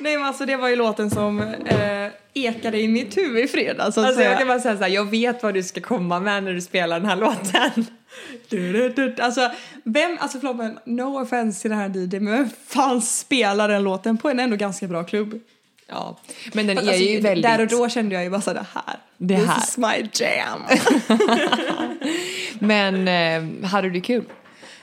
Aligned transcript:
Nej 0.00 0.16
men 0.16 0.26
alltså 0.26 0.46
det 0.46 0.56
var 0.56 0.68
ju 0.68 0.76
låten 0.76 1.10
som 1.10 1.40
eh, 1.66 2.08
ekade 2.34 2.80
i 2.80 2.88
mitt 2.88 3.16
huvud 3.16 3.44
i 3.44 3.48
fredags 3.48 3.94
så 3.94 4.06
Alltså 4.06 4.22
jag 4.22 4.38
kan 4.38 4.48
bara 4.48 4.60
säga 4.60 4.76
så 4.76 4.82
här, 4.82 4.90
jag 4.90 5.10
vet 5.10 5.42
vad 5.42 5.54
du 5.54 5.62
ska 5.62 5.80
komma 5.80 6.20
med 6.20 6.42
när 6.44 6.52
du 6.52 6.60
spelar 6.60 7.00
den 7.00 7.08
här 7.08 7.16
låten. 7.16 7.86
Du, 8.48 8.72
du, 8.72 8.88
du. 8.88 9.22
Alltså, 9.22 9.50
vem, 9.84 10.16
alltså 10.20 10.38
förlåt 10.40 10.56
men 10.56 10.78
no 10.84 11.22
offense 11.22 11.60
till 11.60 11.70
den 11.70 11.78
här 11.78 11.88
DJ 11.88 12.20
men 12.20 12.32
vem 12.32 12.48
fan 12.66 13.02
spelar 13.02 13.68
den 13.68 13.82
låten 13.84 14.18
på 14.18 14.28
en 14.28 14.40
ändå 14.40 14.56
ganska 14.56 14.86
bra 14.86 15.04
klubb? 15.04 15.40
Ja, 15.86 16.18
men 16.52 16.66
den 16.66 16.76
är 16.78 16.80
Alltså, 16.82 16.94
ju 16.96 17.20
väldigt... 17.20 17.42
Där 17.42 17.60
och 17.60 17.66
då 17.68 17.88
kände 17.88 18.14
jag 18.14 18.24
ju 18.24 18.30
bara 18.30 18.40
så 18.40 18.52
det 18.52 18.66
här. 18.74 18.96
Det 19.18 19.36
This 19.36 19.46
här. 19.46 19.58
is 19.58 19.78
my 19.78 20.08
jam. 20.12 20.62
Men 22.58 23.08
eh, 23.08 23.68
hade 23.68 23.90
du 23.90 24.00
kul? 24.00 24.24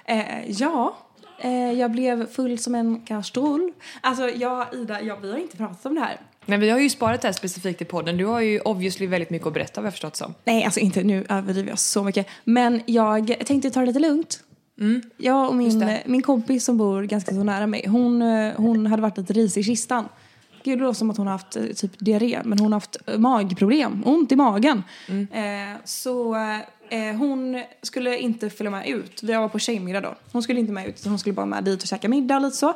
eh, 0.05 0.51
ja, 0.51 0.97
eh, 1.39 1.71
jag 1.71 1.91
blev 1.91 2.27
full 2.31 2.59
som 2.59 2.75
en 2.75 3.01
kastrull. 3.01 3.71
Alltså 4.01 4.29
jag, 4.29 4.65
Ida, 4.73 5.01
jag, 5.01 5.21
vi 5.21 5.31
har 5.31 5.37
inte 5.37 5.57
pratat 5.57 5.85
om 5.85 5.95
det 5.95 6.01
här. 6.01 6.17
Men 6.45 6.59
vi 6.59 6.69
har 6.69 6.79
ju 6.79 6.89
sparat 6.89 7.21
det 7.21 7.27
här 7.27 7.33
specifikt 7.33 7.81
i 7.81 7.85
podden. 7.85 8.17
Du 8.17 8.25
har 8.25 8.41
ju 8.41 8.59
obviously 8.59 9.07
väldigt 9.07 9.29
mycket 9.29 9.47
att 9.47 9.53
berätta 9.53 9.81
vad 9.81 9.85
jag 9.85 9.93
förstått 9.93 10.15
som. 10.15 10.33
Nej, 10.43 10.63
alltså 10.63 10.79
inte 10.79 11.03
nu 11.03 11.25
överdriver 11.29 11.69
jag 11.69 11.79
så 11.79 12.03
mycket. 12.03 12.27
Men 12.43 12.81
jag 12.85 13.35
tänkte 13.45 13.69
ta 13.69 13.79
det 13.79 13.85
lite 13.85 13.99
lugnt. 13.99 14.43
Jag 15.17 15.49
och 15.49 15.55
min, 15.55 15.97
min 16.05 16.21
kompis 16.21 16.65
som 16.65 16.77
bor 16.77 17.03
ganska 17.03 17.31
så 17.31 17.43
nära 17.43 17.67
mig, 17.67 17.87
hon, 17.87 18.21
eh, 18.21 18.53
hon 18.57 18.87
hade 18.87 19.01
varit 19.01 19.17
lite 19.17 19.33
risig 19.33 19.61
i 19.61 19.63
kistan. 19.63 20.05
Gud, 20.63 20.79
det 20.79 20.83
låter 20.83 20.97
som 20.97 21.09
att 21.09 21.17
hon 21.17 21.27
har 21.27 21.31
haft 21.31 21.55
eh, 21.55 21.63
typ 21.63 21.91
diarré, 21.99 22.41
men 22.45 22.59
hon 22.59 22.73
har 22.73 22.79
haft 22.79 22.97
eh, 23.05 23.17
magproblem, 23.17 24.03
ont 24.05 24.31
i 24.31 24.35
magen. 24.35 24.83
Eh, 25.07 25.77
så 25.83 26.35
hon 27.17 27.63
skulle 27.81 28.17
inte 28.17 28.49
följa 28.49 28.71
med 28.71 28.87
ut. 28.87 29.23
Vi 29.23 29.33
var 29.33 29.49
på 29.49 29.59
tjejmiddag 29.59 30.01
då. 30.01 30.15
Hon 30.31 30.43
skulle 30.43 30.59
inte 30.59 30.71
med 30.71 30.87
ut, 30.87 30.99
utan 30.99 31.09
hon 31.09 31.19
skulle 31.19 31.33
bara 31.33 31.45
med 31.45 31.63
dit 31.63 31.81
och 31.81 31.87
käka 31.87 32.09
middag 32.09 32.35
och 32.35 32.41
lite 32.41 32.57
så. 32.57 32.73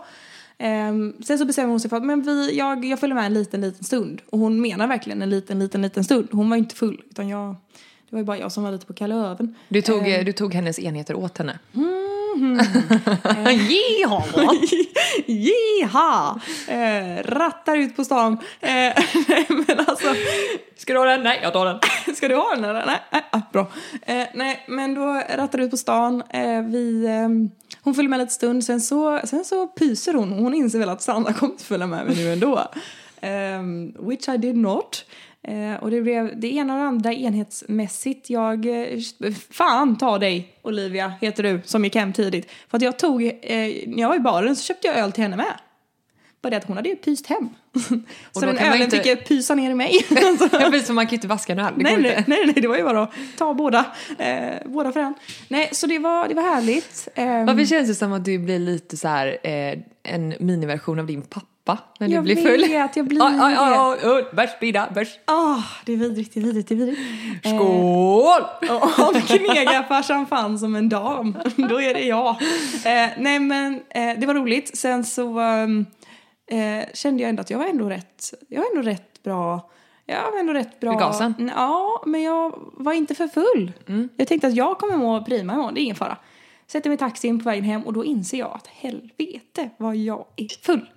Ehm, 0.58 1.14
sen 1.24 1.38
så 1.38 1.46
bestämde 1.46 1.72
hon 1.72 1.80
sig 1.80 1.90
för 1.90 1.98
att 1.98 2.06
men 2.06 2.22
vi, 2.22 2.58
jag, 2.58 2.86
jag 2.86 3.00
följer 3.00 3.16
med 3.16 3.26
en 3.26 3.34
liten, 3.34 3.62
liten 3.62 3.84
stund. 3.84 4.22
Och 4.30 4.40
hon 4.40 4.62
menar 4.62 4.88
verkligen 4.88 5.22
en 5.22 5.30
liten, 5.30 5.60
liten, 5.60 5.82
liten 5.82 6.04
stund. 6.04 6.28
Hon 6.32 6.50
var 6.50 6.58
ju 6.58 6.60
inte 6.64 6.76
full, 6.76 7.02
utan 7.10 7.30
jag, 7.30 7.56
det 8.10 8.16
var 8.16 8.20
ju 8.20 8.26
bara 8.26 8.38
jag 8.38 8.52
som 8.52 8.64
var 8.64 8.72
lite 8.72 8.86
på 8.86 8.94
kalla 8.94 9.16
öven. 9.16 9.56
Du 9.70 9.82
tog, 9.82 10.08
eh, 10.08 10.26
du 10.26 10.34
tog 10.34 10.54
hennes 10.54 10.80
enheter 10.80 11.16
åt 11.16 11.38
henne. 11.38 11.60
Jiha! 13.70 14.24
Jiha! 15.26 16.40
Eh, 16.68 17.24
rattar 17.24 17.78
ut 17.78 17.96
på 17.96 18.04
stan. 18.06 18.38
Eh, 18.60 18.70
men 19.50 19.80
alltså, 19.80 20.16
Ska 20.78 20.94
du 20.94 21.00
ha 21.00 21.06
den? 21.06 21.24
Nej, 21.24 21.40
jag 21.44 21.54
tar 21.54 21.66
den. 21.66 21.80
ska 22.16 22.28
du 22.28 22.36
ha 22.36 22.56
den 22.56 22.64
eller? 22.64 22.86
Nej, 22.86 23.00
nej 23.12 23.24
ah, 23.32 23.42
bra. 23.52 23.68
Eh, 24.02 24.28
nej 24.34 24.64
men 24.68 24.94
då 24.94 25.22
rattar 25.36 25.60
ut 25.60 25.72
på 25.72 25.78
stan. 25.78 26.24
Eh, 26.30 26.62
vi, 26.62 27.06
ehm, 27.08 27.50
hon 27.82 27.96
följer 27.96 28.10
med 28.10 28.20
lite 28.20 28.34
stund, 28.34 28.64
sen 28.64 28.82
så, 28.82 29.20
sen 29.24 29.46
så 29.46 29.68
pyser 29.68 30.14
hon. 30.14 30.32
Hon 30.32 30.54
inser 30.54 30.80
väl 30.80 30.90
att 30.90 31.02
Sanna 31.02 31.34
kommer 31.34 31.54
inte 31.54 31.66
följa 31.66 31.88
med 31.88 32.06
mig 32.06 32.16
nu 32.16 32.34
ändå. 32.34 32.68
Ehm, 33.22 33.94
which 34.00 34.30
I 34.30 34.38
did 34.38 34.58
not. 34.58 35.06
Eh, 35.48 35.76
och 35.84 35.92
det 35.92 36.02
blev 36.02 36.40
det 36.40 36.54
ena 36.56 36.74
och 36.74 36.80
det 36.80 36.86
andra 36.86 37.14
enhetsmässigt. 37.14 38.30
Jag, 38.30 38.66
eh, 38.66 39.00
fan 39.52 39.98
ta 39.98 40.18
dig 40.20 40.54
Olivia 40.62 41.14
heter 41.22 41.44
du 41.44 41.62
som 41.66 41.84
gick 41.84 41.96
hem 41.96 42.14
tidigt. 42.14 42.52
För 42.70 42.78
att 42.78 42.84
jag 42.84 43.00
tog, 43.00 43.24
eh, 43.24 43.32
när 43.88 44.00
jag 44.02 44.10
var 44.10 44.16
i 44.16 44.20
baren 44.20 44.56
så 44.56 44.64
köpte 44.64 44.88
jag 44.88 44.98
öl 44.98 45.12
till 45.12 45.24
henne 45.24 45.38
med. 45.38 45.54
Bara 46.42 46.50
det 46.50 46.58
att 46.58 46.64
hon 46.68 46.76
hade 46.78 46.90
ju 46.90 46.96
pyst 46.96 47.28
hem. 47.28 47.50
så 48.32 48.40
då 48.40 48.46
den 48.46 48.58
ölen 48.58 48.82
inte- 48.82 48.98
fick 48.98 49.06
jag 49.06 49.26
pysa 49.26 49.56
ner 49.56 49.72
i 49.72 49.74
mig. 49.76 49.92
Ja, 50.52 50.82
så 50.84 50.94
man 50.94 51.06
kan 51.06 51.12
ju 51.12 51.16
inte 51.16 51.28
vaska 51.28 51.54
en 51.54 51.60
öl. 51.60 51.74
Nej, 51.78 51.98
nej, 51.98 52.24
nej, 52.28 52.46
nej, 52.46 52.54
det 52.62 52.68
var 52.68 52.78
ju 52.78 52.84
bara 52.84 53.04
att 53.04 53.12
ta 53.38 53.54
båda. 53.54 53.86
Eh, 54.20 54.54
båda 54.66 54.92
för 54.92 55.00
en. 55.00 55.14
Nej, 55.48 55.70
så 55.72 55.88
det 55.88 56.00
var, 56.00 56.28
det 56.28 56.34
var 56.34 56.44
härligt. 56.44 57.08
Ehm, 57.16 57.46
Varför 57.46 57.66
känns 57.66 57.88
det 57.88 57.96
som 57.96 58.14
att 58.14 58.26
du 58.26 58.38
blir 58.40 58.60
lite 58.60 58.98
så 58.98 59.08
här 59.08 59.38
eh, 59.44 59.80
en 60.04 60.34
miniversion 60.40 61.00
av 61.00 61.06
din 61.06 61.22
pappa 61.22 61.46
när 62.00 62.08
du 62.08 62.14
jag 62.14 62.24
blir 62.24 62.36
full? 62.36 62.62
vet, 62.62 62.96
jag 62.96 63.08
blir 63.08 63.20
det. 63.20 63.26
oj, 63.26 63.56
oj, 63.60 64.12
oj, 64.12 64.26
bärs, 64.34 64.60
bida, 64.60 64.90
bärs. 64.96 65.20
Ah, 65.26 65.64
det 65.86 65.94
är 65.94 65.98
vidrigt, 65.98 66.34
det 66.34 66.40
är 66.40 66.44
vidrigt, 66.44 66.68
det 66.68 66.76
är 66.76 66.78
vidrigt. 66.78 67.00
Eh, 67.44 67.56
Skål! 67.56 68.42
Och 68.70 69.08
om 69.08 69.22
knegarfarsan 69.22 70.26
fanns 70.28 70.62
som 70.62 70.76
en 70.76 70.90
dam, 70.90 71.38
då 71.56 71.82
är 71.82 71.94
det 71.94 72.04
jag. 72.06 72.30
Eh, 72.86 73.10
nej 73.18 73.40
men 73.40 73.82
eh, 73.90 74.20
det 74.20 74.26
var 74.26 74.34
roligt. 74.34 74.78
Sen 74.78 75.06
så 75.06 75.40
ehm, 75.40 75.86
eh, 76.52 76.86
kände 76.94 77.24
jag 77.24 77.30
ändå 77.30 77.42
att 77.42 77.50
jag 77.50 77.58
var 77.58 77.66
ändå 77.66 77.90
rätt, 77.90 78.34
jag 78.48 78.62
var 78.62 78.70
ändå 78.76 78.90
rätt 78.90 79.24
bra. 79.24 79.72
Jag 80.06 80.32
var 80.32 80.40
ändå 80.40 80.54
rätt 80.54 80.80
bra. 80.80 80.94
I 80.94 80.96
gasen? 80.96 81.52
Ja, 81.56 82.04
men 82.06 82.22
jag 82.22 82.54
var 82.74 82.94
inte 82.94 83.16
för 83.16 83.28
full. 83.28 83.72
Mm. 83.88 84.10
Jag 84.16 84.28
tänkte 84.28 84.48
att 84.48 84.56
jag 84.56 84.78
kommer 84.78 84.98
må 84.98 85.26
prima 85.26 85.54
imorgon, 85.54 85.74
det 85.74 85.82
är 85.82 85.84
ingen 85.84 85.96
fara. 85.96 86.18
Sätter 86.68 86.90
mig 86.90 86.96
i 86.96 87.00
taxin 87.00 87.40
på 87.40 87.44
vägen 87.44 87.64
hem 87.64 87.82
och 87.82 87.94
då 87.94 88.06
inser 88.06 88.38
jag 88.38 88.52
att 88.56 88.68
helvete 88.68 89.70
vad 89.78 89.96
jag 89.96 90.26
är 90.36 90.66
full. 90.66 90.90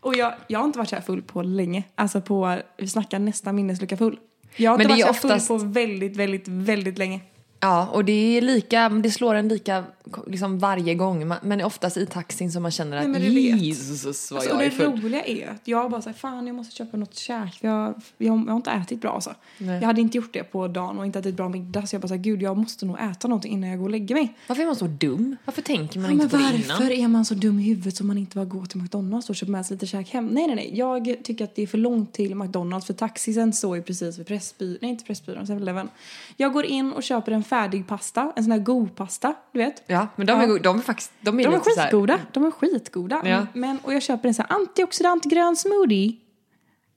Och 0.00 0.16
jag, 0.16 0.34
jag 0.46 0.58
har 0.58 0.64
inte 0.66 0.78
varit 0.78 0.88
så 0.88 0.96
här 0.96 1.02
full 1.02 1.22
på 1.22 1.42
länge. 1.42 1.82
Alltså 1.94 2.20
på, 2.20 2.58
vi 2.76 2.88
snackar 2.88 3.18
nästan 3.18 3.56
minneslucka 3.56 3.96
full. 3.96 4.18
Jag 4.56 4.70
har 4.70 4.78
Men 4.78 4.90
inte 4.90 5.04
varit 5.04 5.16
så 5.20 5.28
här 5.28 5.34
oftast- 5.34 5.46
full 5.48 5.58
på 5.60 5.64
väldigt, 5.66 6.16
väldigt, 6.16 6.48
väldigt 6.48 6.98
länge. 6.98 7.20
Ja, 7.60 7.86
och 7.92 8.04
det 8.04 8.12
är 8.12 8.40
lika, 8.40 8.88
det 8.88 9.10
slår 9.10 9.34
en 9.34 9.48
lika 9.48 9.84
liksom 10.26 10.58
varje 10.58 10.94
gång. 10.94 11.32
Men 11.42 11.60
oftast 11.64 11.96
i 11.96 12.06
taxin 12.06 12.52
som 12.52 12.62
man 12.62 12.70
känner 12.72 12.96
att 12.96 13.10
Nej. 13.10 13.66
Jesus 13.66 14.30
vad 14.30 14.38
Alltså, 14.38 14.54
jag 14.54 14.60
är 14.64 14.64
det 14.64 14.76
full. 14.76 15.00
roliga 15.02 15.24
är 15.24 15.48
att 15.50 15.68
jag 15.68 15.90
bara 15.90 16.02
säger 16.02 16.16
fan 16.16 16.46
jag 16.46 16.56
måste 16.56 16.74
köpa 16.76 16.96
något 16.96 17.14
käk. 17.14 17.58
Jag, 17.60 17.94
jag, 18.18 18.38
jag 18.46 18.52
har 18.52 18.56
inte 18.56 18.70
ätit 18.70 19.00
bra 19.00 19.10
alltså. 19.14 19.34
Nej. 19.58 19.80
Jag 19.80 19.86
hade 19.86 20.00
inte 20.00 20.16
gjort 20.16 20.32
det 20.32 20.42
på 20.44 20.68
dagen 20.68 20.98
och 20.98 21.06
inte 21.06 21.18
ätit 21.18 21.34
bra 21.36 21.48
middag 21.48 21.86
så 21.86 21.94
jag 21.94 22.02
bara 22.02 22.08
säger 22.08 22.22
gud 22.22 22.42
jag 22.42 22.56
måste 22.56 22.86
nog 22.86 22.96
äta 23.00 23.28
någonting 23.28 23.52
innan 23.52 23.70
jag 23.70 23.78
går 23.78 23.84
och 23.86 23.90
lägger 23.90 24.14
mig. 24.14 24.34
Varför 24.48 24.62
är 24.62 24.66
man 24.66 24.76
så 24.76 24.86
dum? 24.86 25.36
Varför 25.44 25.62
tänker 25.62 26.00
man 26.00 26.10
Ja, 26.16 26.22
inte 26.22 26.28
på 26.28 26.36
det 26.36 26.42
innan? 26.56 26.62
varför 26.68 26.90
är 26.90 27.08
man 27.08 27.24
så 27.24 27.34
dum 27.34 27.58
i 27.58 27.62
huvudet 27.62 27.96
som 27.96 28.06
man 28.06 28.18
inte 28.18 28.36
bara 28.36 28.44
går 28.44 28.64
till 28.66 28.80
McDonalds 28.82 29.30
och 29.30 29.36
köper 29.36 29.52
med 29.52 29.66
sig 29.66 29.74
lite 29.74 29.86
käk 29.86 30.10
hem? 30.10 30.26
Nej 30.26 30.46
nej 30.46 30.56
nej, 30.56 30.70
jag 30.74 31.16
tycker 31.24 31.44
att 31.44 31.54
det 31.54 31.62
är 31.62 31.66
för 31.66 31.78
långt 31.78 32.12
till 32.12 32.34
McDonalds 32.34 32.86
för 32.86 32.94
taxisen 32.94 33.52
står 33.52 33.76
ju 33.76 33.82
precis 33.82 34.18
vid 34.18 34.26
Pressbyrån, 34.26 34.78
nej 34.82 34.90
inte 34.90 35.04
Pressbyrån, 35.04 35.44
7-Eleven. 35.44 35.88
Jag 36.36 36.52
går 36.52 36.64
in 36.64 36.92
och 36.92 37.02
köper 37.02 37.32
en 37.32 37.44
färdig 37.44 37.86
pasta, 37.86 38.32
en 38.36 38.44
sån 38.44 38.50
här 38.52 38.58
god 38.58 38.96
pasta, 38.96 39.34
du 39.52 39.58
vet. 39.58 39.82
Ja, 39.86 39.97
men 40.16 40.26
de 40.26 40.32
är, 40.32 40.40
Ja. 40.42 40.46
go- 40.46 40.58
de 40.58 40.78
är 40.78 40.82
faktiskt, 40.82 41.12
de 41.20 41.40
är, 41.40 41.44
De 41.44 41.54
är 41.54 41.58
skitgoda. 41.60 42.18
De 42.32 42.44
är 42.44 42.50
skitgoda. 42.50 43.20
Ja. 43.24 43.46
Men, 43.52 43.78
och 43.82 43.94
jag 43.94 44.02
köper 44.02 44.28
en 44.28 44.34
sån 44.34 44.44
här 44.48 44.56
antioxidant 44.56 45.24
grön 45.24 45.56
smoothie. 45.56 46.12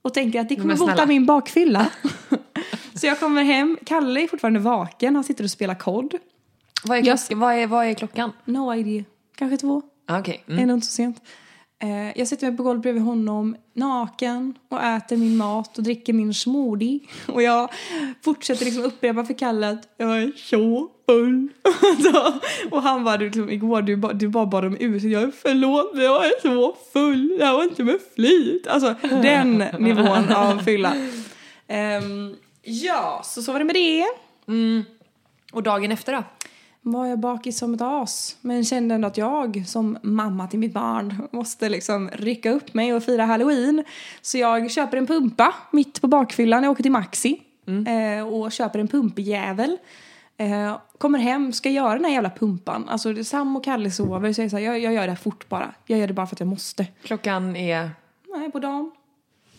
Och 0.02 0.14
tänker 0.14 0.40
att 0.42 0.50
det 0.50 0.56
kommer 0.56 0.76
bota 0.76 1.06
min 1.06 1.26
bakfylla. 1.26 1.90
så 2.96 3.08
jag 3.08 3.20
kommer 3.20 3.44
hem, 3.44 3.78
Kalle 3.86 4.22
är 4.24 4.28
fortfarande 4.28 4.60
vaken, 4.60 5.16
han 5.16 5.24
sitter 5.24 5.44
och 5.44 5.52
spelar 5.52 5.76
kod. 5.76 6.14
Vad 6.84 6.98
är, 6.98 7.04
Jag- 7.08 7.20
klockan? 7.20 7.40
Vad, 7.40 7.54
är, 7.56 7.68
vad 7.68 7.86
är 7.86 7.94
klockan? 7.94 8.32
No 8.46 8.74
idea. 8.76 9.04
Kanske 9.36 9.58
två. 9.58 9.82
Ah. 10.08 10.22
Det 10.22 10.38
Mm. 10.48 10.64
är 10.64 10.66
nog 10.66 10.78
inte 10.78 10.88
så 10.88 10.94
sent. 10.94 11.22
Eh, 11.82 12.18
jag 12.20 12.28
sätter 12.28 12.48
mig 12.48 12.58
på 12.58 12.64
golvet 12.64 12.82
bredvid 12.82 13.04
honom, 13.04 13.56
naken, 13.74 14.54
och 14.70 14.84
äter 14.84 15.18
min 15.18 15.38
mat 15.38 15.78
och 15.78 15.84
dricker 15.84 16.14
min 16.14 16.34
smoothie. 16.34 17.00
Och 17.28 17.42
jag 17.44 17.70
fortsätter 18.24 18.66
liksom 18.66 18.84
upprepa 18.84 19.26
för 19.26 19.34
Kalle 19.34 19.70
att 19.70 19.88
jag 19.98 20.22
är 20.22 20.32
så 20.36 20.90
full. 21.06 21.48
Och 22.72 22.82
han 22.82 23.20
du, 23.20 23.26
liksom, 23.26 23.50
igår 23.50 23.82
du, 23.82 23.96
ba- 23.96 24.14
du 24.14 24.28
bara 24.28 24.46
bad 24.46 24.66
om 24.66 24.78
ursäkt. 24.80 25.12
Jag 25.14 25.24
är 25.24 25.32
förlåt, 25.42 25.92
men 25.94 26.04
jag 26.04 26.26
är 26.26 26.42
så 26.42 26.76
full. 26.94 27.36
Det 27.40 27.46
här 27.46 27.54
var 27.54 27.64
inte 27.64 27.84
med 27.84 28.00
flit. 28.16 28.68
Alltså 28.68 28.96
den 29.02 29.58
nivån 29.80 30.32
av 30.36 30.60
fylla. 30.60 30.94
Ehm, 31.68 32.36
ja, 32.62 33.22
så 33.26 33.42
så 33.42 33.52
var 33.52 33.60
det 33.60 33.66
med 33.66 33.76
det. 33.76 34.06
Och 35.54 35.64
dagen 35.64 35.92
efter 35.92 36.14
då? 36.14 36.24
Var 36.82 37.06
jag 37.06 37.20
bakis 37.20 37.58
som 37.58 37.74
ett 37.74 37.82
as. 37.82 38.38
Men 38.42 38.64
kände 38.66 38.96
ändå 38.96 39.08
att 39.08 39.18
jag 39.18 39.64
som 39.68 39.98
mamma 40.02 40.48
till 40.48 40.60
mitt 40.60 40.74
barn 40.74 41.28
måste 41.32 41.70
liksom 41.70 42.10
rycka 42.14 42.52
upp 42.52 42.74
mig 42.74 42.94
och 42.94 43.04
fira 43.04 43.26
halloween. 43.26 43.84
Så 44.22 44.38
jag 44.38 44.72
köper 44.72 44.98
en 44.98 45.08
pumpa 45.08 45.54
mitt 45.72 46.02
på 46.02 46.08
bakfyllan. 46.08 46.64
Jag 46.64 46.72
åker 46.72 46.84
till 46.84 46.92
Maxi 46.92 47.42
eh, 47.88 48.28
och 48.28 48.52
köper 48.52 48.80
en 48.80 48.88
pumpjävel. 48.88 49.78
Eh, 50.38 50.78
kommer 50.98 51.20
hem, 51.20 51.54
ska 51.54 51.70
göra 51.70 51.94
den 51.94 52.06
här 52.06 52.12
jävla 52.12 52.30
pumpan. 52.30 52.90
Alltså 52.90 53.14
det- 53.14 53.24
Sam 53.24 53.56
och 53.56 53.64
Kalle 53.64 53.92
sover 53.92 54.34
så 54.34 54.42
jag, 54.42 54.46
är 54.46 54.50
så 54.50 54.58
här, 54.58 54.64
jag, 54.64 54.80
jag 54.80 54.94
gör 54.94 55.02
det 55.02 55.12
här 55.12 55.16
fort 55.16 55.50
bara. 55.50 55.72
Jag 55.86 56.00
gör 56.00 56.08
det 56.08 56.14
bara 56.14 56.28
för 56.28 56.36
att 56.36 56.40
jag 56.40 56.50
måste. 56.50 56.88
Klockan 57.04 57.56
är... 57.56 57.90
Nej, 58.36 58.52
på 58.52 58.60
dagen. 58.60 58.92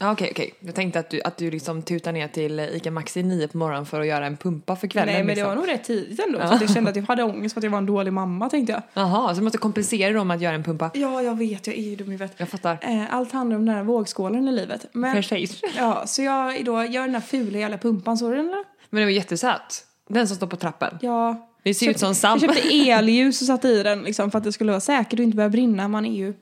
Ja, 0.02 0.12
okej, 0.12 0.28
okej. 0.30 0.54
Jag 0.60 0.74
tänkte 0.74 0.98
att 0.98 1.10
du, 1.10 1.22
att 1.22 1.36
du 1.36 1.50
liksom 1.50 1.82
tutar 1.82 2.12
ner 2.12 2.28
till 2.28 2.60
Ica 2.60 2.90
Maxi 2.90 3.22
nio 3.22 3.48
på 3.48 3.58
morgonen 3.58 3.86
för 3.86 4.00
att 4.00 4.06
göra 4.06 4.26
en 4.26 4.36
pumpa 4.36 4.76
för 4.76 4.86
kvällen. 4.86 5.14
Nej 5.14 5.22
men 5.22 5.26
det 5.26 5.34
liksom. 5.34 5.48
var 5.48 5.56
nog 5.56 5.68
rätt 5.68 5.84
tidigt 5.84 6.20
ändå. 6.26 6.38
Så 6.38 6.54
att 6.54 6.60
jag 6.60 6.70
kände 6.70 6.90
att 6.90 6.96
jag 6.96 7.02
hade 7.02 7.22
ångest 7.22 7.52
för 7.52 7.60
att 7.60 7.64
jag 7.64 7.70
var 7.70 7.78
en 7.78 7.86
dålig 7.86 8.12
mamma 8.12 8.48
tänkte 8.50 8.72
jag. 8.72 8.82
Jaha, 8.94 9.34
så 9.34 9.40
du 9.40 9.44
måste 9.44 9.58
kompensera 9.58 10.12
dem 10.12 10.30
att 10.30 10.40
göra 10.40 10.54
en 10.54 10.64
pumpa? 10.64 10.90
Ja, 10.94 11.22
jag 11.22 11.38
vet, 11.38 11.66
jag 11.66 11.76
är 11.76 11.82
ju 11.82 11.96
dum 11.96 12.08
i 12.08 12.10
huvudet. 12.10 12.34
Jag 12.36 12.48
fattar. 12.48 12.78
Eh, 12.82 13.14
Allt 13.14 13.32
handlar 13.32 13.56
om 13.56 13.66
den 13.66 13.74
här 13.74 13.82
vågskålen 13.82 14.48
i 14.48 14.52
livet. 14.52 14.86
Men, 14.92 15.14
Precis. 15.14 15.60
ja, 15.76 16.02
så 16.06 16.22
jag 16.22 16.64
då 16.64 16.84
gör 16.84 17.02
den 17.02 17.14
här 17.14 17.20
fula 17.20 17.58
jävla 17.58 17.78
pumpan, 17.78 18.18
såg 18.18 18.30
du 18.30 18.36
den 18.36 18.46
eller? 18.46 18.64
Men 18.90 19.00
det 19.00 19.04
var 19.06 19.10
jättesöt. 19.10 19.86
Den 20.08 20.28
som 20.28 20.36
står 20.36 20.46
på 20.46 20.56
trappen. 20.56 20.98
Ja. 21.00 21.48
Det 21.62 21.74
ser 21.74 21.90
ut 21.90 21.98
som 21.98 22.06
Jag 22.08 22.16
Sam. 22.16 22.40
köpte 22.40 22.60
elljus 22.90 23.40
och 23.40 23.46
satte 23.46 23.68
i 23.68 23.82
den 23.82 24.02
liksom, 24.02 24.30
för 24.30 24.38
att 24.38 24.44
det 24.44 24.52
skulle 24.52 24.72
vara 24.72 24.80
säkert 24.80 25.18
och 25.18 25.24
inte 25.24 25.36
börja 25.36 25.48
brinna. 25.50 25.88
Man 25.88 26.06
är 26.06 26.16
ju... 26.16 26.34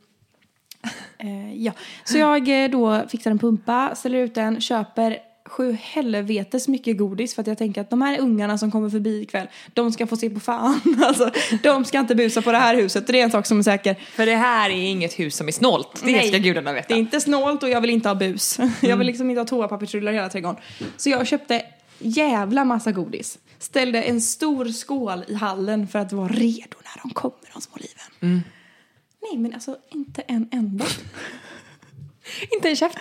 Eh, 1.22 1.54
ja. 1.54 1.72
Så 2.04 2.18
jag 2.18 2.64
eh, 2.64 2.70
då 2.70 3.04
fixar 3.08 3.30
en 3.30 3.38
pumpa, 3.38 3.94
ställer 3.94 4.18
ut 4.18 4.34
den, 4.34 4.60
köper 4.60 5.18
sju 5.50 5.76
helvetes 5.80 6.68
mycket 6.68 6.98
godis 6.98 7.34
för 7.34 7.40
att 7.42 7.46
jag 7.46 7.58
tänker 7.58 7.80
att 7.80 7.90
de 7.90 8.02
här 8.02 8.20
ungarna 8.20 8.58
som 8.58 8.70
kommer 8.70 8.90
förbi 8.90 9.22
ikväll, 9.22 9.46
de 9.74 9.92
ska 9.92 10.06
få 10.06 10.16
se 10.16 10.30
på 10.30 10.40
fan. 10.40 10.80
Alltså, 11.04 11.30
de 11.62 11.84
ska 11.84 11.98
inte 11.98 12.14
busa 12.14 12.42
på 12.42 12.52
det 12.52 12.58
här 12.58 12.76
huset, 12.76 13.06
det 13.06 13.20
är 13.20 13.24
en 13.24 13.30
sak 13.30 13.46
som 13.46 13.58
är 13.58 13.62
säker. 13.62 13.94
För 13.94 14.26
det 14.26 14.36
här 14.36 14.70
är 14.70 14.74
inget 14.74 15.18
hus 15.18 15.36
som 15.36 15.48
är 15.48 15.52
snålt, 15.52 16.00
det 16.04 16.12
Nej, 16.12 16.28
ska 16.28 16.38
gudarna 16.38 16.72
veta. 16.72 16.88
Det 16.88 16.94
är 16.94 16.98
inte 16.98 17.20
snålt 17.20 17.62
och 17.62 17.68
jag 17.68 17.80
vill 17.80 17.90
inte 17.90 18.08
ha 18.08 18.14
bus. 18.14 18.58
Jag 18.80 18.96
vill 18.96 19.06
liksom 19.06 19.30
inte 19.30 19.40
ha 19.40 19.46
toapappersrullar 19.46 20.12
i 20.12 20.14
hela 20.14 20.28
trädgården. 20.28 20.60
Så 20.96 21.10
jag 21.10 21.26
köpte 21.26 21.62
jävla 21.98 22.64
massa 22.64 22.92
godis. 22.92 23.38
Ställde 23.58 24.02
en 24.02 24.20
stor 24.20 24.64
skål 24.64 25.24
i 25.28 25.34
hallen 25.34 25.88
för 25.88 25.98
att 25.98 26.12
vara 26.12 26.28
redo 26.28 26.76
när 26.84 27.02
de 27.02 27.10
kommer, 27.10 27.52
de 27.52 27.60
små 27.60 27.76
liven. 27.76 28.42
Nej 29.22 29.38
men 29.38 29.54
alltså 29.54 29.76
inte 29.88 30.22
en 30.22 30.48
enda. 30.52 30.84
Inte 32.54 32.68
en 32.68 32.76
käft. 32.76 32.98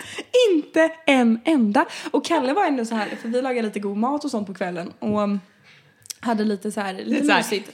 inte 0.50 0.92
en 1.06 1.40
enda. 1.44 1.86
Och 2.10 2.24
Kalle 2.24 2.52
var 2.52 2.66
ändå 2.66 2.84
så 2.84 2.94
här, 2.94 3.08
för 3.08 3.28
vi 3.28 3.42
lagade 3.42 3.68
lite 3.68 3.80
god 3.80 3.96
mat 3.96 4.24
och 4.24 4.30
sånt 4.30 4.46
på 4.46 4.54
kvällen 4.54 4.92
och 4.98 5.20
um, 5.20 5.40
hade 6.20 6.44
lite 6.44 6.72
så 6.72 6.80
här, 6.80 6.92
lite 6.94 7.26
så 7.26 7.32
här, 7.32 7.38
mysigt. 7.38 7.70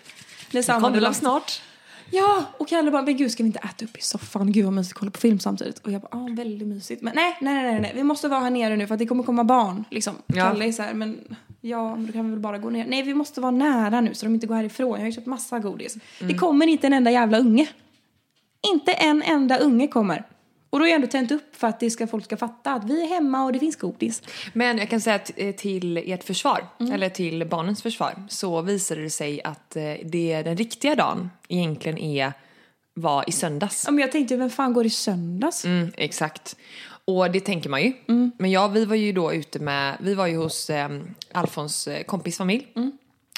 Det 0.51 0.63
samma 0.63 0.81
Kommer 0.81 1.01
med 1.01 1.03
de 1.03 1.15
snart? 1.15 1.63
Ja, 2.11 2.45
och 2.59 2.69
Kalle 2.69 2.91
bara, 2.91 3.03
men 3.03 3.17
gud 3.17 3.33
ska 3.33 3.43
vi 3.43 3.47
inte 3.47 3.59
äta 3.59 3.85
upp 3.85 3.97
i 3.97 4.03
soffan? 4.03 4.53
Gud 4.53 4.65
vad 4.65 4.75
mysigt 4.75 4.97
att 4.97 4.99
kolla 4.99 5.11
på 5.11 5.19
film 5.19 5.39
samtidigt. 5.39 5.79
Och 5.79 5.93
jag 5.93 6.01
bara, 6.03 6.09
ja 6.13 6.29
väldigt 6.37 6.69
mysigt. 6.69 7.03
Men 7.03 7.13
nej, 7.15 7.39
nej, 7.41 7.55
nej, 7.55 7.81
nej, 7.81 7.93
vi 7.95 8.03
måste 8.03 8.29
vara 8.29 8.41
här 8.41 8.51
nere 8.51 8.77
nu 8.77 8.87
för 8.87 8.95
att 8.95 8.99
det 8.99 9.07
kommer 9.07 9.23
komma 9.23 9.45
barn. 9.45 9.85
Liksom. 9.91 10.15
Ja. 10.27 10.45
Kalle 10.45 10.65
är 10.65 10.73
så 10.73 10.83
här, 10.83 10.95
men 10.95 11.37
ja, 11.61 11.97
men 11.97 12.07
då 12.07 12.13
kan 12.13 12.25
vi 12.25 12.31
väl 12.31 12.41
bara 12.41 12.59
gå 12.59 12.71
ner. 12.71 12.87
Nej, 12.87 13.03
vi 13.03 13.15
måste 13.15 13.41
vara 13.41 13.51
nära 13.51 14.01
nu 14.01 14.15
så 14.15 14.27
de 14.27 14.35
inte 14.35 14.47
går 14.47 14.55
härifrån. 14.55 14.91
Jag 14.91 14.99
har 14.99 15.07
ju 15.07 15.13
köpt 15.13 15.27
massa 15.27 15.59
godis. 15.59 15.97
Det 16.19 16.35
kommer 16.35 16.67
inte 16.67 16.87
en 16.87 16.93
enda 16.93 17.11
jävla 17.11 17.39
unge. 17.39 17.69
Inte 18.61 18.93
en 18.93 19.23
enda 19.23 19.59
unge 19.59 19.89
kommer. 19.89 20.25
Och 20.71 20.79
då 20.79 20.85
har 20.85 20.89
jag 20.89 20.95
ändå 20.95 21.07
tänt 21.07 21.31
upp 21.31 21.57
för 21.57 21.67
att 21.67 21.81
det 21.81 21.91
ska, 21.91 22.07
folk 22.07 22.25
ska 22.25 22.37
fatta 22.37 22.73
att 22.73 22.85
vi 22.85 23.03
är 23.03 23.09
hemma 23.09 23.45
och 23.45 23.53
det 23.53 23.59
finns 23.59 23.77
godis. 23.77 24.23
Men 24.53 24.79
jag 24.79 24.91
kan 24.91 25.01
säga 25.01 25.17
att 25.17 25.31
eh, 25.37 25.55
till 25.55 25.97
ert 25.97 26.25
försvar, 26.25 26.67
eller 26.93 27.09
till 27.09 27.47
barnens 27.47 27.83
försvar, 27.83 28.15
så 28.29 28.63
visade 28.63 29.03
det 29.03 29.11
sig 29.11 29.43
att 29.45 29.77
eh, 29.77 29.83
det 30.05 30.43
den 30.43 30.57
riktiga 30.57 30.95
dagen 30.95 31.31
egentligen 31.49 31.99
är 31.99 32.33
var 32.95 33.29
i 33.29 33.33
söndags. 33.33 33.85
Ja, 33.87 33.91
men 33.91 34.01
jag 34.01 34.13
tänkte, 34.13 34.37
vem 34.37 34.51
fan 34.51 34.73
går 34.73 34.87
i 34.87 34.91
söndags? 34.91 35.65
Mm, 35.65 35.93
exakt. 35.97 36.57
Och 37.05 37.31
det 37.31 37.41
tänker 37.41 37.71
man 37.71 37.83
ju. 37.83 37.93
Men 38.39 38.51
ja, 38.51 38.69
vi 38.69 38.85
var 38.85 38.97
ju 38.97 39.13
då 39.13 39.33
ute 39.33 39.59
med, 39.59 39.97
vi 40.01 40.15
var 40.15 40.27
ju 40.27 40.37
hos 40.37 40.71
eh, 40.71 40.89
Alfons 41.33 41.89
eh, 41.89 42.05
kompis 42.05 42.39
familj. 42.39 42.67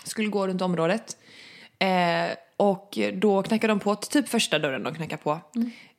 Skulle 0.05 0.29
gå 0.29 0.47
runt 0.47 0.63
området. 0.63 1.17
Eh, 1.79 2.37
och 2.59 2.99
då 3.15 3.43
knackade 3.43 3.71
de 3.73 3.81
på, 3.81 3.95
typ 3.95 4.29
första 4.29 4.59
dörren 4.59 4.83
de 4.83 4.95
knackade 4.95 5.23
på. 5.23 5.41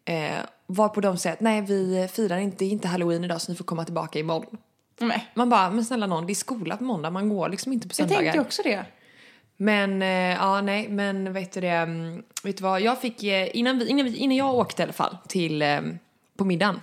Eh, 0.05 0.31
varpå 0.67 1.01
de 1.01 1.17
säger 1.17 1.33
att 1.33 1.39
nej 1.41 1.61
vi 1.61 2.07
firar 2.11 2.37
inte, 2.37 2.65
inte 2.65 2.87
halloween 2.87 3.23
idag 3.23 3.41
så 3.41 3.51
ni 3.51 3.57
får 3.57 3.65
komma 3.65 3.85
tillbaka 3.85 4.19
imorgon. 4.19 4.57
Nej. 4.99 5.27
Man 5.33 5.49
bara, 5.49 5.69
men 5.69 5.85
snälla 5.85 6.07
någon, 6.07 6.25
det 6.25 6.33
är 6.33 6.35
skola 6.35 6.77
på 6.77 6.83
måndag, 6.83 7.09
man 7.09 7.29
går 7.29 7.49
liksom 7.49 7.73
inte 7.73 7.87
på 7.87 7.91
Jag 7.91 7.95
söndagar. 7.95 8.21
tänkte 8.21 8.39
också 8.39 8.61
det. 8.63 8.85
Men, 9.57 10.01
eh, 10.01 10.07
ja 10.09 10.61
nej, 10.61 10.89
men 10.89 11.33
vet 11.33 11.51
du 11.51 11.61
det, 11.61 11.67
mm, 11.69 12.23
vet 12.43 12.57
du 12.57 12.63
vad, 12.63 12.81
jag 12.81 13.01
fick, 13.01 13.23
eh, 13.23 13.49
innan, 13.57 13.79
vi, 13.79 13.87
innan, 13.87 14.05
vi, 14.05 14.17
innan 14.17 14.37
jag 14.37 14.55
åkte 14.55 14.81
i 14.81 14.83
alla 14.83 14.93
fall 14.93 15.17
till, 15.27 15.61
eh, 15.61 15.81
på 16.37 16.45
middagen, 16.45 16.81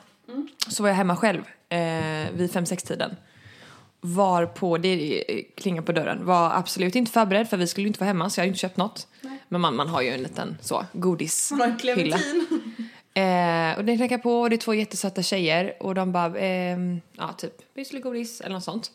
så 0.69 0.83
var 0.83 0.91
jag 0.91 0.97
hemma 0.97 1.17
själv 1.17 1.43
eh, 1.69 2.31
vid 2.33 2.53
fem 2.53 2.67
sex 2.67 2.83
tiden 2.83 3.17
Var 4.01 4.47
på, 4.47 4.79
det 4.79 5.25
eh, 5.29 5.43
klingar 5.57 5.83
på 5.83 5.93
dörren, 5.93 6.27
var 6.27 6.51
absolut 6.55 6.95
inte 6.95 7.13
förberedd 7.13 7.49
för 7.49 7.57
vi 7.57 7.67
skulle 7.67 7.87
inte 7.87 8.01
vara 8.01 8.09
hemma 8.09 8.31
så 8.31 8.41
jag 8.41 8.43
hade 8.43 8.49
inte 8.49 8.61
köpt 8.61 8.77
något. 8.77 9.09
Men 9.49 9.61
man, 9.61 9.77
man 9.77 9.89
har 9.89 10.03
ju 10.03 10.09
en 10.09 10.23
liten 10.23 10.59
så, 10.61 10.85
godishylla. 10.93 12.19
Eh, 13.17 13.79
och 13.79 13.85
den 13.85 13.97
knackar 13.97 14.19
på 14.19 14.41
och 14.41 14.51
det 14.51 14.57
är 14.57 14.59
två 14.59 14.75
jättesöta 14.75 15.23
tjejer 15.23 15.75
och 15.81 15.95
de 15.95 16.13
bara, 16.13 16.39
ehm, 16.39 17.01
ja 17.13 17.33
typ, 17.33 17.75
bus 17.75 17.91
eller 17.91 18.01
godis 18.01 18.41
eller 18.41 18.55
något 18.55 18.65
sånt. 18.65 18.91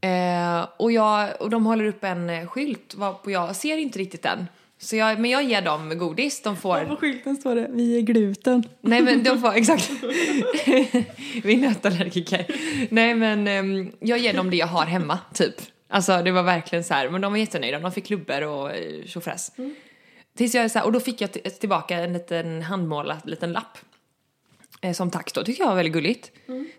Eh, 0.00 0.66
och, 0.76 0.92
jag, 0.92 1.30
och 1.40 1.50
de 1.50 1.66
håller 1.66 1.84
upp 1.84 2.04
en 2.04 2.30
eh, 2.30 2.46
skylt 2.46 2.94
varpå 2.94 3.30
jag 3.30 3.56
ser 3.56 3.76
inte 3.76 3.98
riktigt 3.98 4.22
den. 4.22 4.46
Så 4.78 4.96
jag, 4.96 5.20
men 5.20 5.30
jag 5.30 5.42
ger 5.42 5.62
dem 5.62 5.98
godis, 5.98 6.42
de 6.42 6.56
får... 6.56 6.84
På 6.84 6.96
skylten 6.96 7.36
står 7.36 7.54
det, 7.54 7.68
vi 7.70 7.96
är 7.96 8.00
gluten. 8.00 8.64
Nej 8.80 9.02
men 9.02 9.22
de 9.22 9.40
får, 9.40 9.52
exakt. 9.54 9.90
Vi 11.42 11.54
är 11.54 11.56
nötallergiker. 11.56 12.46
Nej 12.90 13.14
men 13.14 13.48
ehm, 13.48 13.92
jag 14.00 14.18
ger 14.18 14.34
dem 14.34 14.50
det 14.50 14.56
jag 14.56 14.66
har 14.66 14.86
hemma, 14.86 15.18
typ. 15.34 15.54
Alltså 15.88 16.22
det 16.22 16.30
var 16.30 16.42
verkligen 16.42 16.84
så 16.84 16.94
här, 16.94 17.10
men 17.10 17.20
de 17.20 17.32
var 17.32 17.38
jättenöjda. 17.38 17.78
De 17.78 17.92
fick 17.92 18.06
klubbor 18.06 18.42
och 18.42 18.74
eh, 18.74 19.04
tjofräs. 19.06 19.52
Tills 20.36 20.54
jag 20.54 20.70
så 20.70 20.78
här, 20.78 20.86
och 20.86 20.92
då 20.92 21.00
fick 21.00 21.20
jag 21.20 21.32
tillbaka 21.32 21.98
en 21.98 22.12
liten 22.12 22.62
handmålad 22.62 23.20
liten 23.24 23.52
lapp. 23.52 23.78
Eh, 24.80 24.92
som 24.92 25.10
tack 25.10 25.34
då, 25.34 25.44
tycker 25.44 25.62
jag 25.62 25.68
var 25.68 25.76
väldigt 25.76 25.94
gulligt. 25.94 26.32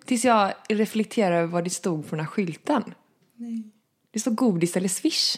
Tills 0.06 0.26
jag 0.26 0.54
reflekterar 0.70 1.38
över 1.38 1.48
vad 1.48 1.64
det 1.64 1.70
stod 1.70 2.10
på 2.10 2.16
den 2.16 2.26
här 2.26 2.32
skylten. 2.32 2.94
Det 4.12 4.20
stod 4.20 4.36
godis 4.36 4.78
eller 4.78 4.90
swish. 4.90 5.38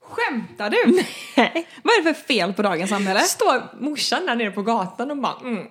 Skämtar 0.00 0.70
du? 0.70 1.02
Nej. 1.36 1.68
Vad 1.82 1.94
är 1.94 2.04
det 2.04 2.14
för 2.14 2.22
fel 2.22 2.52
på 2.52 2.62
dagens 2.62 2.90
samhälle? 2.90 3.20
står 3.20 3.80
morsan 3.80 4.26
där 4.26 4.36
nere 4.36 4.50
på 4.50 4.62
gatan 4.62 5.10
och 5.10 5.16
bara 5.16 5.40
mm. 5.40 5.66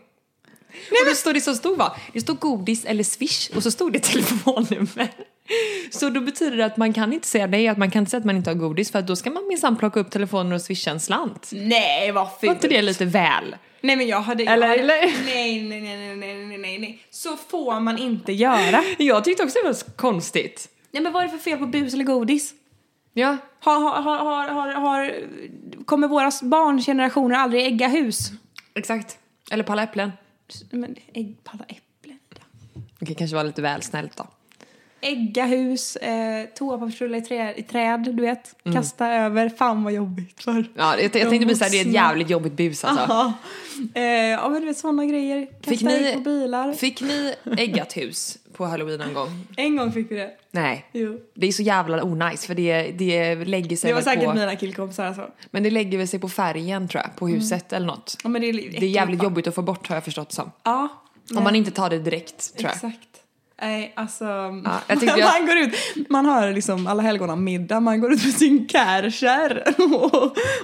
Nej, 0.91 1.01
och 1.01 1.09
då 1.09 1.15
står 1.15 1.33
det 1.33 1.41
som 1.41 1.55
stod 1.55 1.77
va? 1.77 1.95
Det 2.13 2.21
stod 2.21 2.39
godis 2.39 2.85
eller 2.85 3.03
swish 3.03 3.49
och 3.55 3.63
så 3.63 3.71
stod 3.71 3.93
det 3.93 3.99
telefonnummer. 3.99 5.09
Så 5.91 6.09
då 6.09 6.21
betyder 6.21 6.57
det 6.57 6.65
att 6.65 6.77
man 6.77 6.93
kan 6.93 7.13
inte 7.13 7.27
säga 7.27 7.47
nej, 7.47 7.67
att 7.67 7.77
man 7.77 7.91
kan 7.91 7.99
inte 7.99 8.11
säga 8.11 8.19
att 8.19 8.25
man 8.25 8.35
inte 8.37 8.49
har 8.49 8.55
godis 8.55 8.91
för 8.91 8.99
att 8.99 9.07
då 9.07 9.15
ska 9.15 9.29
man 9.31 9.47
minsann 9.47 9.75
plocka 9.77 9.99
upp 9.99 10.11
telefonen 10.11 10.53
och 10.53 10.61
swisha 10.61 10.91
en 10.91 10.99
slant. 10.99 11.49
Nej, 11.53 12.11
vad 12.11 12.25
Var 12.25 12.31
fult. 12.39 12.51
inte 12.53 12.67
det 12.67 12.81
lite 12.81 13.05
väl? 13.05 13.55
Nej 13.81 13.95
men 13.95 14.07
jag 14.07 14.21
hade... 14.21 14.43
Eller- 14.43 14.67
jag 14.67 14.77
hade, 14.77 14.81
eller- 14.81 15.25
Nej, 15.25 15.63
nej, 15.63 15.81
nej, 15.81 16.15
nej, 16.15 16.35
nej, 16.45 16.57
nej, 16.57 16.77
nej. 16.79 17.03
Så 17.09 17.35
får 17.35 17.79
man 17.79 17.97
inte 17.97 18.33
göra. 18.33 18.83
Jag 18.97 19.23
tyckte 19.23 19.43
också 19.43 19.59
det 19.63 19.67
var 19.67 19.95
konstigt. 19.95 20.69
Nej 20.91 21.03
men 21.03 21.11
vad 21.13 21.23
är 21.23 21.27
det 21.27 21.31
för 21.31 21.39
fel 21.39 21.57
på 21.59 21.65
bus 21.65 21.93
eller 21.93 22.03
godis? 22.03 22.53
Ja, 23.13 23.37
Har, 23.59 23.79
har, 23.79 24.01
har, 24.01 24.47
har, 24.49 24.73
har, 24.73 25.13
kommer 25.85 26.07
våra 26.07 26.31
barngenerationer 26.43 27.35
aldrig 27.35 27.65
ägga 27.65 27.87
hus? 27.87 28.31
exakt. 28.75 29.17
Eller 29.51 29.63
palla 29.63 29.83
äpplen. 29.83 30.11
Men 30.69 30.95
ägg, 31.13 31.35
palla 31.43 31.63
äpplen. 31.67 32.19
Okej, 33.01 33.15
kanske 33.15 33.35
var 33.35 33.43
lite 33.43 33.61
väl 33.61 33.81
snällt 33.81 34.17
då. 34.17 34.27
Ägga 35.03 35.45
hus, 35.45 35.95
eh, 35.95 36.45
toapappersrullar 36.45 37.17
i, 37.17 37.21
trä, 37.21 37.53
i 37.57 37.63
träd, 37.63 37.99
du 38.15 38.21
vet. 38.21 38.55
Kasta 38.73 39.07
över, 39.07 39.49
fan 39.49 39.83
vad 39.83 39.93
jobbigt 39.93 40.43
för 40.43 40.65
Ja, 40.75 40.97
jag, 40.99 41.15
jag 41.15 41.29
tänkte 41.29 41.55
säga 41.55 41.69
det 41.69 41.79
är 41.79 41.85
ett 41.85 41.93
jävligt 41.93 42.29
jobbigt 42.29 42.53
bus 42.53 42.83
alltså. 42.83 43.33
Eh, 43.93 44.03
ja 44.03 44.49
men 44.49 44.61
du 44.61 44.67
vet 44.67 44.77
sådana 44.77 45.05
grejer. 45.05 45.45
Kasta 45.45 45.69
Fick 45.69 45.81
ni- 45.81 46.13
på 46.13 46.19
bilar. 46.19 46.73
Fick 46.73 47.01
ni 47.01 47.33
äggat 47.57 47.97
hus 47.97 48.37
på 48.57 48.65
halloween 48.65 48.99
någon 48.99 49.13
gång? 49.13 49.47
En 49.57 49.77
gång 49.77 49.91
fick 49.91 50.11
vi 50.11 50.15
det. 50.15 50.31
Nej. 50.51 50.85
Jo. 50.91 51.19
Det 51.33 51.47
är 51.47 51.51
så 51.51 51.61
jävla 51.63 52.03
onajs 52.03 52.45
för 52.45 52.55
det, 52.55 52.91
det 52.91 53.35
lägger 53.35 53.77
sig 53.77 53.87
Det 53.87 53.93
var 53.93 54.01
säkert 54.01 54.25
på... 54.25 54.33
mina 54.33 54.55
killkompisar 54.55 55.05
alltså. 55.05 55.27
Men 55.51 55.63
det 55.63 55.69
lägger 55.69 55.97
väl 55.97 56.07
sig 56.07 56.19
på 56.19 56.29
färgen 56.29 56.87
tror 56.87 57.03
jag, 57.03 57.15
på 57.15 57.27
huset 57.27 57.73
eller 57.73 57.87
något. 57.87 58.17
Ja, 58.23 58.29
men 58.29 58.41
det, 58.41 58.49
är, 58.49 58.53
Det 58.53 58.85
är 58.85 58.89
jävligt 58.89 59.23
jobbigt 59.23 59.47
att 59.47 59.55
få 59.55 59.61
bort 59.61 59.87
har 59.87 59.95
jag 59.95 60.03
förstått 60.03 60.31
som. 60.31 60.51
Ja. 60.63 60.87
Om 61.35 61.43
man 61.43 61.55
inte 61.55 61.71
tar 61.71 61.89
det 61.89 61.99
direkt 61.99 62.57
tror 62.57 62.63
jag. 62.63 62.71
Exakt. 62.73 63.22
Nej, 63.61 63.93
alltså. 63.95 64.25
tyckte 64.89 65.05
jag- 65.05 65.19
Man 65.39 65.45
går 65.47 65.57
ut, 65.57 65.73
man 66.09 66.25
har 66.25 66.51
liksom 66.51 66.87
alla 66.87 67.01
helgona 67.03 67.35
middag, 67.35 67.79
man 67.79 68.01
går 68.01 68.13
ut 68.13 68.25
med 68.25 68.33
sin 68.33 68.67
kärkär 68.67 69.63
och, 69.77 70.13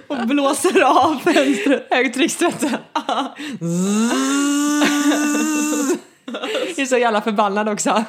och 0.07 0.27
blåser 0.27 0.81
av 0.81 1.15
fönstret. 1.23 1.87
Högtryckstvätten. 1.91 2.69
Jag 6.75 6.79
är 6.79 6.85
så 6.85 6.97
jävla 6.97 7.21
förbannad 7.21 7.69
också. 7.69 8.03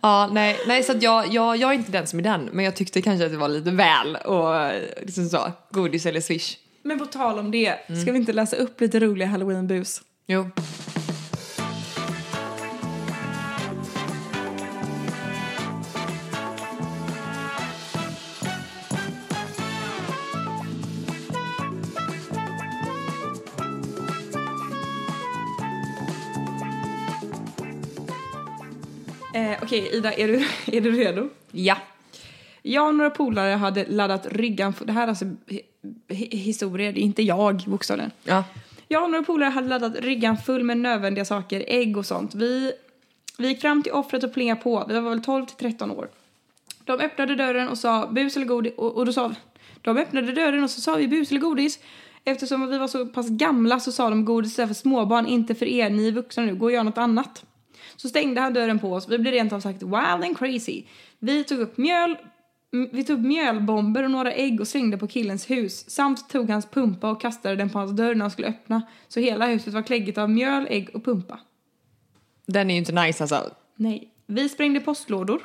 Ja, 0.00 0.28
nej, 0.32 0.58
nej 0.66 0.82
så 0.82 0.92
jag, 1.00 1.26
jag, 1.34 1.56
jag 1.56 1.70
är 1.70 1.74
inte 1.74 1.92
den 1.92 2.06
som 2.06 2.18
är 2.18 2.22
den, 2.22 2.48
men 2.52 2.64
jag 2.64 2.76
tyckte 2.76 3.02
kanske 3.02 3.26
att 3.26 3.32
det 3.32 3.38
var 3.38 3.48
lite 3.48 3.70
väl 3.70 4.16
och 4.16 4.72
liksom 5.02 5.28
så, 5.28 5.52
godis 5.70 6.06
eller 6.06 6.20
swish. 6.20 6.56
Men 6.82 6.98
på 6.98 7.06
tal 7.06 7.38
om 7.38 7.50
det, 7.50 7.66
Mm. 7.88 8.02
ska 8.02 8.12
vi 8.12 8.18
inte 8.18 8.32
läsa 8.32 8.56
upp 8.56 8.80
lite 8.80 9.00
roliga 9.00 9.28
halloween-bus? 9.28 10.00
Jo. 10.26 10.50
Okej, 29.64 29.88
Ida, 29.92 30.12
är 30.12 30.28
du, 30.28 30.44
är 30.76 30.80
du 30.80 30.90
redo? 30.92 31.28
Ja. 31.50 31.76
Jag 32.62 32.88
och 32.88 32.94
några 32.94 33.10
polare 33.10 33.54
hade 33.54 33.86
laddat 33.88 34.26
ryggan, 34.30 34.74
det 34.84 34.92
här 34.92 35.02
är 35.02 35.08
alltså 35.08 35.24
hi- 35.24 35.60
hi- 36.08 36.36
historier, 36.36 36.92
det 36.92 37.00
är 37.00 37.02
inte 37.02 37.22
jag 37.22 37.62
bokstavligen. 37.66 38.10
Ja. 38.24 38.44
Jag 38.88 39.02
och 39.04 39.10
några 39.10 39.24
polare 39.24 39.50
hade 39.50 39.68
laddat 39.68 39.96
ryggan 40.00 40.36
full 40.36 40.64
med 40.64 40.78
nödvändiga 40.78 41.24
saker, 41.24 41.64
ägg 41.68 41.96
och 41.96 42.06
sånt. 42.06 42.34
Vi, 42.34 42.72
vi 43.38 43.48
gick 43.48 43.60
fram 43.60 43.82
till 43.82 43.92
offret 43.92 44.24
och 44.24 44.34
plingade 44.34 44.60
på. 44.60 44.84
Vi 44.88 44.94
var 45.00 45.10
väl 45.10 45.22
12 45.22 45.46
till 45.46 45.56
13 45.56 45.90
år. 45.90 46.08
De 46.84 47.00
öppnade 47.00 47.34
dörren 47.34 47.68
och 47.68 47.78
sa 47.78 48.06
bus 48.06 48.36
eller 48.36 48.46
godis 48.46 48.72
och, 48.76 48.96
och 48.96 49.06
då 49.06 49.12
sa 49.12 49.34
de 49.82 49.96
öppnade 49.96 50.32
dörren 50.32 50.64
och 50.64 50.70
så 50.70 50.80
sa 50.80 50.94
vi 50.96 51.08
bus 51.08 51.30
eller 51.30 51.40
godis. 51.40 51.78
Eftersom 52.24 52.70
vi 52.70 52.78
var 52.78 52.88
så 52.88 53.06
pass 53.06 53.28
gamla 53.28 53.80
så 53.80 53.92
sa 53.92 54.10
de 54.10 54.24
godis 54.24 54.58
är 54.58 54.66
för 54.66 54.74
småbarn, 54.74 55.26
inte 55.26 55.54
för 55.54 55.66
er, 55.66 55.90
ni 55.90 56.08
är 56.08 56.12
vuxna 56.12 56.42
nu, 56.42 56.54
gå 56.54 56.64
och 56.66 56.72
gör 56.72 56.84
något 56.84 56.98
annat. 56.98 57.44
Så 57.96 58.08
stängde 58.08 58.40
han 58.40 58.54
dörren 58.54 58.78
på 58.78 58.92
oss. 58.92 59.08
Vi 59.08 59.18
blev 59.18 59.32
rent 59.32 59.52
av 59.52 59.60
sagt 59.60 59.82
wild 59.82 60.24
and 60.24 60.38
crazy. 60.38 60.82
Vi 61.18 61.44
tog 61.44 61.58
upp 61.58 61.76
mjöl, 61.76 62.16
vi 62.92 63.04
tog 63.04 63.18
upp 63.18 63.24
mjölbomber 63.24 64.02
och 64.02 64.10
några 64.10 64.32
ägg 64.32 64.60
och 64.60 64.68
slängde 64.68 64.98
på 64.98 65.06
killens 65.06 65.50
hus. 65.50 65.90
Samt 65.90 66.30
tog 66.30 66.50
hans 66.50 66.66
pumpa 66.66 67.10
och 67.10 67.20
kastade 67.20 67.56
den 67.56 67.70
på 67.70 67.78
hans 67.78 67.92
dörr 67.92 68.14
när 68.14 68.20
han 68.20 68.30
skulle 68.30 68.48
öppna. 68.48 68.82
Så 69.08 69.20
hela 69.20 69.46
huset 69.46 69.74
var 69.74 69.82
kläggigt 69.82 70.18
av 70.18 70.30
mjöl, 70.30 70.66
ägg 70.70 70.90
och 70.94 71.04
pumpa. 71.04 71.40
Den 72.46 72.70
är 72.70 72.74
ju 72.74 72.78
inte 72.78 72.92
nice 72.92 73.24
alltså. 73.24 73.50
Nej. 73.76 74.10
Vi 74.26 74.48
sprängde 74.48 74.80
postlådor. 74.80 75.42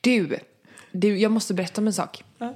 Du, 0.00 0.38
du, 0.92 1.18
jag 1.18 1.32
måste 1.32 1.54
berätta 1.54 1.80
om 1.80 1.86
en 1.86 1.92
sak. 1.92 2.24
Ja. 2.38 2.54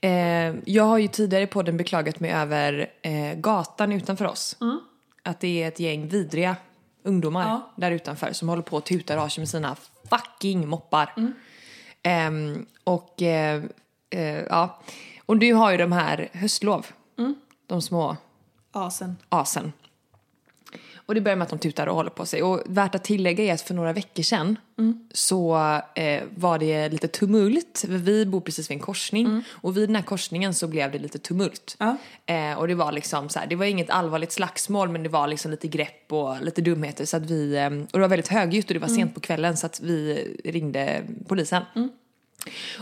Eh, 0.00 0.54
jag 0.64 0.84
har 0.84 0.98
ju 0.98 1.08
tidigare 1.08 1.44
i 1.44 1.46
podden 1.46 1.76
beklagat 1.76 2.20
mig 2.20 2.30
över 2.30 2.90
eh, 3.02 3.34
gatan 3.34 3.92
utanför 3.92 4.24
oss. 4.24 4.56
Att 5.22 5.40
det 5.40 5.62
är 5.62 5.68
ett 5.68 5.80
gäng 5.80 6.08
vidriga 6.08 6.56
ungdomar 7.02 7.48
Ja. 7.48 7.70
där 7.76 7.90
utanför 7.90 8.32
som 8.32 8.48
håller 8.48 8.62
på 8.62 8.76
och 8.76 8.84
har 9.16 9.28
sig 9.28 9.42
med 9.42 9.48
sina 9.48 9.76
fucking 10.10 10.68
moppar. 10.68 11.14
Ehm, 12.02 12.66
och 12.84 13.22
eh, 13.22 13.62
eh, 14.10 14.38
ja, 14.38 14.80
och 15.26 15.36
du 15.36 15.52
har 15.54 15.70
ju 15.70 15.76
de 15.76 15.92
här 15.92 16.28
höstlov. 16.32 16.86
De 17.66 17.82
små 17.82 18.16
Asen. 18.72 19.16
asen. 19.28 19.72
Och 21.10 21.14
det 21.14 21.20
börjar 21.20 21.36
med 21.36 21.44
att 21.44 21.50
de 21.50 21.58
tutar 21.58 21.86
och 21.86 21.94
håller 21.94 22.10
på 22.10 22.26
sig. 22.26 22.42
Och 22.42 22.62
värt 22.66 22.94
att 22.94 23.04
tillägga 23.04 23.44
är 23.44 23.54
att 23.54 23.60
för 23.60 23.74
några 23.74 23.92
veckor 23.92 24.22
sedan 24.22 24.56
så 25.12 25.56
eh, 25.94 26.22
var 26.36 26.58
det 26.58 26.88
lite 26.88 27.08
tumult. 27.08 27.84
Vi 27.88 28.26
bor 28.26 28.40
precis 28.40 28.70
vid 28.70 28.76
en 28.76 28.82
korsning 28.82 29.44
och 29.50 29.76
vid 29.76 29.88
den 29.88 29.96
här 29.96 30.02
korsningen 30.02 30.54
så 30.54 30.68
blev 30.68 30.92
det 30.92 30.98
lite 30.98 31.18
tumult. 31.18 31.76
Ja. 31.78 31.96
Eh, 32.26 32.58
och 32.58 32.68
det 32.68 32.74
var 32.74 32.92
liksom 32.92 33.28
så 33.28 33.38
här, 33.38 33.46
det 33.46 33.56
var 33.56 33.64
inget 33.64 33.90
allvarligt 33.90 34.32
slagsmål 34.32 34.88
men 34.88 35.02
det 35.02 35.08
var 35.08 35.28
liksom 35.28 35.50
lite 35.50 35.68
grepp 35.68 36.12
och 36.12 36.42
lite 36.42 36.60
dumheter 36.60 37.04
så 37.04 37.16
att 37.16 37.30
vi, 37.30 37.56
eh, 37.56 37.66
och 37.66 37.92
det 37.92 37.98
var 37.98 38.08
väldigt 38.08 38.28
högljutt 38.28 38.66
och 38.66 38.74
det 38.74 38.80
var 38.80 38.88
sent 38.88 39.14
på 39.14 39.20
kvällen 39.20 39.56
så 39.56 39.66
att 39.66 39.80
vi 39.80 40.26
ringde 40.44 41.02
polisen. 41.28 41.62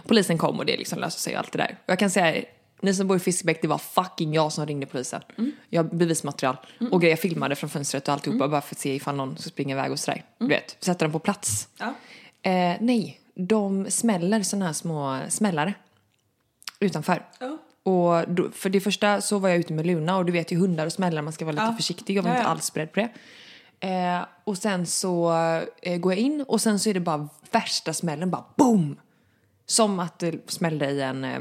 Polisen 0.06 0.38
kom 0.38 0.58
och 0.58 0.66
det 0.66 0.76
liksom 0.76 0.98
löste 0.98 1.20
sig 1.20 1.32
och 1.34 1.38
allt 1.38 1.52
det 1.52 1.58
där. 1.58 1.78
Och 1.84 1.90
jag 1.92 1.98
kan 1.98 2.10
säga, 2.10 2.44
ni 2.80 2.94
som 2.94 3.06
bor 3.08 3.16
i 3.16 3.20
Fiskebäck, 3.20 3.62
det 3.62 3.68
var 3.68 3.78
fucking 3.78 4.34
jag 4.34 4.52
som 4.52 4.66
ringde 4.66 4.86
polisen. 4.86 5.22
Jag 5.68 5.82
har 5.84 5.90
bevismaterial 5.90 6.56
och 6.90 7.00
grejer, 7.00 7.12
jag 7.12 7.20
filmade 7.20 7.56
från 7.56 7.70
fönstret 7.70 8.08
och 8.08 8.14
alltihopa 8.14 8.48
bara 8.48 8.60
för 8.60 8.74
att 8.74 8.78
se 8.78 8.94
ifall 8.94 9.16
någon 9.16 9.36
ska 9.38 9.50
springa 9.50 9.74
iväg 9.74 9.92
och 9.92 9.98
sådär. 9.98 10.24
Du 10.38 10.46
vet, 10.46 10.76
sätta 10.80 11.04
dem 11.04 11.12
på 11.12 11.18
plats. 11.18 11.68
Ja. 11.78 11.94
Eh, 12.50 12.76
nej, 12.80 13.20
de 13.34 13.90
smäller 13.90 14.42
såna 14.42 14.66
här 14.66 14.72
små 14.72 15.20
smällare 15.28 15.74
utanför. 16.80 17.26
Ja. 17.40 17.58
Och 17.82 18.28
då, 18.32 18.50
för 18.50 18.70
det 18.70 18.80
första 18.80 19.20
så 19.20 19.38
var 19.38 19.48
jag 19.48 19.58
ute 19.58 19.72
med 19.72 19.86
Luna 19.86 20.16
och 20.16 20.24
du 20.24 20.32
vet 20.32 20.52
ju 20.52 20.56
hundar 20.56 20.86
och 20.86 20.92
smällar, 20.92 21.22
man 21.22 21.32
ska 21.32 21.44
vara 21.44 21.52
lite 21.52 21.64
Ja. 21.64 21.72
försiktig. 21.76 22.16
Jag 22.16 22.22
var 22.22 22.30
inte 22.30 22.42
alls 22.48 22.72
beredd 22.72 22.92
på 22.92 23.00
det. 23.00 23.08
Eh, 23.88 24.20
och 24.44 24.58
sen 24.58 24.86
så 24.86 25.32
eh, 25.82 25.96
går 25.98 26.12
jag 26.12 26.20
in 26.20 26.42
och 26.48 26.60
sen 26.60 26.78
så 26.78 26.90
är 26.90 26.94
det 26.94 27.00
bara 27.00 27.28
värsta 27.50 27.92
smällen, 27.92 28.30
bara 28.30 28.44
boom! 28.56 28.96
Som 29.66 30.00
att 30.00 30.18
det 30.18 30.50
smällde 30.50 30.90
i 30.90 31.00
en 31.02 31.24
eh, 31.24 31.40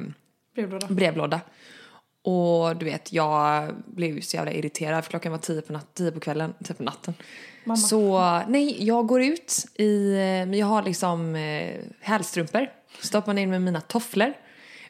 Brevlåda. 0.58 0.88
brevlåda. 0.90 1.42
Och 2.24 2.76
du 2.76 2.86
vet, 2.86 3.14
jag 3.14 3.74
blev 3.86 4.16
ju 4.16 4.22
så 4.22 4.36
jävla 4.36 4.52
irriterad 4.52 5.04
för 5.04 5.10
klockan 5.10 5.32
var 5.32 5.40
tio 5.40 5.62
på, 5.62 5.74
natt, 5.74 5.94
tio 5.94 6.12
på 6.12 6.20
kvällen, 6.20 6.54
tio 6.64 6.74
på 6.74 6.84
natten. 6.84 7.14
Mamma. 7.64 7.78
Så 7.78 8.20
nej, 8.48 8.86
jag 8.86 9.08
går 9.08 9.22
ut 9.24 9.66
i, 9.76 10.12
eh, 10.14 10.18
men 10.20 10.54
jag 10.54 10.68
har 10.68 10.84
liksom 10.84 11.36
eh, 11.36 11.76
hälstrumpor, 12.02 12.68
stoppar 13.02 13.38
in 13.38 13.50
med 13.50 13.62
mina 13.62 13.82
tofflor, 13.82 14.34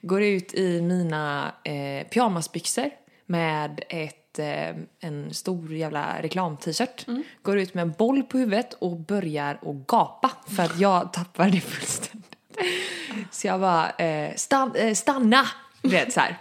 går 0.01 0.21
ut 0.24 0.53
i 0.53 0.81
mina 0.81 1.53
eh, 1.63 2.07
pyjamasbyxor 2.07 2.89
med 3.25 3.83
ett, 3.89 4.39
eh, 4.39 4.75
en 5.00 5.33
stor 5.33 5.74
jävla 5.74 6.21
reklam-t-shirt, 6.21 7.05
går 7.41 7.57
ut 7.57 7.74
med 7.74 7.81
en 7.81 7.93
boll 7.97 8.24
på 8.24 8.38
huvudet 8.38 8.74
och 8.74 9.00
börjar 9.00 9.59
att 9.62 9.88
gapa 9.88 10.31
för 10.47 10.63
att 10.63 10.79
jag 10.79 11.13
tappar 11.13 11.50
det 11.50 11.59
fullständigt. 11.62 12.26
Så 13.32 13.48
jag 13.48 13.60
bara, 13.60 13.90
eh, 13.90 14.36
stan, 14.36 14.76
eh, 14.76 14.94
stanna! 14.94 15.48
Du 15.82 15.90
vet 15.90 16.14
så 16.14 16.20
här. 16.20 16.38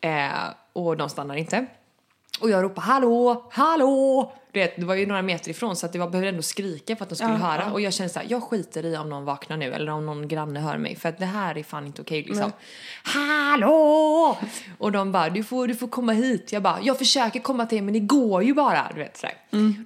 Eh, 0.00 0.50
och 0.72 0.96
de 0.96 1.08
stannar 1.08 1.36
inte. 1.36 1.66
Och 2.40 2.50
jag 2.50 2.62
ropar 2.64 2.82
hallå, 2.82 3.48
hallå! 3.52 4.32
Du 4.52 4.60
vet, 4.60 4.76
det 4.76 4.84
var 4.84 4.94
ju 4.94 5.06
några 5.06 5.22
meter 5.22 5.50
ifrån 5.50 5.76
så 5.76 5.86
att 5.86 5.92
det 5.92 5.98
var, 5.98 6.08
behövde 6.08 6.28
ändå 6.28 6.42
skrika 6.42 6.96
för 6.96 7.02
att 7.02 7.08
de 7.08 7.14
skulle 7.16 7.30
Ja, 7.30 7.36
höra. 7.36 7.62
ja. 7.66 7.72
Och 7.72 7.80
jag 7.80 7.92
kände 7.92 8.12
så 8.12 8.18
här, 8.18 8.26
jag 8.30 8.42
skiter 8.42 8.84
i 8.86 8.96
om 8.96 9.08
någon 9.10 9.24
vaknar 9.24 9.56
nu 9.56 9.72
eller 9.72 9.92
om 9.92 10.06
någon 10.06 10.28
granne 10.28 10.60
hör 10.60 10.78
mig 10.78 10.96
för 10.96 11.08
att 11.08 11.18
det 11.18 11.26
här 11.26 11.58
är 11.58 11.62
fan 11.62 11.86
inte 11.86 12.02
okej 12.02 12.22
liksom. 12.22 12.52
Hallå! 13.02 14.38
Och 14.78 14.92
de 14.92 15.12
bara, 15.12 15.30
du 15.30 15.44
får, 15.44 15.66
du 15.68 15.74
får 15.74 15.88
komma 15.88 16.12
hit. 16.12 16.52
Jag 16.52 16.62
bara, 16.62 16.78
jag 16.82 16.98
försöker 16.98 17.40
komma 17.40 17.66
till 17.66 17.78
er 17.78 17.82
men 17.82 17.94
det 17.94 18.00
går 18.00 18.42
ju 18.42 18.54
bara. 18.54 18.90
Du 18.94 19.00
vet 19.00 19.16
sådär. 19.16 19.34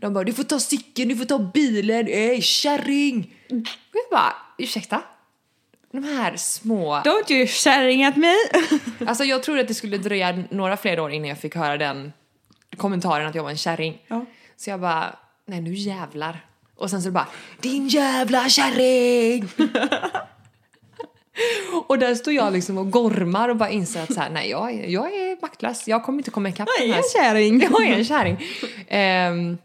De 0.01 0.15
bara, 0.15 0.25
du 0.25 0.33
får 0.33 0.43
ta 0.45 0.59
cykeln, 0.61 1.09
du 1.09 1.17
får 1.17 1.25
ta 1.25 1.39
bilen, 1.39 2.09
ey 2.09 2.41
kärring! 2.43 3.35
Och 3.51 3.57
jag 3.93 4.11
bara, 4.11 4.35
ursäkta? 4.59 5.03
De 5.95 6.05
här 6.05 6.37
små... 6.37 6.95
Don't 6.95 7.33
you 7.33 7.47
kärring 7.47 8.05
at 8.05 8.17
me! 8.17 8.35
Alltså 9.07 9.25
jag 9.25 9.43
trodde 9.43 9.61
att 9.61 9.69
det 9.69 9.75
skulle 9.75 9.99
dröja 9.99 10.45
några 10.51 10.77
fler 10.77 11.01
år 11.01 11.13
innan 11.13 11.29
jag 11.29 11.39
fick 11.39 11.55
höra 11.55 11.77
den 11.77 12.13
kommentaren 12.77 13.27
att 13.27 13.35
jag 13.35 13.43
var 13.43 13.51
en 13.51 13.57
kärring. 13.57 14.03
Ja. 14.09 14.27
Så 14.57 14.71
jag 14.71 14.81
bara, 14.81 15.17
nej 15.47 15.61
nu 15.61 15.75
jävlar. 15.75 16.47
Och 16.77 16.91
sen 16.91 17.03
så 17.03 17.11
bara, 17.11 17.27
din 17.61 17.89
jävla 17.89 18.49
kärring! 18.49 19.49
och 21.87 21.99
där 21.99 22.15
står 22.15 22.33
jag 22.33 22.53
liksom 22.53 22.79
och 22.79 22.91
gormar 22.91 23.49
och 23.49 23.57
bara 23.57 23.71
inser 23.71 24.03
att 24.03 24.15
så 24.15 24.21
här, 24.21 24.31
nej 24.31 24.51
jag 24.51 24.73
är, 24.73 24.89
jag 24.89 25.15
är 25.15 25.41
maktlös. 25.43 25.89
Jag 25.89 26.05
kommer 26.05 26.19
inte 26.19 26.31
komma 26.31 26.49
ikapp 26.49 26.69
Jag 26.79 26.89
de 26.89 26.93
är 26.93 26.97
här 27.23 27.35
en 27.35 27.61
kärring. 27.61 27.61
jag 27.71 27.87
är 27.87 27.99
en 27.99 28.05
kärring. 28.05 28.39
Ehm, 28.89 29.59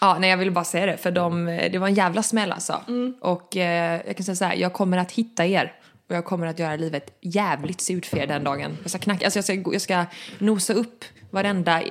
ja, 0.00 0.16
nej 0.20 0.30
jag 0.30 0.36
ville 0.36 0.50
bara 0.50 0.64
säga 0.64 0.86
det 0.86 0.96
för 0.96 1.10
de, 1.10 1.46
det 1.46 1.78
var 1.78 1.88
en 1.88 1.94
jävla 1.94 2.22
smäll 2.22 2.52
alltså. 2.52 2.80
Och 3.20 3.56
eh, 3.56 4.00
jag 4.06 4.16
kan 4.16 4.24
säga 4.24 4.36
så 4.36 4.44
här, 4.44 4.54
jag 4.54 4.72
kommer 4.72 4.98
att 4.98 5.12
hitta 5.12 5.46
er. 5.46 5.72
Och 6.08 6.14
jag 6.14 6.24
kommer 6.24 6.46
att 6.46 6.58
göra 6.58 6.76
livet 6.76 7.18
jävligt 7.20 7.80
surt 7.80 8.06
för 8.06 8.18
er 8.18 8.26
den 8.26 8.44
dagen. 8.44 8.78
Jag 8.82 8.90
ska, 8.90 8.98
knacka, 8.98 9.24
alltså 9.24 9.38
jag, 9.38 9.44
ska, 9.44 9.72
jag 9.72 9.80
ska 9.82 10.04
nosa 10.38 10.72
upp 10.72 11.04
varenda 11.30 11.82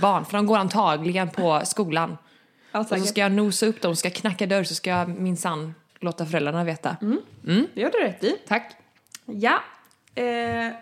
barn, 0.00 0.24
för 0.24 0.36
de 0.36 0.46
går 0.46 0.56
antagligen 0.56 1.30
på 1.30 1.60
skolan. 1.64 2.16
Ja, 2.72 2.78
Och 2.80 2.86
så 2.86 2.98
ska 2.98 3.20
jag 3.20 3.32
nosa 3.32 3.66
upp 3.66 3.80
dem, 3.80 3.96
ska 3.96 4.10
knacka 4.10 4.46
dörr, 4.46 4.64
så 4.64 4.74
ska 4.74 4.90
jag 4.90 5.08
minsann 5.08 5.74
låta 6.00 6.26
föräldrarna 6.26 6.64
veta. 6.64 6.96
Det 7.74 7.80
gör 7.80 7.90
du 7.90 7.98
rätt 7.98 8.24
i. 8.24 8.36
Tack. 8.48 8.72
Ja. 9.26 9.62
Eh, 10.14 10.72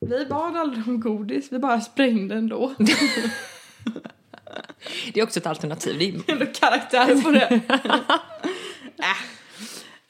vi 0.00 0.26
bad 0.30 0.56
aldrig 0.56 0.88
om 0.88 1.00
godis, 1.00 1.52
vi 1.52 1.58
bara 1.58 1.80
sprängde 1.80 2.34
ändå. 2.34 2.74
Det 5.12 5.20
är 5.20 5.24
också 5.24 5.40
ett 5.40 5.46
alternativ. 5.46 6.22
Det 6.26 6.32
är, 6.32 6.32
Ändå 6.32 6.46
karaktär 6.46 7.22
på 7.22 7.30
det. 7.30 7.60
äh. 8.98 9.16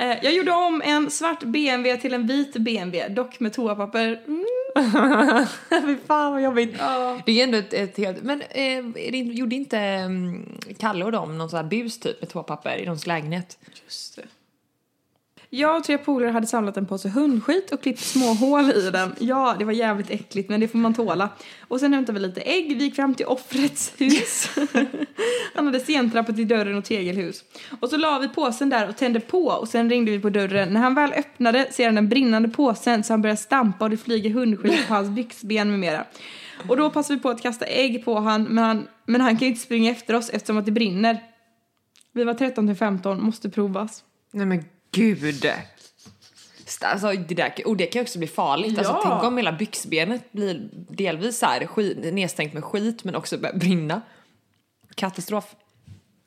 Eh, 0.00 0.18
Jag 0.22 0.34
gjorde 0.34 0.52
om 0.52 0.82
en 0.84 1.10
svart 1.10 1.42
BMW 1.42 2.00
till 2.00 2.14
en 2.14 2.26
vit 2.26 2.52
BMW, 2.52 3.14
dock 3.14 3.40
med 3.40 3.52
toapapper. 3.52 4.22
Mm. 4.26 4.46
Fy 5.86 5.96
fan 6.06 6.32
vad 6.32 6.42
jobbigt. 6.42 6.74
Ja. 6.78 7.20
Det 7.26 7.40
är 7.40 7.44
ändå 7.44 7.58
ett, 7.58 7.72
ett 7.72 7.96
helt... 7.96 8.22
Men 8.22 8.42
eh, 8.42 8.84
det, 8.94 9.18
gjorde 9.18 9.56
inte 9.56 10.02
um, 10.06 10.58
Kalle 10.78 11.04
och 11.04 11.12
dem 11.12 11.38
någon 11.38 11.50
sån 11.50 11.56
här 11.56 11.64
bus 11.64 12.00
typ 12.00 12.20
med 12.20 12.30
toapapper 12.30 12.76
i 12.78 12.84
någons 12.84 13.06
lägenhet? 13.06 13.58
Just 13.84 14.16
det. 14.16 14.22
Jag 15.52 15.76
och 15.76 15.84
tre 15.84 15.98
polare 15.98 16.30
hade 16.30 16.46
samlat 16.46 16.76
en 16.76 16.86
påse 16.86 17.08
hundskit 17.08 17.72
och 17.72 17.82
klippt 17.82 18.00
små 18.00 18.34
hål 18.34 18.70
i 18.70 18.90
den. 18.90 19.14
Ja, 19.18 19.56
det 19.58 19.64
var 19.64 19.72
jävligt 19.72 20.10
äckligt 20.10 20.48
men 20.48 20.60
det 20.60 20.68
får 20.68 20.78
man 20.78 20.94
tåla. 20.94 21.28
Och 21.68 21.80
sen 21.80 21.92
hämtade 21.94 22.20
vi 22.20 22.26
lite 22.26 22.40
ägg, 22.40 22.76
vi 22.78 22.84
gick 22.84 22.96
fram 22.96 23.14
till 23.14 23.26
offrets 23.26 23.92
hus. 23.98 24.50
Han 25.54 25.66
hade 25.66 25.80
stentrappor 25.80 26.32
till 26.32 26.48
dörren 26.48 26.78
och 26.78 26.84
tegelhus. 26.84 27.44
Och 27.80 27.88
så 27.88 27.96
la 27.96 28.18
vi 28.18 28.28
påsen 28.28 28.70
där 28.70 28.88
och 28.88 28.96
tände 28.96 29.20
på 29.20 29.46
och 29.46 29.68
sen 29.68 29.90
ringde 29.90 30.10
vi 30.10 30.20
på 30.20 30.30
dörren. 30.30 30.72
När 30.72 30.80
han 30.80 30.94
väl 30.94 31.12
öppnade 31.12 31.68
ser 31.72 31.86
han 31.86 31.94
den 31.94 32.08
brinnande 32.08 32.48
påsen 32.48 33.04
så 33.04 33.12
han 33.12 33.22
börjar 33.22 33.36
stampa 33.36 33.84
och 33.84 33.90
det 33.90 33.96
flyger 33.96 34.30
hundskit 34.30 34.88
på 34.88 34.94
hans 34.94 35.08
byxben 35.08 35.70
med 35.70 35.78
mera. 35.78 36.04
Och 36.68 36.76
då 36.76 36.90
passar 36.90 37.14
vi 37.14 37.20
på 37.20 37.28
att 37.28 37.42
kasta 37.42 37.64
ägg 37.64 38.04
på 38.04 38.18
han 38.18 38.42
men 38.42 38.64
han, 38.64 38.88
men 39.06 39.20
han 39.20 39.30
kan 39.30 39.40
ju 39.40 39.46
inte 39.46 39.60
springa 39.60 39.90
efter 39.90 40.14
oss 40.14 40.30
eftersom 40.30 40.58
att 40.58 40.66
det 40.66 40.72
brinner. 40.72 41.22
Vi 42.12 42.24
var 42.24 42.34
13 42.34 42.66
till 42.66 42.76
15, 42.76 43.22
måste 43.22 43.50
provas. 43.50 44.04
Nej 44.32 44.46
men 44.46 44.64
gud! 44.92 45.46
Alltså, 46.82 47.12
det, 47.12 47.34
där, 47.34 47.52
och 47.66 47.76
det 47.76 47.86
kan 47.86 48.00
ju 48.00 48.02
också 48.02 48.18
bli 48.18 48.28
farligt. 48.28 48.78
Alltså, 48.78 48.92
Ja. 48.92 49.00
tänk 49.02 49.22
om 49.24 49.36
hela 49.36 49.52
byxbenet 49.52 50.32
blir 50.32 50.68
delvis 50.72 51.38
så 51.38 51.46
här 51.46 51.66
skit, 51.66 51.98
nedstängt 52.14 52.52
med 52.54 52.64
skit 52.64 53.04
men 53.04 53.14
också 53.14 53.38
börjar 53.38 53.56
brinna. 53.56 54.00
Katastrof. 54.94 55.54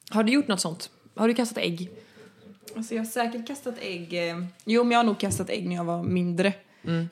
Har 0.10 0.24
du 0.24 0.32
gjort 0.34 0.48
något 0.48 0.62
sånt? 0.62 0.90
Har 1.16 1.28
du 1.28 1.34
kastat 1.34 1.58
ägg? 1.58 1.90
Alltså 2.76 2.96
jag 2.96 3.02
har 3.02 3.06
säkert 3.06 3.48
kastat 3.48 3.76
ägg. 3.82 4.30
eh, 4.30 4.44
Jo, 4.66 4.84
men 4.84 4.92
jag 4.92 5.00
har 5.00 5.04
nog 5.04 5.20
kastat 5.20 5.50
ägg 5.50 5.68
när 5.68 5.76
jag 5.76 5.84
var 5.84 6.04
mindre. 6.04 6.54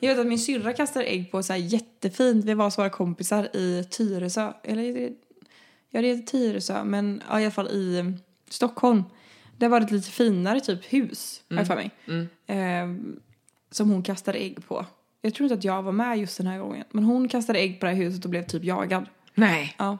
Jag 0.00 0.08
vet 0.10 0.18
att 0.18 0.26
min 0.26 0.38
syrra 0.38 0.72
kastade 0.72 1.04
ägg 1.04 1.30
på 1.30 1.42
så 1.42 1.52
här 1.52 1.60
jättefint. 1.60 2.44
Vi 2.44 2.54
var 2.54 2.70
så 2.70 2.80
våra 2.80 2.90
kompisar 2.90 3.56
i 3.56 3.84
Tyresö. 3.90 4.52
Eller 4.64 5.12
ja, 5.90 6.02
det 6.02 6.10
är 6.10 6.18
Tyresö, 6.18 6.84
men 6.84 7.22
ja, 7.30 7.40
i 7.40 7.44
alla 7.44 7.50
fall 7.50 7.68
i 7.68 7.98
eh, 7.98 8.04
Stockholm. 8.50 9.02
Där 9.62 9.68
var 9.68 9.80
det 9.80 9.86
ett 9.86 9.92
lite 9.92 10.10
finare 10.10 10.60
typ 10.60 10.92
hus, 10.92 11.42
jag 11.48 11.66
för 11.66 11.74
mig. 11.74 11.90
Eh, 12.46 12.86
som 13.70 13.90
hon 13.90 14.02
kastade 14.02 14.38
ägg 14.38 14.68
på. 14.68 14.86
Jag 15.20 15.34
tror 15.34 15.44
inte 15.44 15.54
att 15.54 15.64
jag 15.64 15.82
var 15.82 15.92
med 15.92 16.18
just 16.18 16.38
den 16.38 16.46
här 16.46 16.58
gången. 16.58 16.84
Men 16.90 17.04
hon 17.04 17.28
kastade 17.28 17.58
ägg 17.58 17.80
på 17.80 17.86
det 17.86 17.92
här 17.92 17.98
huset 17.98 18.24
och 18.24 18.30
blev 18.30 18.46
typ 18.46 18.64
jagad. 18.64 19.06
Nej. 19.34 19.74
Ja. 19.78 19.98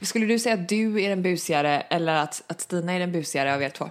Skulle 0.00 0.26
du 0.26 0.38
säga 0.38 0.54
att 0.54 0.68
du 0.68 1.02
är 1.02 1.08
den 1.08 1.22
busigare 1.22 1.80
eller 1.80 2.14
att, 2.14 2.42
att 2.46 2.60
Stina 2.60 2.92
är 2.92 2.98
den 3.00 3.12
busigare 3.12 3.54
av 3.54 3.62
er 3.62 3.68
två? 3.68 3.90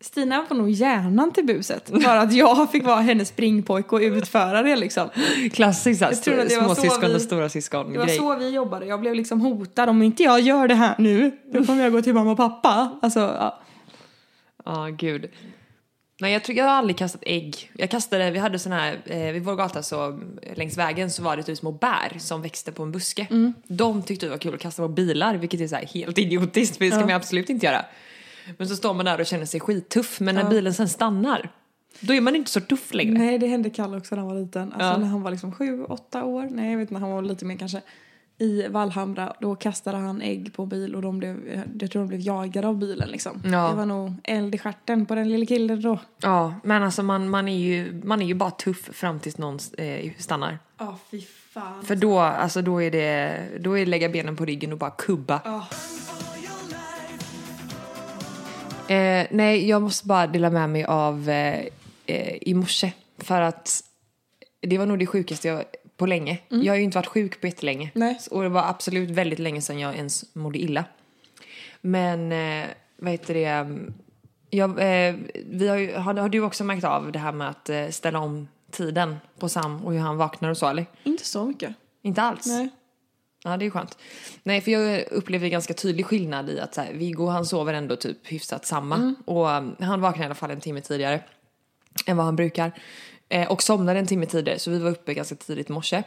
Stina 0.00 0.46
var 0.48 0.56
nog 0.56 0.70
hjärnan 0.70 1.32
till 1.32 1.46
buset. 1.46 1.90
Bara 2.04 2.20
att 2.20 2.32
jag 2.32 2.70
fick 2.72 2.84
vara 2.84 3.00
hennes 3.00 3.28
springpojke 3.28 3.94
och 3.94 4.00
utföra 4.00 4.62
det 4.62 4.76
liksom. 4.76 5.08
Klassiskt 5.52 6.00
Jag 6.00 6.22
tror 6.22 6.40
att 6.40 6.48
det 6.48 6.56
var 6.56 6.68
så 6.68 6.74
småsyskon 6.74 7.14
och 7.14 7.22
stora 7.22 7.48
syskon 7.48 7.92
Det 7.92 7.98
var 7.98 8.06
grej. 8.06 8.16
så 8.16 8.36
vi 8.36 8.48
jobbade. 8.48 8.86
Jag 8.86 9.00
blev 9.00 9.14
liksom 9.14 9.40
hotad. 9.40 9.88
Om 9.88 10.02
inte 10.02 10.22
jag 10.22 10.40
gör 10.40 10.68
det 10.68 10.74
här 10.74 10.94
nu, 10.98 11.32
då 11.52 11.64
kommer 11.64 11.82
jag 11.82 11.92
gå 11.92 12.02
till 12.02 12.14
mamma 12.14 12.30
och 12.30 12.36
pappa. 12.36 12.98
Alltså, 13.02 13.20
ja. 13.20 13.60
Ja, 14.64 14.88
gud. 14.98 15.30
Nej, 16.20 16.32
jag 16.32 16.44
tror 16.44 16.58
jag 16.58 16.64
har 16.64 16.72
aldrig 16.72 16.96
kastat 16.96 17.22
ägg. 17.26 17.70
Jag 17.76 17.90
kastade, 17.90 18.30
vi 18.30 18.38
hade 18.38 18.58
sån 18.58 18.72
här, 18.72 18.98
eh, 19.06 19.32
vid 19.32 19.44
vår 19.44 19.56
gata 19.56 19.82
så 19.82 20.20
längs 20.54 20.78
vägen 20.78 21.10
så 21.10 21.22
var 21.22 21.36
det 21.36 21.42
typ 21.42 21.58
små 21.58 21.72
bär 21.72 22.18
som 22.18 22.42
växte 22.42 22.72
på 22.72 22.82
en 22.82 22.92
buske. 22.92 23.26
Mm. 23.30 23.54
De 23.68 24.02
tyckte 24.02 24.26
det 24.26 24.30
var 24.30 24.38
kul 24.38 24.54
att 24.54 24.60
kasta 24.60 24.82
på 24.82 24.88
bilar, 24.88 25.34
vilket 25.34 25.60
är 25.60 25.68
så 25.68 25.76
helt 25.76 26.18
idiotiskt 26.18 26.76
för 26.76 26.84
det 26.84 26.90
ska 26.90 27.00
man 27.00 27.08
ju 27.08 27.14
absolut 27.14 27.50
inte 27.50 27.66
göra. 27.66 27.84
Men 28.58 28.68
så 28.68 28.76
står 28.76 28.94
man 28.94 29.04
där 29.04 29.20
och 29.20 29.26
känner 29.26 29.44
sig 29.46 29.60
skittuff, 29.60 30.20
men 30.20 30.34
när 30.34 30.50
bilen 30.50 30.74
sen 30.74 30.88
stannar, 30.88 31.52
då 32.00 32.14
är 32.14 32.20
man 32.20 32.36
inte 32.36 32.50
så 32.50 32.60
tuff 32.60 32.94
längre. 32.94 33.18
Nej, 33.18 33.38
det 33.38 33.46
hände 33.46 33.70
Kalle 33.70 33.96
också 33.96 34.14
när 34.14 34.22
han 34.22 34.34
var 34.34 34.40
liten. 34.40 34.62
Alltså 34.72 34.84
Ja. 34.84 34.96
när 34.96 35.06
han 35.06 35.22
var 35.22 35.30
liksom 35.30 35.52
sju, 35.52 35.84
åtta 35.84 36.24
år. 36.24 36.48
Nej, 36.50 36.70
jag 36.70 36.78
vet 36.78 36.90
inte, 36.90 37.00
han 37.00 37.10
var 37.10 37.22
lite 37.22 37.44
mer 37.44 37.56
kanske. 37.56 37.80
I 38.38 38.66
Vallhamra, 38.68 39.32
då 39.40 39.56
kastade 39.56 39.98
han 39.98 40.22
ägg 40.22 40.52
på 40.54 40.62
en 40.62 40.68
bil 40.68 40.94
och 40.94 41.02
de 41.02 41.18
blev, 41.18 41.64
jag 41.80 41.90
tror 41.90 42.02
de 42.02 42.08
blev 42.08 42.20
jagade 42.20 42.68
av 42.68 42.78
bilen 42.78 43.08
liksom. 43.08 43.42
Ja. 43.44 43.68
Det 43.70 43.76
var 43.76 43.86
nog 43.86 44.14
eld 44.24 44.54
i 44.54 44.58
stjärten 44.58 45.06
på 45.06 45.14
den 45.14 45.28
lilla 45.28 45.46
killen 45.46 45.82
då. 45.82 45.98
Ja, 46.22 46.54
men 46.64 46.82
alltså 46.82 47.02
man, 47.02 47.28
man, 47.28 47.48
är 47.48 47.58
ju, 47.58 48.00
man 48.04 48.22
är 48.22 48.26
ju 48.26 48.34
bara 48.34 48.50
tuff 48.50 48.90
fram 48.92 49.20
tills 49.20 49.38
någon 49.38 49.58
eh, 49.78 50.10
stannar. 50.18 50.58
Ja, 50.78 50.98
fy 51.10 51.20
fan. 51.54 51.82
För 51.84 51.96
då, 51.96 52.18
alltså 52.18 52.62
då 52.62 52.82
är 52.82 52.90
det, 52.90 53.38
då 53.60 53.72
är 53.78 53.80
det 53.84 53.90
lägga 53.90 54.08
benen 54.08 54.36
på 54.36 54.44
ryggen 54.44 54.72
och 54.72 54.78
bara 54.78 54.90
kubba. 54.90 55.40
Ja. 55.44 55.66
Eh, 58.90 59.26
nej, 59.30 59.68
jag 59.68 59.82
måste 59.82 60.06
bara 60.06 60.26
dela 60.26 60.50
med 60.50 60.70
mig 60.70 60.84
av 60.84 61.28
eh, 61.28 61.66
eh, 62.06 62.36
i 62.40 62.54
morse. 62.54 62.92
För 63.18 63.40
att 63.40 63.84
det 64.60 64.78
var 64.78 64.86
nog 64.86 64.98
det 64.98 65.06
sjukaste 65.06 65.48
jag 65.48 65.64
på 65.96 66.06
länge. 66.06 66.38
Jag 66.48 66.72
har 66.72 66.76
ju 66.76 66.82
inte 66.82 66.98
varit 66.98 67.06
sjuk 67.06 67.40
på 67.40 67.46
jättelänge. 67.46 67.90
Nej. 67.94 68.18
Och 68.30 68.42
det 68.42 68.48
var 68.48 68.62
absolut 68.62 69.10
väldigt 69.10 69.38
länge 69.38 69.62
sedan 69.62 69.78
jag 69.78 69.96
ens 69.96 70.34
mådde 70.34 70.58
illa. 70.58 70.84
Men, 71.80 72.32
eh, 72.32 72.66
vad 72.96 73.12
heter 73.12 73.34
det? 73.34 73.44
mm, 73.44 73.94
Jag, 74.50 74.70
eh, 74.70 75.14
vi 75.46 75.68
har, 75.68 75.76
ju, 75.76 75.94
har, 75.94 76.14
har 76.14 76.28
du 76.28 76.40
också 76.40 76.64
märkt 76.64 76.84
av 76.84 77.12
det 77.12 77.18
här 77.18 77.32
med 77.32 77.48
att 77.48 77.68
eh, 77.68 77.88
ställa 77.88 78.18
om 78.18 78.48
tiden 78.70 79.16
på 79.38 79.48
Sam 79.48 79.84
och 79.84 79.92
hur 79.92 80.00
han 80.00 80.16
vaknar 80.16 80.50
och 80.50 80.56
så 80.56 80.68
eller? 80.68 80.86
Inte 81.04 81.24
så 81.24 81.46
mycket. 81.46 81.74
Inte 82.02 82.22
alls? 82.22 82.46
Nej. 82.46 82.68
Ja, 83.44 83.56
det 83.56 83.66
är 83.66 83.70
skönt. 83.70 83.98
Nej, 84.42 84.60
för 84.60 84.70
jag 84.70 85.04
upplevde 85.10 85.48
ganska 85.48 85.74
tydlig 85.74 86.06
skillnad 86.06 86.50
i 86.50 86.60
att 86.60 86.74
så 86.74 86.80
här, 86.80 86.92
Viggo 86.92 87.26
han 87.26 87.46
sover 87.46 87.74
ändå 87.74 87.96
typ 87.96 88.18
hyfsat 88.32 88.66
samma. 88.66 89.14
Och 89.24 89.48
um, 89.48 89.76
han 89.80 90.00
vaknar 90.00 90.22
i 90.22 90.26
alla 90.26 90.34
fall 90.34 90.50
en 90.50 90.60
timme 90.60 90.80
tidigare 90.80 91.20
än 92.06 92.16
vad 92.16 92.26
han 92.26 92.36
brukar. 92.36 92.72
Eh, 93.28 93.50
och 93.50 93.62
somnade 93.62 93.98
en 93.98 94.06
timme 94.06 94.26
tidigare, 94.26 94.58
så 94.58 94.70
vi 94.70 94.78
var 94.78 94.90
uppe 94.90 95.14
ganska 95.14 95.34
tidigt 95.34 95.70
i 95.70 95.72
morse. 95.72 96.02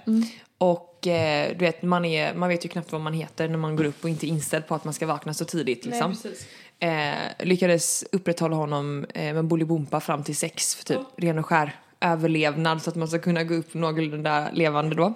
Och 0.58 1.08
eh, 1.08 1.50
du 1.58 1.66
vet, 1.66 1.82
man, 1.82 2.06
är, 2.06 2.34
man 2.34 2.50
vet 2.50 2.66
ju 2.66 2.70
knappt 2.70 2.92
vad 2.92 3.02
man 3.02 3.14
heter 3.14 3.48
när 3.48 3.58
man 3.58 3.76
går 3.76 3.84
upp 3.84 4.04
och 4.04 4.10
inte 4.10 4.26
är 4.26 4.30
inställd 4.30 4.68
på 4.68 4.76
att 4.76 4.84
man 4.84 4.94
ska 4.94 5.08
vakna 5.08 5.34
så 5.34 5.46
tidigt. 5.46 5.86
Liksom. 5.86 6.12
precis. 6.12 6.48
Eh, 6.80 7.46
lyckades 7.46 8.04
upprätthålla 8.12 8.56
honom 8.56 9.06
eh, 9.14 9.34
med 9.34 9.46
Bolibompa 9.46 10.00
fram 10.00 10.24
till 10.24 10.36
sex 10.36 10.76
för 10.76 10.86
typ 10.86 11.00
ren 11.18 11.40
och 11.40 11.46
skär 11.46 11.76
överlevnad 12.02 12.82
så 12.82 12.90
att 12.90 12.96
man 12.96 13.08
ska 13.08 13.20
kunna 13.20 13.44
gå 13.44 13.54
upp 13.54 13.74
någorlunda 13.74 14.48
levande 14.54 14.96
då. 14.96 15.14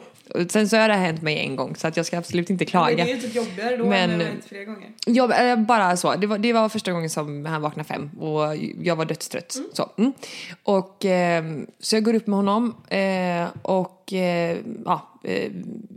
Sen 0.50 0.70
så 0.70 0.78
har 0.78 0.88
det 0.88 0.94
hänt 0.94 1.22
mig 1.22 1.40
en 1.40 1.56
gång 1.56 1.76
så 1.76 1.88
att 1.88 1.98
jag 1.98 2.06
ska 2.06 2.18
absolut 2.18 2.50
inte 2.50 2.66
klaga. 2.66 3.06
Det 3.06 3.12
är 3.12 3.16
ju 3.16 3.22
typ 3.22 3.36
jobbigare 3.36 3.78
då 3.78 3.86
Men- 3.86 4.12
än 4.12 4.20
det 4.20 4.26
hänt 4.26 4.46
flera 4.46 4.64
gånger. 4.64 4.90
Jag, 5.06 5.52
eh, 5.52 5.56
bara 5.56 5.98
så. 5.98 6.16
Det 6.16 6.28
var, 6.28 6.38
det 6.38 6.54
var 6.54 6.70
första 6.70 6.92
gången 6.92 7.10
som 7.10 7.46
han 7.46 7.62
vaknade 7.62 7.88
fem 7.88 8.10
och 8.20 8.56
jag 8.82 8.96
var 8.96 9.06
dödstrött. 9.06 9.58
Så, 9.74 9.90
mm. 9.98 10.14
och, 10.64 11.06
eh, 11.06 11.44
så 11.80 11.96
jag 11.96 12.04
går 12.04 12.14
upp 12.14 12.28
med 12.28 12.36
honom 12.36 12.76
eh, 12.88 13.48
och 13.62 14.14
eh, 14.14 14.58
ja, 14.86 15.14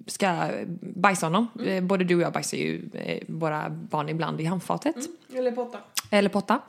ska 0.07 0.49
bajsa 0.81 1.27
honom. 1.27 1.49
Eh, 1.67 1.83
både 1.83 2.05
du 2.05 2.15
och 2.15 2.23
jag 2.23 2.33
bajsar 2.33 2.57
ju 2.57 2.91
våra 3.29 3.71
barn 3.71 4.09
ibland 4.09 4.41
i 4.41 4.45
handfatet. 4.45 4.97
Eller 5.35 5.51
potta. 5.53 5.79
Eller 6.11 6.29
potta. 6.29 6.61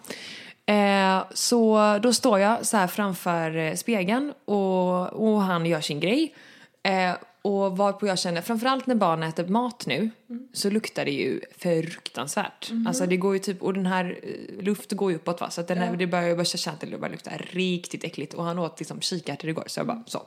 Eh, 0.66 1.24
så 1.34 2.00
då 2.04 2.14
står 2.14 2.40
jag 2.40 2.66
så 2.66 2.78
här 2.78 2.88
framför 2.88 3.76
spegeln 3.76 4.34
och, 4.46 5.08
och 5.14 5.42
han 5.42 5.66
gör 5.66 5.82
sin 5.82 6.00
grej. 6.00 6.36
Eh, 6.84 7.12
och 7.42 7.78
varpå 7.78 8.08
jag 8.08 8.20
känner, 8.20 8.42
framförallt 8.42 8.88
när 8.88 8.96
barn 8.96 9.24
äter 9.24 9.48
mat 9.48 9.86
nu, 9.88 10.10
så 10.54 10.70
luktar 10.70 11.06
det 11.06 11.12
ju 11.12 11.42
fruktansvärt. 11.58 12.72
Alltså 12.88 13.06
det 13.06 13.18
går 13.18 13.34
ju 13.34 13.40
typ, 13.40 13.64
och 13.64 13.74
den 13.74 13.86
här 13.86 14.20
eh, 14.24 14.64
luft 14.64 14.92
går 14.92 15.12
ju 15.12 15.18
uppåt 15.18 15.42
va, 15.42 15.50
så 15.50 15.62
att 15.62 15.68
den 15.68 15.78
här, 15.78 15.96
det 15.96 16.08
börjar 16.08 16.28
ju 16.28 16.36
börja 16.36 16.46
känna 16.46 16.78
till 16.78 16.92
det 16.92 16.98
börjar 16.98 17.12
lukta 17.12 17.32
riktigt 17.38 18.04
äckligt. 18.04 18.34
Och 18.34 18.44
han 18.44 18.60
åt 18.60 18.80
liksom 18.80 19.02
kikärtor 19.02 19.50
igår, 19.50 19.64
så 19.68 19.80
jag 19.80 19.88
bara 19.88 20.04
så. 20.06 20.26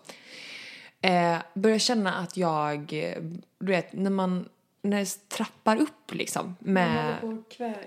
Eh, 1.00 1.37
börjar 1.55 1.79
känna 1.79 2.14
att 2.14 2.37
jag, 2.37 2.87
du 3.59 3.66
vet, 3.66 3.92
när 3.92 4.11
man, 4.11 4.48
när 4.83 5.00
det 5.00 5.29
trappar 5.29 5.77
upp 5.77 6.14
liksom 6.14 6.57
med... 6.59 7.14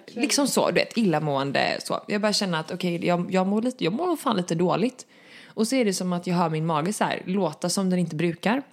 Liksom 0.06 0.48
så, 0.48 0.68
du 0.68 0.74
vet, 0.74 0.98
illamående 0.98 1.78
så. 1.80 2.04
Jag 2.08 2.22
börjar 2.22 2.34
känna 2.34 2.60
att 2.60 2.72
okej, 2.72 3.06
jag, 3.06 3.32
jag 3.32 3.48
mår 3.48 3.62
lite, 3.62 3.84
jag 3.84 3.94
mår 3.94 4.16
fan 4.16 4.38
lite 4.38 4.56
dåligt. 4.56 5.06
Och 5.46 5.68
så 5.68 5.76
är 5.76 5.86
det 5.86 5.94
som 5.94 6.13
att 6.13 6.28
jag 6.28 6.36
hör 6.36 6.50
min 6.50 6.66
mage 6.66 6.94
så 6.94 7.04
här, 7.04 7.22
låta 7.26 7.70
som 7.70 7.90
den 7.90 8.00
inte 8.00 8.16
brukar. 8.16 8.63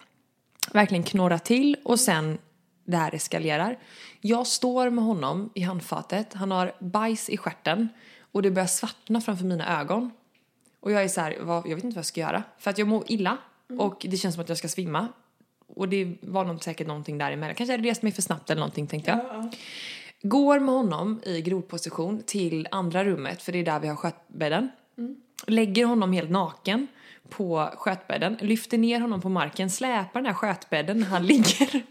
Verkligen 0.72 1.04
knorra 1.04 1.38
till 1.38 1.76
och 1.84 2.00
sen 2.00 2.38
det 2.84 2.96
här 2.96 3.14
eskalerar. 3.14 3.78
Jag 4.20 4.46
står 4.46 4.90
med 4.90 5.04
honom 5.04 5.50
i 5.54 5.60
handfatet, 5.60 6.34
han 6.34 6.50
har 6.50 6.72
bajs 6.80 7.28
i 7.28 7.36
stjärten 7.36 7.88
och 8.32 8.42
det 8.42 8.50
börjar 8.50 8.66
svartna 8.66 9.20
framför 9.20 9.44
mina 9.44 9.80
ögon. 9.80 10.10
Och 10.80 10.92
jag 10.92 11.04
är 11.04 11.08
så 11.08 11.20
här, 11.20 11.36
vad, 11.40 11.66
jag 11.66 11.74
vet 11.74 11.84
inte 11.84 11.94
vad 11.94 12.00
jag 12.00 12.06
ska 12.06 12.20
göra. 12.20 12.42
För 12.58 12.70
att 12.70 12.78
jag 12.78 12.88
mår 12.88 13.04
illa 13.06 13.38
och 13.78 14.06
det 14.08 14.16
känns 14.16 14.34
som 14.34 14.42
att 14.42 14.48
jag 14.48 14.58
ska 14.58 14.68
svimma. 14.68 15.08
Och 15.66 15.88
det 15.88 16.16
var 16.20 16.44
nog 16.44 16.64
säkert 16.64 16.86
någonting 16.86 17.18
däremellan. 17.18 17.54
Kanske 17.54 17.72
hade 17.72 17.88
rest 17.88 18.02
mig 18.02 18.12
för 18.12 18.22
snabbt 18.22 18.50
eller 18.50 18.60
någonting 18.60 18.86
tänkte 18.86 19.10
jag. 19.10 19.54
Går 20.22 20.60
med 20.60 20.74
honom 20.74 21.20
i 21.24 21.42
grodposition 21.42 22.22
till 22.26 22.68
andra 22.70 23.04
rummet, 23.04 23.42
för 23.42 23.52
det 23.52 23.58
är 23.58 23.64
där 23.64 23.80
vi 23.80 23.88
har 23.88 23.96
skötbädden. 23.96 24.70
Lägger 25.46 25.84
honom 25.84 26.12
helt 26.12 26.30
naken 26.30 26.86
på 27.28 27.70
skötbädden, 27.76 28.36
lyfter 28.40 28.78
ner 28.78 29.00
honom 29.00 29.20
på 29.20 29.28
marken, 29.28 29.70
släpar 29.70 30.20
den 30.20 30.26
här 30.26 30.34
skötbädden 30.34 31.00
när 31.00 31.06
han 31.06 31.26
ligger. 31.26 31.82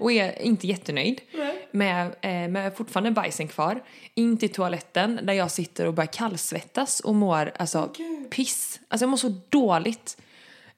Och 0.00 0.12
är 0.12 0.42
inte 0.42 0.66
jättenöjd 0.66 1.20
med, 1.70 2.06
eh, 2.06 2.48
med 2.48 2.76
fortfarande 2.76 3.10
bajsen 3.10 3.48
kvar. 3.48 3.82
In 4.14 4.36
till 4.36 4.52
toaletten 4.52 5.20
där 5.22 5.32
jag 5.32 5.50
sitter 5.50 5.86
och 5.86 5.94
börjar 5.94 6.12
kallsvettas 6.12 7.00
och 7.00 7.14
mår 7.14 7.52
alltså 7.58 7.90
piss. 8.30 8.80
Alltså 8.88 9.04
jag 9.04 9.10
mår 9.10 9.16
så 9.16 9.40
dåligt. 9.48 10.16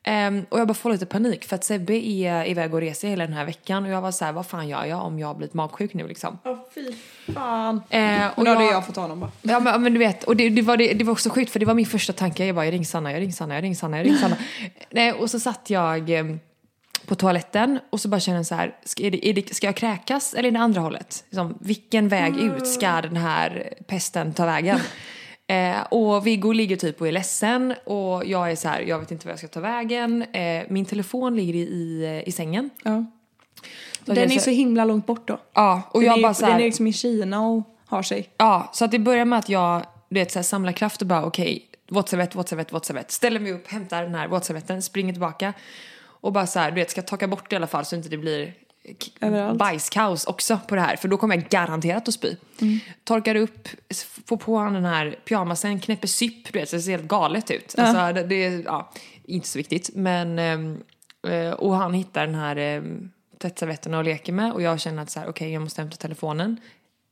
Ehm, 0.09 0.47
och 0.49 0.61
jag 0.61 0.69
bara 0.69 0.75
får 0.75 0.90
lite 0.92 1.07
panik 1.07 1.45
för 1.45 1.57
att 1.57 1.64
Sebbe 1.64 1.95
är 1.95 2.45
iväg 2.49 2.75
och 2.75 2.81
reser 2.81 3.09
hela 3.09 3.25
den 3.27 3.35
här 3.35 3.45
veckan 3.45 3.85
och 3.85 3.90
jag 3.90 4.01
var 4.01 4.11
så 4.12 4.25
här, 4.25 4.33
vad 4.33 4.47
fan 4.47 4.69
gör 4.69 4.85
jag 4.85 5.03
om 5.05 5.19
jag 5.19 5.27
har 5.27 5.35
blivit 5.35 5.55
magsjuk 5.55 5.95
nu 5.95 6.09
liksom? 6.09 6.38
Ja, 6.42 6.66
fy 6.75 6.92
fan. 7.35 7.83
Eh, 7.90 8.27
Och 8.37 8.45
då 8.45 8.51
hade 8.51 8.64
jag 8.64 8.87
fått 8.87 8.97
honom 8.97 9.21
bara. 9.21 9.31
Ja 9.42 9.61
men, 9.61 9.83
men 9.83 9.92
du 9.92 9.99
vet, 9.99 10.25
och 10.25 10.37
det, 10.37 10.49
det, 10.49 10.62
var, 10.62 10.77
det, 10.77 10.92
det 10.92 11.05
var 11.05 11.12
också 11.12 11.31
sjukt 11.31 11.51
för 11.53 11.61
det 11.61 11.66
var 11.66 11.75
min 11.75 11.87
första 11.87 12.12
tanke. 12.12 12.45
Jag 12.47 12.55
bara, 12.57 12.64
jag 12.64 12.73
ringer 12.73 12.85
Sanna, 12.85 13.12
jag 13.12 13.21
ringer 13.21 13.33
Sanna, 13.33 13.55
jag 13.55 13.62
ringer 13.62 13.75
Sanna, 13.77 13.97
jag 13.97 14.07
ringer 14.07 14.19
Sanna. 14.19 14.37
Nej, 14.90 15.12
och 15.12 15.31
så 15.31 15.40
satt 15.40 15.71
jag 15.71 16.11
eh, 16.11 16.25
på 17.07 17.14
toaletten 17.14 17.79
och 17.90 18.01
så 18.01 18.09
bara 18.09 18.21
kände 18.21 18.38
jag 18.38 18.47
så 18.47 18.55
här, 18.55 18.75
ska, 18.85 19.03
är 19.03 19.11
det, 19.11 19.29
är 19.29 19.33
det, 19.35 19.55
ska 19.55 19.66
jag 19.66 19.77
kräkas 19.77 20.35
eller 20.35 20.49
är 20.49 20.53
det 20.53 20.59
andra 20.61 20.81
hållet? 20.81 21.25
Liksom, 21.29 21.59
vilken 21.61 22.09
väg 22.09 22.37
ut 22.37 22.66
ska 22.66 23.01
den 23.03 23.16
här 23.16 23.75
pesten 23.87 24.33
ta 24.35 24.47
vägen? 24.47 24.79
Eh, 25.46 25.80
och 25.90 26.26
Viggo 26.26 26.52
ligger 26.52 26.76
typ 26.76 27.00
och 27.00 27.09
är 27.09 27.12
ledsen 27.12 27.74
och 27.85 28.24
jag 28.26 28.50
är 28.50 28.56
så 28.56 28.68
här, 28.68 28.80
jag 28.80 28.98
vet 28.98 29.11
inte 29.11 29.26
vad 29.26 29.32
jag 29.32 29.38
ska 29.38 29.48
ta 29.48 29.61
vägen. 29.61 30.22
Eh, 30.22 30.64
min 30.68 30.85
telefon 30.85 31.37
ligger 31.37 31.54
i, 31.54 31.59
i, 31.59 32.22
i 32.26 32.32
sängen. 32.32 32.70
Ja. 32.85 33.04
Så 34.06 34.12
Den 34.12 34.16
jag 34.16 34.24
är 34.32 34.38
så- 34.38 34.40
så 34.44 34.50
himla 34.50 34.85
långt 34.85 35.06
bort 35.06 35.28
då. 35.28 35.38
Ja, 35.54 35.82
och 35.90 36.00
den 36.00 36.06
jag 36.06 36.18
är, 36.18 36.22
bara 36.22 36.35
så 36.35 36.44
här, 36.44 36.52
Den 36.52 36.61
är 36.61 36.64
liksom 36.64 36.87
i 36.87 36.92
Kina 36.92 37.46
och 37.46 37.62
har 37.87 38.02
sig. 38.02 38.28
Ja, 38.37 38.70
så 38.72 38.85
att 38.85 38.90
det 38.90 38.98
börjar 38.98 39.24
med 39.24 39.38
att 39.38 39.48
jag 39.48 39.82
du 40.09 40.14
vet, 40.20 40.32
så 40.32 40.38
här, 40.38 40.44
samlar 40.44 40.72
kraft 40.72 41.00
och 41.00 41.06
bara 41.06 41.24
okej, 41.24 41.66
våtservett, 41.90 42.35
våtservett, 42.35 42.72
våtservett. 42.72 43.11
Ställer 43.11 43.40
mig 43.40 43.52
upp, 43.52 43.68
hämtar 43.68 44.02
den 44.02 44.14
här 44.14 44.28
våtservetten, 44.28 44.82
springer 44.82 45.12
tillbaka 45.12 45.52
och 46.02 46.32
bara 46.32 46.46
så 46.46 46.59
här, 46.59 46.70
du 46.70 46.74
vet, 46.74 46.90
ska 46.90 47.02
torka 47.02 47.28
bort 47.28 47.50
det 47.50 47.54
i 47.54 47.56
alla 47.56 47.66
fall 47.66 47.85
så 47.85 47.96
inte 47.96 48.09
det 48.09 48.16
blir 48.18 48.54
Överallt. 49.20 49.59
bajskaos 49.59 50.25
också 50.25 50.61
på 50.68 50.75
det 50.75 50.81
här 50.81 50.96
för 50.96 51.09
då 51.09 51.16
kommer 51.16 51.37
jag 51.37 51.49
garanterat 51.49 52.09
att 52.09 52.14
spy. 52.14 52.37
Torkar 53.05 53.35
upp, 53.35 53.68
får 54.27 54.37
på 54.37 54.59
han 54.59 54.72
den 54.72 54.85
här 54.85 55.18
pyjamasen, 55.25 55.81
knäpper 55.81 56.09
sypp, 56.09 56.53
du 56.53 56.59
vet, 56.59 56.68
så 56.68 56.77
det 56.77 56.83
ser 56.83 56.90
helt 56.90 57.09
galet 57.09 57.51
ut. 57.51 57.75
Alltså, 57.79 58.12
det, 58.12 58.29
det 58.29 58.44
är 58.44 58.62
ja, 58.64 58.92
inte 59.25 59.49
så 59.49 59.59
viktigt 59.59 59.90
men 59.94 60.38
ehm, 60.38 60.83
eh, 61.29 61.51
och 61.51 61.77
han 61.77 61.94
hittar 61.94 62.27
den 62.27 62.35
här 62.35 62.77
um, 62.77 63.11
tvättservetten 63.38 63.94
och 63.94 64.05
leker 64.05 64.33
med 64.33 64.53
och 64.53 64.62
jag 64.62 64.81
känner 64.81 65.03
att 65.03 65.11
så 65.11 65.20
här, 65.20 65.29
okej 65.29 65.53
jag 65.53 65.62
måste 65.62 65.81
hämta 65.81 65.96
telefonen. 65.96 66.61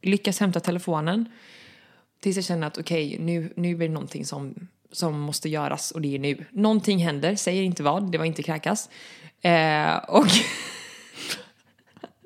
Lyckas 0.03 0.41
hämta 0.41 0.61
telefonen 0.61 1.29
tills 2.21 2.37
jag 2.37 2.45
känner 2.45 2.67
att 2.67 2.79
okej 2.79 3.17
nu, 3.21 3.53
nu 3.57 3.75
är 3.75 3.79
det 3.79 3.89
någonting 3.89 4.25
som, 4.25 4.69
som 4.93 5.21
måste 5.21 5.49
göras 5.49 5.91
och 5.91 6.01
det 6.01 6.15
är 6.15 6.19
nu. 6.19 6.45
Någonting 6.51 6.99
händer, 6.99 7.37
säger 7.37 7.63
inte 7.63 7.83
vad, 7.83 8.13
det 8.13 8.19
var 8.19 8.25
inte 8.25 8.43
kräkas. 8.43 8.91
Eh, 9.41 9.97
och 9.97 10.27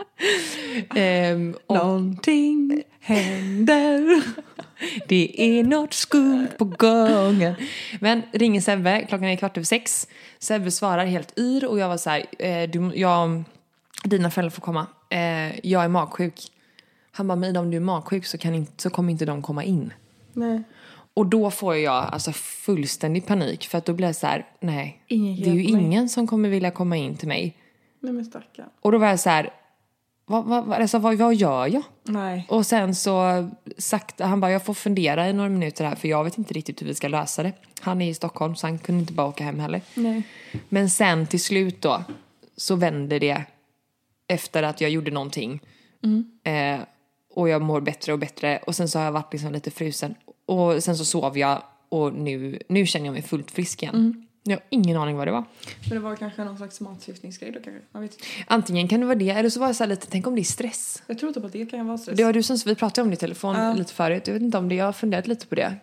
Ehm, 0.94 1.56
och 1.66 1.76
Någonting 1.76 2.82
händer. 3.00 4.22
det 5.08 5.42
är 5.58 5.64
något 5.64 5.94
skumt 5.94 6.48
på 6.58 6.64
gången. 6.64 7.54
Men 8.00 8.22
ringer 8.32 8.60
Sebbe, 8.60 9.06
klockan 9.08 9.28
är 9.28 9.36
kvart 9.36 9.56
över 9.56 9.64
sex. 9.64 10.08
Sebbe 10.38 10.70
svarar 10.70 11.04
helt 11.04 11.38
yr 11.38 11.64
och 11.64 11.78
jag 11.78 11.88
var 11.88 11.96
så 11.96 12.10
här, 12.10 12.24
eh, 12.38 12.70
du, 12.70 12.92
jag, 12.94 13.44
dina 14.04 14.30
föräldrar 14.30 14.50
får 14.50 14.62
komma. 14.62 14.86
Eh, 15.10 15.66
jag 15.66 15.84
är 15.84 15.88
magsjuk. 15.88 16.52
Han 17.12 17.28
bara, 17.28 17.36
men 17.36 17.56
om 17.56 17.70
du 17.70 17.76
är 17.76 17.80
magsjuk 17.80 18.26
så, 18.26 18.38
kan 18.38 18.54
inte, 18.54 18.82
så 18.82 18.90
kommer 18.90 19.12
inte 19.12 19.24
de 19.24 19.42
komma 19.42 19.64
in. 19.64 19.92
Nej. 20.32 20.62
Och 21.14 21.26
då 21.26 21.50
får 21.50 21.76
jag 21.76 21.94
alltså 22.12 22.32
fullständig 22.32 23.26
panik 23.26 23.66
för 23.66 23.78
att 23.78 23.84
då 23.84 23.92
blir 23.92 24.06
jag 24.06 24.16
så 24.16 24.26
här, 24.26 24.46
nej. 24.60 25.02
Ingen 25.06 25.36
det 25.42 25.50
är 25.50 25.54
ju 25.54 25.74
mig. 25.74 25.84
ingen 25.84 26.08
som 26.08 26.26
kommer 26.26 26.48
vilja 26.48 26.70
komma 26.70 26.96
in 26.96 27.16
till 27.16 27.28
mig. 27.28 27.56
Nej 28.00 28.12
men 28.12 28.24
stackarn. 28.24 28.68
Och 28.80 28.92
då 28.92 28.98
var 28.98 29.06
jag 29.06 29.20
så 29.20 29.30
här, 29.30 29.50
vad, 30.28 30.44
vad, 30.44 30.72
alltså, 30.72 30.98
vad, 30.98 31.16
vad 31.16 31.34
gör 31.34 31.66
jag? 31.66 31.82
Nej. 32.02 32.46
Och 32.48 32.66
sen 32.66 32.94
så 32.94 33.48
sakta, 33.78 34.26
han 34.26 34.40
bara 34.40 34.50
jag 34.50 34.64
får 34.64 34.74
fundera 34.74 35.28
i 35.28 35.32
några 35.32 35.48
minuter 35.48 35.84
här 35.84 35.94
för 35.94 36.08
jag 36.08 36.24
vet 36.24 36.38
inte 36.38 36.54
riktigt 36.54 36.82
hur 36.82 36.86
vi 36.86 36.94
ska 36.94 37.08
lösa 37.08 37.42
det. 37.42 37.52
Han 37.80 38.02
är 38.02 38.10
i 38.10 38.14
Stockholm 38.14 38.56
så 38.56 38.66
han 38.66 38.78
kunde 38.78 39.00
inte 39.00 39.12
bara 39.12 39.26
åka 39.26 39.44
hem 39.44 39.58
heller. 39.60 39.80
Nej. 39.94 40.22
Men 40.68 40.90
sen 40.90 41.26
till 41.26 41.40
slut 41.40 41.82
då 41.82 42.04
så 42.56 42.76
vänder 42.76 43.20
det 43.20 43.42
efter 44.26 44.62
att 44.62 44.80
jag 44.80 44.90
gjorde 44.90 45.10
någonting. 45.10 45.60
Eh, 46.42 46.80
och 47.34 47.48
jag 47.48 47.62
mår 47.62 47.80
bättre 47.80 48.12
och 48.12 48.18
bättre 48.18 48.58
och 48.66 48.76
sen 48.76 48.88
så 48.88 48.98
har 48.98 49.04
jag 49.04 49.12
varit 49.12 49.32
liksom 49.32 49.52
lite 49.52 49.70
frusen. 49.70 50.14
Och 50.46 50.82
sen 50.82 50.96
så 50.96 51.04
sov 51.04 51.38
jag 51.38 51.62
och 51.88 52.14
nu, 52.14 52.62
nu 52.68 52.86
känner 52.86 53.06
jag 53.06 53.12
mig 53.12 53.22
fullt 53.22 53.50
frisk 53.50 53.82
igen. 53.82 54.27
Jag 54.50 54.56
har 54.56 54.64
ingen 54.70 54.96
aning 54.96 55.16
vad 55.16 55.26
det 55.28 55.32
var. 55.32 55.44
Men 55.88 55.90
det 55.90 55.98
var 55.98 56.16
kanske 56.16 56.44
någon 56.44 56.56
slags 56.56 56.80
matförgiftningsgrej 56.80 57.52
då 57.52 57.60
kanske. 57.60 57.82
Jag 57.92 58.00
vet 58.00 58.12
inte. 58.12 58.24
Antingen 58.46 58.88
kan 58.88 59.00
det 59.00 59.06
vara 59.06 59.18
det 59.18 59.30
eller 59.30 59.50
så 59.50 59.60
var 59.60 59.66
jag 59.66 59.76
så 59.76 59.86
lite, 59.86 60.06
tänk 60.10 60.26
om 60.26 60.34
det 60.34 60.40
är 60.40 60.44
stress. 60.44 61.02
Jag 61.06 61.18
tror 61.18 61.32
typ 61.32 61.44
att 61.44 61.52
det 61.52 61.66
kan 61.66 61.86
vara 61.86 61.98
stress. 61.98 62.16
Det 62.16 62.24
var 62.24 62.32
du 62.32 62.42
som, 62.42 62.56
vi 62.66 62.74
pratade 62.74 63.02
om 63.02 63.08
det 63.10 63.14
i 63.14 63.16
telefon 63.16 63.56
Ja. 63.56 63.72
lite 63.74 63.92
förut. 63.94 64.26
Jag 64.26 64.34
vet 64.34 64.42
inte 64.42 64.58
om 64.58 64.68
det, 64.68 64.74
jag 64.74 64.84
har 64.84 64.92
funderat 64.92 65.26
lite 65.26 65.46
på 65.46 65.54
det. 65.54 65.74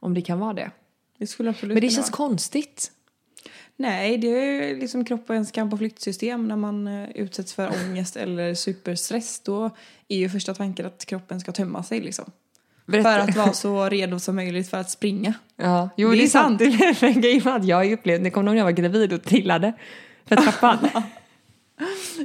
Om 0.00 0.14
det 0.14 0.20
kan 0.22 0.38
vara 0.38 0.52
det. 0.54 0.70
Det 1.18 1.26
skulle 1.26 1.50
absolut 1.50 1.74
Men 1.74 1.80
det 1.80 1.90
känns 1.90 2.06
vara. 2.10 2.16
konstigt. 2.28 2.92
Nej, 3.76 4.18
det 4.18 4.28
är 4.28 4.76
liksom 4.76 5.04
kroppens 5.04 5.50
kamp 5.50 5.72
och 5.72 5.78
flyktsystem 5.78 6.48
när 6.48 6.56
man 6.56 6.86
eh, 6.88 7.10
utsätts 7.14 7.52
för 7.54 7.70
ångest 7.84 8.16
eller 8.16 8.54
superstress. 8.54 9.40
Då 9.40 9.70
är 10.08 10.16
ju 10.18 10.28
första 10.28 10.54
tanken 10.54 10.86
att 10.86 11.04
kroppen 11.04 11.40
ska 11.40 11.52
tömma 11.52 11.82
sig 11.82 12.00
liksom. 12.00 12.30
Berätta. 12.88 13.12
För 13.12 13.18
att 13.18 13.36
vara 13.36 13.52
så 13.52 13.88
redo 13.88 14.18
som 14.18 14.36
möjligt 14.36 14.70
för 14.70 14.76
att 14.78 14.90
springa. 14.90 15.34
Ja, 15.56 15.88
jo, 15.96 16.10
Det 16.10 16.16
det, 16.16 16.22
är 16.22 16.28
sant. 16.28 16.58
Det 16.58 16.64
är 16.64 17.04
en 17.04 17.20
grej 17.20 17.42
med 17.44 17.54
att 17.54 17.64
jag 17.64 17.92
upplevt, 17.92 18.24
det 18.24 18.30
kom 18.30 18.44
när 18.44 18.54
jag 18.54 18.64
var 18.64 18.70
gravid 18.70 19.12
och 19.12 19.22
trillade 19.24 19.72
för 20.28 20.36
trappan. 20.36 20.78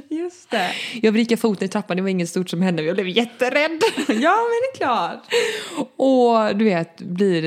Just 0.08 0.50
det. 0.50 0.70
jag 1.02 1.12
vrickade 1.12 1.40
foten 1.40 1.64
i 1.64 1.68
trappan, 1.68 1.96
det 1.96 2.02
var 2.02 2.08
inget 2.10 2.28
stort 2.28 2.50
som 2.50 2.62
hände, 2.62 2.82
men 2.82 2.86
jag 2.86 2.96
blev 2.96 3.08
jätterädd. 3.08 3.80
Ja, 4.08 4.36
men 4.36 4.60
det 4.62 4.72
är 4.72 4.76
klart. 4.76 5.22
Och 5.96 6.56
du 6.56 6.64
vet, 6.64 6.98
blir 7.00 7.42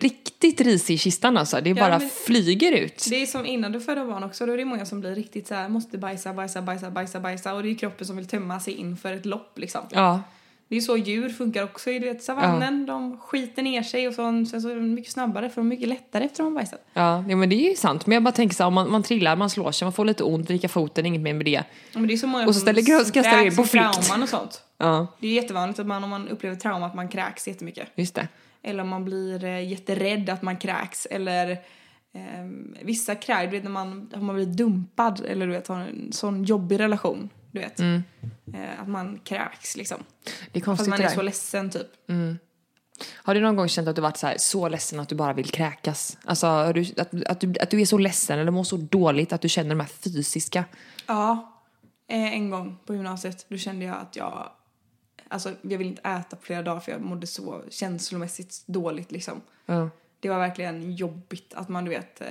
riktigt 0.00 0.60
risig 0.60 0.94
i 0.94 0.98
kistan 0.98 1.36
alltså. 1.36 1.60
Det 1.60 1.70
Ja, 1.70 1.74
bara 1.74 2.00
flyger 2.00 2.72
ut. 2.72 3.06
Det 3.10 3.22
är 3.22 3.26
som 3.26 3.46
innan 3.46 3.72
du 3.72 3.80
födde 3.80 4.04
barn 4.04 4.24
också. 4.24 4.46
Då 4.46 4.52
är 4.52 4.56
det 4.56 4.64
många 4.64 4.86
som 4.86 5.00
blir 5.00 5.14
riktigt 5.14 5.46
så 5.46 5.54
här, 5.54 5.68
måste 5.68 5.98
bajsa, 5.98 6.32
bajsa, 6.32 6.62
bajsa, 6.62 6.90
bajsa, 6.90 7.20
bajsa. 7.20 7.54
Och 7.54 7.62
det 7.62 7.70
är 7.70 7.74
kroppen 7.74 8.06
som 8.06 8.16
vill 8.16 8.26
tömma 8.26 8.60
sig 8.60 8.74
inför 8.74 9.12
ett 9.12 9.26
lopp 9.26 9.58
liksom. 9.58 9.80
Ja, 9.90 10.22
Det 10.68 10.76
är 10.76 10.80
så 10.80 10.96
djur 10.96 11.28
funkar 11.28 11.64
också 11.64 11.90
i 11.90 11.98
vet, 11.98 12.22
savannen. 12.22 12.86
De 12.86 13.18
skiter 13.18 13.62
ner 13.62 13.82
sig 13.82 14.08
och 14.08 14.14
så, 14.14 14.22
sen 14.50 14.62
så 14.62 14.68
är 14.68 14.74
de 14.74 14.94
mycket 14.94 15.12
snabbare 15.12 15.48
för 15.48 15.60
de 15.60 15.66
är 15.66 15.68
mycket 15.70 15.88
lättare 15.88 16.24
efter 16.24 16.42
de 16.42 16.52
har 16.52 16.60
bajsat. 16.60 16.80
ja, 16.92 17.24
ja, 17.28 17.36
men 17.36 17.48
det 17.48 17.54
är 17.56 17.70
ju 17.70 17.76
sant. 17.76 18.06
Men 18.06 18.14
jag 18.14 18.22
bara 18.22 18.32
tänker 18.32 18.56
så 18.56 18.62
här, 18.62 18.68
om 18.68 18.74
man, 18.74 18.90
man 18.90 19.02
trillar, 19.02 19.36
man 19.36 19.50
slår 19.50 19.72
sig, 19.72 19.86
man 19.86 19.92
får 19.92 20.04
lite 20.04 20.24
ont, 20.24 20.50
vricka 20.50 20.68
foten, 20.68 21.06
inget 21.06 21.20
mer 21.20 21.34
med 21.34 21.46
det. 21.46 21.50
Ja, 21.50 21.64
Men 21.92 22.06
det 22.06 22.14
är 22.14 22.16
så 22.16 22.26
många 22.26 22.46
Och 22.46 22.54
så 22.54 22.60
ställer 22.60 23.12
kastar 23.12 23.44
in 23.46 23.56
på 23.56 23.64
flykt. 23.64 23.98
och 24.22 24.28
sånt. 24.28 24.62
Ja, 24.78 25.06
Det 25.20 25.26
är 25.28 25.32
jättevanligt 25.32 25.78
att 25.78 25.86
man 25.86 26.04
om 26.04 26.10
man 26.10 26.28
upplever 26.28 26.56
trauma 26.56 26.86
att 26.86 26.94
man 26.94 27.08
kräks 27.08 27.48
jättemycket. 27.48 27.88
just 27.94 28.14
det. 28.14 28.28
Eller 28.62 28.82
om 28.82 28.88
man 28.88 29.04
blir 29.04 29.44
eh, 29.44 29.68
jätterädd 29.70 30.30
att 30.30 30.42
man 30.42 30.56
kräks. 30.56 31.06
Eller 31.06 31.56
ehm, 32.14 32.76
vissa 32.82 33.14
kräks, 33.14 33.50
du 33.50 33.56
vet 33.56 33.64
när 33.64 33.70
man 33.70 34.10
har 34.14 34.20
man 34.22 34.34
blivit 34.36 34.56
dumpad 34.56 35.24
eller 35.28 35.46
du 35.46 35.52
vet 35.52 35.68
har 35.68 35.76
en 35.80 36.12
sån 36.12 36.44
jobbig 36.44 36.80
relation. 36.80 37.28
Du 37.50 37.60
vet. 37.60 37.80
Mm. 37.80 38.02
Eh, 38.54 38.80
att 38.80 38.88
man 38.88 39.20
kräks 39.24 39.76
liksom. 39.76 40.04
Det 40.24 40.30
är 40.30 40.52
Fast 40.52 40.64
konstigt 40.64 40.88
man 40.88 40.98
det 40.98 41.04
är 41.04 41.08
där. 41.08 41.16
så 41.16 41.22
ledsen 41.22 41.70
typ. 41.70 41.86
Har 43.14 43.34
du 43.34 43.40
någon 43.40 43.56
gång 43.56 43.68
känt 43.68 43.88
att 43.88 43.96
du 43.96 44.02
varit 44.02 44.16
så, 44.16 44.26
här, 44.26 44.36
så 44.38 44.68
ledsen 44.68 45.00
att 45.00 45.08
du 45.08 45.14
bara 45.14 45.32
vill 45.32 45.50
kräkas? 45.50 46.18
Alltså 46.24 46.72
du, 46.72 46.80
att, 46.96 47.24
att, 47.26 47.40
du, 47.40 47.54
att 47.60 47.70
du 47.70 47.80
är 47.80 47.86
så 47.86 47.98
ledsen 47.98 48.38
eller 48.38 48.50
mår 48.50 48.64
så 48.64 48.76
dåligt 48.76 49.32
att 49.32 49.40
du 49.40 49.48
känner 49.48 49.68
de 49.70 49.80
här 49.80 49.88
fysiska... 49.88 50.64
Ja, 51.06 51.52
eh, 52.08 52.34
en 52.34 52.50
gång 52.50 52.78
på 52.86 52.94
gymnasiet 52.94 53.46
då 53.48 53.56
kände 53.56 53.84
jag 53.84 53.96
att 53.96 54.16
jag 54.16 54.52
Alltså 55.30 55.52
jag 55.62 55.78
ville 55.78 55.90
inte 55.90 56.08
äta 56.08 56.36
på 56.36 56.42
flera 56.42 56.62
dagar 56.62 56.80
för 56.80 56.92
jag 56.92 57.00
mådde 57.00 57.26
så 57.26 57.62
känslomässigt 57.70 58.62
dåligt 58.66 59.12
liksom. 59.12 59.40
Ja. 59.66 59.90
Det 60.20 60.28
var 60.28 60.38
verkligen 60.38 60.92
jobbigt 60.92 61.54
att 61.54 61.68
man 61.68 61.84
du 61.84 61.90
vet 61.90 62.20
eh, 62.20 62.26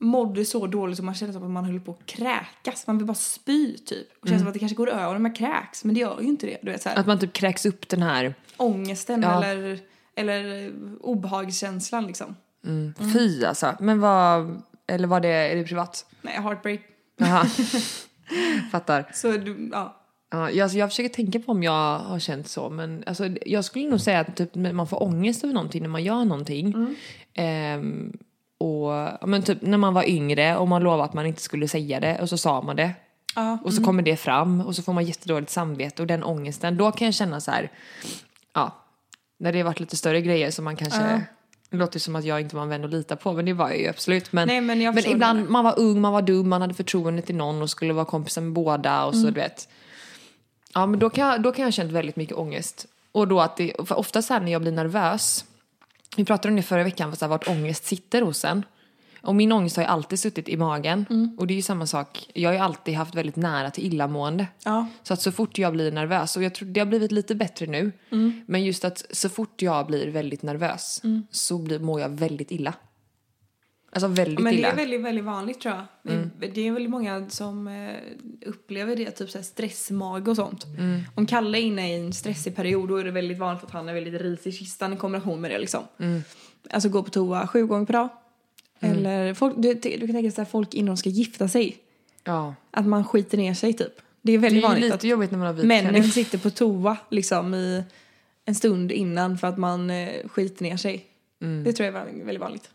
mådde 0.00 0.44
så 0.44 0.66
dåligt 0.66 0.98
och 0.98 1.04
man 1.04 1.14
kände 1.14 1.32
som 1.32 1.42
att 1.42 1.50
man 1.50 1.64
höll 1.64 1.80
på 1.80 1.90
att 1.90 2.06
kräkas. 2.06 2.86
Man 2.86 2.98
vill 2.98 3.06
bara 3.06 3.14
spy 3.14 3.76
typ. 3.78 4.06
Och 4.22 4.28
känns 4.28 4.40
som 4.40 4.48
att 4.48 4.54
det 4.54 4.60
kanske 4.60 4.76
går 4.76 4.88
över 4.88 5.12
när 5.12 5.18
man 5.18 5.32
kräks 5.32 5.84
men 5.84 5.94
det 5.94 6.00
gör 6.00 6.20
ju 6.20 6.26
inte 6.26 6.46
det. 6.46 6.58
Du 6.62 6.70
vet 6.70 6.82
så 6.82 6.88
här, 6.88 6.96
Att 6.96 7.06
man 7.06 7.18
typ 7.18 7.32
kräks 7.32 7.66
upp 7.66 7.88
den 7.88 8.02
här... 8.02 8.34
ångesten 8.56 9.22
Ja. 9.22 9.44
eller, 9.44 9.78
eller 10.14 10.64
eh, 10.66 10.72
obehagskänslan 11.00 12.06
liksom. 12.06 12.36
Mm. 12.64 12.94
Fy 13.12 13.44
alltså. 13.44 13.74
Men 13.80 14.00
vad... 14.00 14.62
Eller 14.86 15.08
var 15.08 15.20
det, 15.20 15.28
är 15.28 15.56
det 15.56 15.64
privat? 15.64 16.06
Nej, 16.22 16.34
heartbreak. 16.42 16.80
Jaha. 17.16 17.44
Fattar. 18.72 19.10
Så 19.14 19.32
du, 19.32 19.68
ja. 19.72 19.94
Ja, 20.30 20.50
jag, 20.50 20.60
alltså, 20.64 20.78
jag 20.78 20.88
försöker 20.88 21.08
tänka 21.08 21.40
på 21.40 21.52
om 21.52 21.62
jag 21.62 21.98
har 21.98 22.18
känt 22.18 22.48
så, 22.48 22.70
men 22.70 23.04
alltså, 23.06 23.28
jag 23.46 23.64
skulle 23.64 23.88
nog 23.88 24.00
säga 24.00 24.20
att 24.20 24.36
typ, 24.36 24.54
man 24.54 24.86
får 24.86 25.02
ångest 25.02 25.44
över 25.44 25.54
någonting 25.54 25.82
när 25.82 25.88
man 25.88 26.04
gör 26.04 26.24
någonting. 26.24 26.96
Ehm, 27.34 28.18
och 28.58 29.28
men 29.28 29.42
typ 29.42 29.62
när 29.62 29.78
man 29.78 29.94
var 29.94 30.08
yngre 30.08 30.56
och 30.56 30.68
man 30.68 30.82
lovade 30.82 31.04
att 31.04 31.14
man 31.14 31.26
inte 31.26 31.42
skulle 31.42 31.68
säga 31.68 32.00
det 32.00 32.20
och 32.20 32.28
så 32.28 32.38
sa 32.38 32.62
man 32.62 32.76
det. 32.76 32.90
Ja, 33.34 33.58
Och 33.64 33.74
så 33.74 33.84
kommer 33.84 34.02
det 34.02 34.16
fram 34.16 34.60
och 34.60 34.76
så 34.76 34.82
får 34.82 34.92
man 34.92 35.04
jättedåligt 35.04 35.50
samvete 35.50 36.02
och 36.02 36.08
den 36.08 36.24
ångesten, 36.24 36.76
då 36.76 36.92
kan 36.92 37.04
jag 37.04 37.14
känna 37.14 37.40
så 37.40 37.50
här, 37.50 37.70
ja, 38.54 38.76
när 39.38 39.52
det 39.52 39.58
har 39.58 39.64
varit 39.64 39.80
lite 39.80 39.96
större 39.96 40.20
grejer 40.20 40.50
som 40.50 40.64
man 40.64 40.76
kanske, 40.76 41.00
Ja. 41.00 41.20
det 41.70 41.76
låter 41.76 41.98
som 42.00 42.16
att 42.16 42.24
jag 42.24 42.40
inte 42.40 42.56
var 42.56 42.62
en 42.62 42.68
vän 42.68 42.84
att 42.84 42.90
lita 42.90 43.16
på, 43.16 43.32
men 43.32 43.44
det 43.44 43.52
var 43.52 43.68
jag 43.68 43.78
ju 43.78 43.88
absolut. 43.88 44.32
Men, 44.32 44.48
Nej, 44.48 44.60
men 44.60 44.78
men 44.78 45.06
ibland, 45.06 45.38
det. 45.38 45.50
man 45.50 45.64
var 45.64 45.78
ung, 45.78 46.00
man 46.00 46.12
var 46.12 46.22
dum, 46.22 46.48
man 46.48 46.60
hade 46.60 46.74
förtroende 46.74 47.22
till 47.22 47.36
någon 47.36 47.62
och 47.62 47.70
skulle 47.70 47.92
vara 47.92 48.04
kompisar 48.04 48.42
med 48.42 48.52
båda 48.52 49.04
och 49.04 49.14
så 49.14 49.20
Mm. 49.20 49.34
du 49.34 49.40
vet. 49.40 49.68
Ja, 50.74 50.86
men 50.86 51.00
då 51.00 51.10
kan, 51.10 51.26
jag, 51.28 51.42
då 51.42 51.52
kan 51.52 51.62
jag 51.62 51.66
ha 51.66 51.72
känt 51.72 51.92
väldigt 51.92 52.16
mycket 52.16 52.36
ångest. 52.36 52.86
Och 53.12 53.28
då 53.28 53.40
att 53.40 53.56
det, 53.56 53.72
för 53.84 53.98
ofta 53.98 54.22
så 54.22 54.32
här 54.32 54.40
när 54.40 54.52
jag 54.52 54.60
blir 54.62 54.72
nervös, 54.72 55.44
vi 56.18 56.24
pratade 56.24 56.48
om 56.52 56.56
det 56.56 56.62
förra 56.62 56.84
veckan, 56.84 57.16
så 57.16 57.24
här, 57.24 57.30
vart 57.30 57.48
ångest 57.48 57.84
sitter 57.84 58.22
hos 58.22 58.44
en. 58.44 58.64
Och 59.22 59.34
min 59.34 59.52
ångest 59.52 59.76
har 59.76 59.82
ju 59.84 59.88
alltid 59.88 60.18
suttit 60.18 60.48
i 60.48 60.56
magen. 60.56 61.06
Mm. 61.10 61.36
Och 61.38 61.46
det 61.46 61.54
är 61.54 61.56
ju 61.56 61.62
samma 61.62 61.86
sak, 61.86 62.30
jag 62.34 62.48
har 62.48 62.54
ju 62.54 62.60
alltid 62.60 62.94
haft 62.94 63.14
väldigt 63.14 63.36
nära 63.36 63.70
till 63.70 63.84
illamående. 63.86 64.46
ja. 64.64 64.86
Så 65.02 65.14
att 65.14 65.20
så 65.20 65.32
fort 65.32 65.58
jag 65.58 65.72
blir 65.72 65.92
nervös, 65.92 66.36
och 66.36 66.42
jag 66.42 66.54
tror 66.54 66.68
det 66.68 66.80
har 66.80 66.86
blivit 66.86 67.12
lite 67.12 67.34
bättre 67.34 67.66
nu, 67.66 67.92
Mm. 68.10 68.44
men 68.46 68.64
just 68.64 68.84
att 68.84 69.04
så 69.10 69.28
fort 69.28 69.62
jag 69.62 69.86
blir 69.86 70.08
väldigt 70.08 70.42
nervös 70.42 71.02
så 71.30 71.58
blir, 71.58 71.78
mår 71.78 72.00
jag 72.00 72.08
väldigt 72.08 72.50
illa. 72.50 72.74
Alltså 73.90 74.08
väldigt 74.08 74.38
Men 74.44 74.52
det 74.52 74.58
illa. 74.58 74.68
är 74.72 74.76
väldigt, 74.76 75.00
väldigt 75.00 75.24
vanligt 75.24 75.60
tror 75.60 75.74
jag. 75.74 75.84
Det 76.02 76.12
är- 76.46 76.50
Det 76.54 76.66
är 76.68 76.72
väldigt 76.72 76.90
många 76.90 77.28
som 77.30 77.68
eh, 77.68 77.94
upplever 78.46 78.96
det, 78.96 79.10
typ 79.10 79.30
så 79.30 79.38
här 79.38 79.42
stressmage 79.42 80.28
och 80.28 80.36
sånt. 80.36 80.66
Om 81.14 81.26
Kalle 81.26 81.58
är 81.58 81.62
inne 81.62 81.92
i 81.96 82.00
en 82.00 82.12
stressig 82.12 82.56
period 82.56 82.88
då 82.88 82.96
är 82.96 83.04
det 83.04 83.10
väldigt 83.10 83.38
vanligt 83.38 83.64
att 83.64 83.70
han 83.70 83.88
är 83.88 83.94
väldigt 83.94 84.20
risig 84.22 84.50
i 84.50 84.52
kistan 84.52 84.92
i 84.92 84.96
kombination 84.96 85.40
med 85.40 85.50
det 85.50 85.58
liksom. 85.58 85.82
Alltså 86.70 86.88
gå 86.88 87.02
på 87.02 87.10
toa 87.10 87.46
sju 87.46 87.66
gånger 87.66 87.86
per 87.86 87.92
dag. 87.94 88.08
Eller 88.80 89.34
folk, 89.34 89.54
du, 89.58 89.74
du 89.74 89.80
kan 89.98 90.00
tänka 90.00 90.20
dig 90.30 90.42
att 90.42 90.50
folk 90.50 90.74
innan 90.74 90.86
de 90.86 90.96
ska 90.96 91.10
gifta 91.10 91.48
sig, 91.48 91.76
Ja. 92.24 92.54
att 92.70 92.86
man 92.86 93.04
skiter 93.04 93.38
ner 93.38 93.54
sig 93.54 93.72
typ. 93.72 93.92
Det 94.22 94.32
är 94.32 94.38
Det 94.38 94.42
väldigt 94.42 94.64
är 94.64 94.68
ju 94.68 94.74
vanligt 94.74 94.92
lite 94.92 95.08
jobbigt 95.08 95.30
när 95.30 95.38
man 95.38 95.46
har 95.46 95.54
vit 95.54 95.64
männen 95.64 95.90
klänning. 95.92 96.10
sitter 96.10 96.38
på 96.38 96.50
toa 96.50 96.96
liksom 97.10 97.54
i 97.54 97.82
en 98.44 98.54
stund 98.54 98.92
innan 98.92 99.38
för 99.38 99.46
att 99.46 99.58
man 99.58 99.90
eh, 99.90 100.08
skiter 100.28 100.62
ner 100.62 100.76
sig. 100.76 101.04
Det 101.64 101.72
tror 101.72 101.86
jag 101.86 101.94
är 101.96 102.24
väldigt 102.24 102.40
vanligt. 102.40 102.70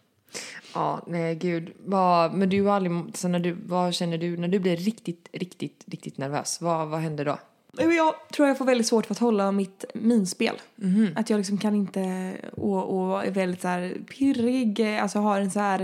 Ja, 0.74 1.04
nej 1.08 1.36
gud. 1.36 1.74
Vad, 1.86 2.34
men 2.34 2.50
du 2.50 2.62
har 2.64 2.76
aldrig, 2.76 3.18
så 3.18 3.28
när 3.28 3.40
du, 3.40 3.52
vad 3.52 3.94
känner 3.94 4.18
du 4.18 4.38
när 4.38 4.48
du 4.48 4.60
blir 4.60 4.78
riktigt, 4.78 5.30
riktigt, 5.32 5.84
riktigt 5.88 6.18
nervös? 6.18 6.62
Vad, 6.62 6.88
vad 6.88 7.00
händer 7.00 7.26
då? 7.26 7.38
Jag 7.78 8.16
tror 8.34 8.48
jag 8.48 8.58
får 8.58 8.66
väldigt 8.66 8.88
svårt 8.88 9.06
för 9.06 9.14
att 9.14 9.20
hålla 9.20 9.52
mitt 9.52 9.86
minspel. 9.94 10.56
Mhm. 10.76 11.10
Att 11.16 11.30
jag 11.30 11.38
liksom 11.38 11.58
kan 11.58 11.76
inte, 11.76 12.34
och, 12.52 12.84
och 12.98 13.26
är 13.26 13.32
väldigt 13.32 13.62
så 13.62 13.68
här 13.68 13.98
pirrig, 14.18 14.82
alltså 14.82 15.20
har 15.20 15.40
en 15.40 15.52
så 15.52 15.60
här, 15.60 15.84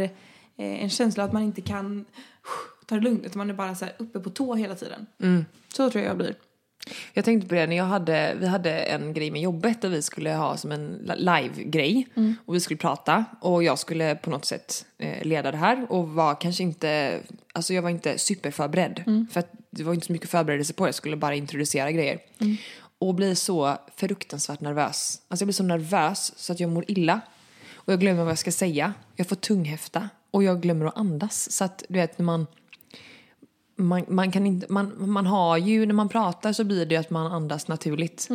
eh, 0.58 0.84
en 0.84 0.90
känsla 0.90 1.24
att 1.24 1.34
man 1.34 1.44
inte 1.44 1.62
kan 1.62 2.06
ta 2.86 2.96
det 2.96 3.02
lugnt, 3.02 3.26
utan 3.26 3.38
man 3.38 3.50
är 3.50 3.54
bara 3.54 3.76
så 3.76 3.86
uppe 3.98 4.20
på 4.20 4.30
tå 4.30 4.56
hela 4.56 4.76
tiden. 4.76 5.06
Mm. 5.22 5.46
Så 5.68 5.90
tror 5.90 6.04
jag 6.04 6.10
jag 6.10 6.18
blir. 6.18 6.36
Jag 7.14 7.26
tänkte 7.26 7.48
på 7.50 7.56
det 7.56 7.68
när 7.68 7.76
jag 7.78 7.84
hade, 7.84 8.36
vi 8.40 8.48
hade 8.48 8.72
en 8.80 9.14
grej 9.14 9.32
med 9.32 9.42
jobbet 9.42 9.82
där 9.82 9.90
vi 9.90 10.02
skulle 10.02 10.34
ha 10.34 10.58
som 10.58 10.72
en 10.72 10.88
li- 11.04 11.16
live-grej 11.18 12.08
och 12.46 12.56
vi 12.56 12.60
skulle 12.60 12.78
prata 12.78 13.26
och 13.42 13.64
jag 13.64 13.80
skulle 13.80 14.16
på 14.16 14.30
något 14.30 14.46
sätt 14.46 14.86
eh, 14.98 15.24
leda 15.26 15.52
det 15.52 15.58
här 15.58 15.86
och 15.92 16.10
var 16.10 16.42
kanske 16.42 16.64
inte, 16.64 17.20
alltså 17.54 17.74
jag 17.74 17.82
var 17.82 17.90
inte 17.90 18.18
superförberedd 18.18 19.04
för 19.32 19.40
att 19.40 19.52
det 19.70 19.84
var 19.84 19.94
inte 19.94 20.06
så 20.06 20.12
mycket 20.14 20.30
förberedelse 20.30 20.74
på 20.74 20.84
det, 20.84 20.88
jag 20.88 20.96
skulle 20.96 21.18
bara 21.18 21.36
introducera 21.36 21.92
grejer. 21.92 22.20
Och 23.00 23.16
blir 23.16 23.36
så 23.36 23.78
fruktansvärt 23.96 24.60
nervös. 24.60 25.22
Alltså 25.28 25.44
jag 25.44 25.48
blir 25.48 25.54
så 25.54 25.64
nervös 25.64 26.34
så 26.38 26.54
att 26.54 26.60
jag 26.60 26.70
mår 26.70 26.86
illa. 26.88 27.22
Och 27.74 27.94
jag 27.94 28.00
glömmer 28.00 28.24
vad 28.24 28.32
jag 28.32 28.38
ska 28.38 28.52
säga. 28.52 28.94
Jag 29.16 29.28
får 29.28 29.36
tunghäfta. 29.36 30.10
Och 30.32 30.44
jag 30.44 30.62
glömmer 30.62 30.86
att 30.86 30.98
andas. 30.98 31.52
Så 31.52 31.64
att 31.64 31.84
du 31.90 31.94
vet 32.00 32.18
när 32.18 32.26
man 32.26 32.48
man, 33.80 34.06
man 34.08 34.32
kan 34.32 34.46
inte, 34.46 34.68
man, 34.70 34.94
man 35.12 35.26
har 35.26 35.58
ju, 35.58 35.86
när 35.86 35.94
man 35.94 36.10
pratar 36.10 36.54
så 36.54 36.64
blir 36.64 36.86
det 36.86 36.96
ju 36.96 37.02
att 37.02 37.10
man 37.10 37.32
andas 37.32 37.68
naturligt. 37.68 38.28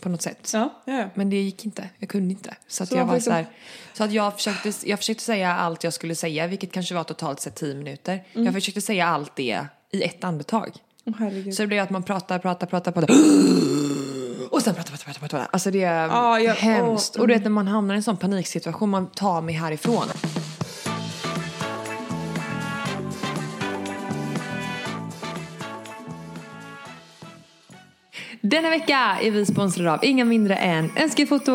På 0.00 0.08
något 0.08 0.22
sätt. 0.22 0.50
Ja, 0.54 0.82
ja, 0.84 0.92
ja. 0.92 1.08
Men 1.14 1.30
det 1.30 1.36
gick 1.42 1.64
inte. 1.64 1.88
Jag 1.98 2.08
kunde 2.08 2.30
inte. 2.34 2.54
Så, 2.68 2.82
att 2.82 2.88
Så 2.88 2.96
jag 2.96 3.04
var 3.04 3.14
får 3.14 3.20
så 3.20 3.30
här, 3.30 3.46
Så 3.92 4.04
att 4.04 4.12
jag 4.12 4.34
försökte, 4.34 4.72
jag 4.88 4.98
försökte 4.98 5.24
säga 5.24 5.54
allt 5.56 5.84
jag 5.84 5.92
skulle 5.92 6.14
säga, 6.14 6.46
vilket 6.46 6.72
kanske 6.72 6.94
var 6.94 7.04
totalt 7.04 7.40
sett 7.40 7.54
tio 7.54 7.74
minuter. 7.74 8.24
Jag 8.32 8.54
försökte 8.54 8.80
säga 8.80 9.06
allt 9.06 9.36
det 9.36 9.66
i 9.90 10.02
ett 10.02 10.24
andetag. 10.24 10.70
Herregud. 11.18 11.54
Så 11.54 11.62
det 11.62 11.66
blir 11.66 11.80
att 11.80 11.90
man 11.90 12.02
pratar, 12.02 12.38
pratar, 12.38 12.66
pratar, 12.66 12.92
pratar. 12.92 13.14
Och 14.50 14.62
sen 14.62 14.74
pratar, 14.74 14.90
pratar, 14.90 15.04
pratar, 15.04 15.20
pratar. 15.20 15.48
Alltså 15.52 15.70
det 15.70 15.82
är 15.82 16.06
Ja, 16.08 16.40
jag- 16.40 16.54
hemskt. 16.54 17.16
åh, 17.16 17.22
Och 17.22 17.28
du 17.28 17.34
vet 17.34 17.42
när 17.42 17.50
man 17.50 17.68
hamnar 17.68 17.94
i 17.94 17.96
en 17.96 18.02
sån 18.02 18.16
paniksituation, 18.16 18.90
man 18.90 19.06
tar 19.10 19.42
mig 19.42 19.54
härifrån. 19.54 20.06
Denna 28.44 28.70
vecka 28.70 29.18
är 29.22 29.30
vi 29.30 29.46
sponsrade 29.46 29.92
av 29.92 30.04
inga 30.04 30.24
mindre 30.24 30.54
än 30.56 30.90
Önskefoto. 30.96 31.52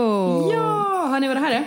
Ja, 0.53 1.07
hör 1.11 1.19
ni 1.19 1.27
vad 1.27 1.37
det 1.37 1.41
här 1.41 1.51
är? 1.51 1.63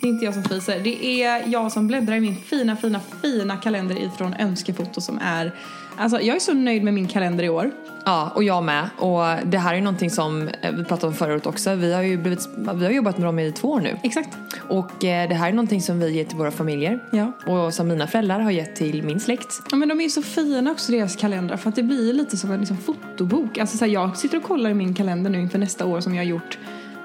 Det 0.00 0.06
är 0.06 0.08
inte 0.08 0.24
jag 0.24 0.34
som 0.34 0.44
fiser. 0.44 0.80
Det 0.84 1.22
är 1.22 1.42
jag 1.46 1.72
som 1.72 1.86
bläddrar 1.86 2.16
i 2.16 2.20
min 2.20 2.36
fina, 2.36 2.76
fina, 2.76 3.00
fina 3.22 3.56
kalender 3.56 4.02
ifrån 4.02 4.34
Önskefoto 4.34 5.00
som 5.00 5.18
är... 5.22 5.52
Alltså, 5.96 6.20
jag 6.20 6.36
är 6.36 6.40
så 6.40 6.52
nöjd 6.52 6.84
med 6.84 6.94
min 6.94 7.08
kalender 7.08 7.44
i 7.44 7.48
år. 7.48 7.70
Ja, 8.04 8.32
och 8.34 8.44
jag 8.44 8.64
med. 8.64 8.90
Och 8.98 9.46
det 9.46 9.58
här 9.58 9.74
är 9.74 9.80
någonting 9.80 10.10
som 10.10 10.48
eh, 10.48 10.72
vi 10.72 10.84
pratade 10.84 11.06
om 11.06 11.14
förra 11.14 11.32
året 11.32 11.46
också. 11.46 11.74
Vi 11.74 11.92
har 11.92 12.02
ju 12.02 12.16
blivit, 12.16 12.48
vi 12.74 12.84
har 12.84 12.90
jobbat 12.92 13.18
med 13.18 13.26
dem 13.26 13.38
i 13.38 13.52
två 13.52 13.68
år 13.68 13.80
nu. 13.80 13.96
Exakt. 14.02 14.36
Och 14.68 15.04
eh, 15.04 15.28
det 15.28 15.34
här 15.34 15.48
är 15.48 15.52
någonting 15.52 15.82
som 15.82 16.00
vi 16.00 16.10
ger 16.10 16.24
till 16.24 16.38
våra 16.38 16.50
familjer. 16.50 17.04
Ja. 17.10 17.32
Och 17.46 17.74
som 17.74 17.88
mina 17.88 18.06
föräldrar 18.06 18.40
har 18.40 18.50
gett 18.50 18.76
till 18.76 19.02
min 19.02 19.20
släkt. 19.20 19.62
Ja, 19.70 19.76
men 19.76 19.88
de 19.88 20.00
är 20.00 20.04
ju 20.04 20.10
så 20.10 20.22
fina 20.22 20.70
också 20.70 20.92
deras 20.92 21.16
kalendrar 21.16 21.56
för 21.56 21.68
att 21.68 21.76
det 21.76 21.82
blir 21.82 22.12
lite 22.12 22.36
som 22.36 22.52
en 22.52 22.60
liksom, 22.60 22.76
fotobok. 22.76 23.58
Alltså, 23.58 23.76
så 23.76 23.84
här, 23.84 23.92
jag 23.92 24.16
sitter 24.16 24.36
och 24.36 24.44
kollar 24.44 24.70
i 24.70 24.74
min 24.74 24.94
kalender 24.94 25.30
nu 25.30 25.40
inför 25.40 25.58
nästa 25.58 25.86
år 25.86 26.00
som 26.00 26.14
jag 26.14 26.20
har 26.20 26.28
gjort 26.28 26.58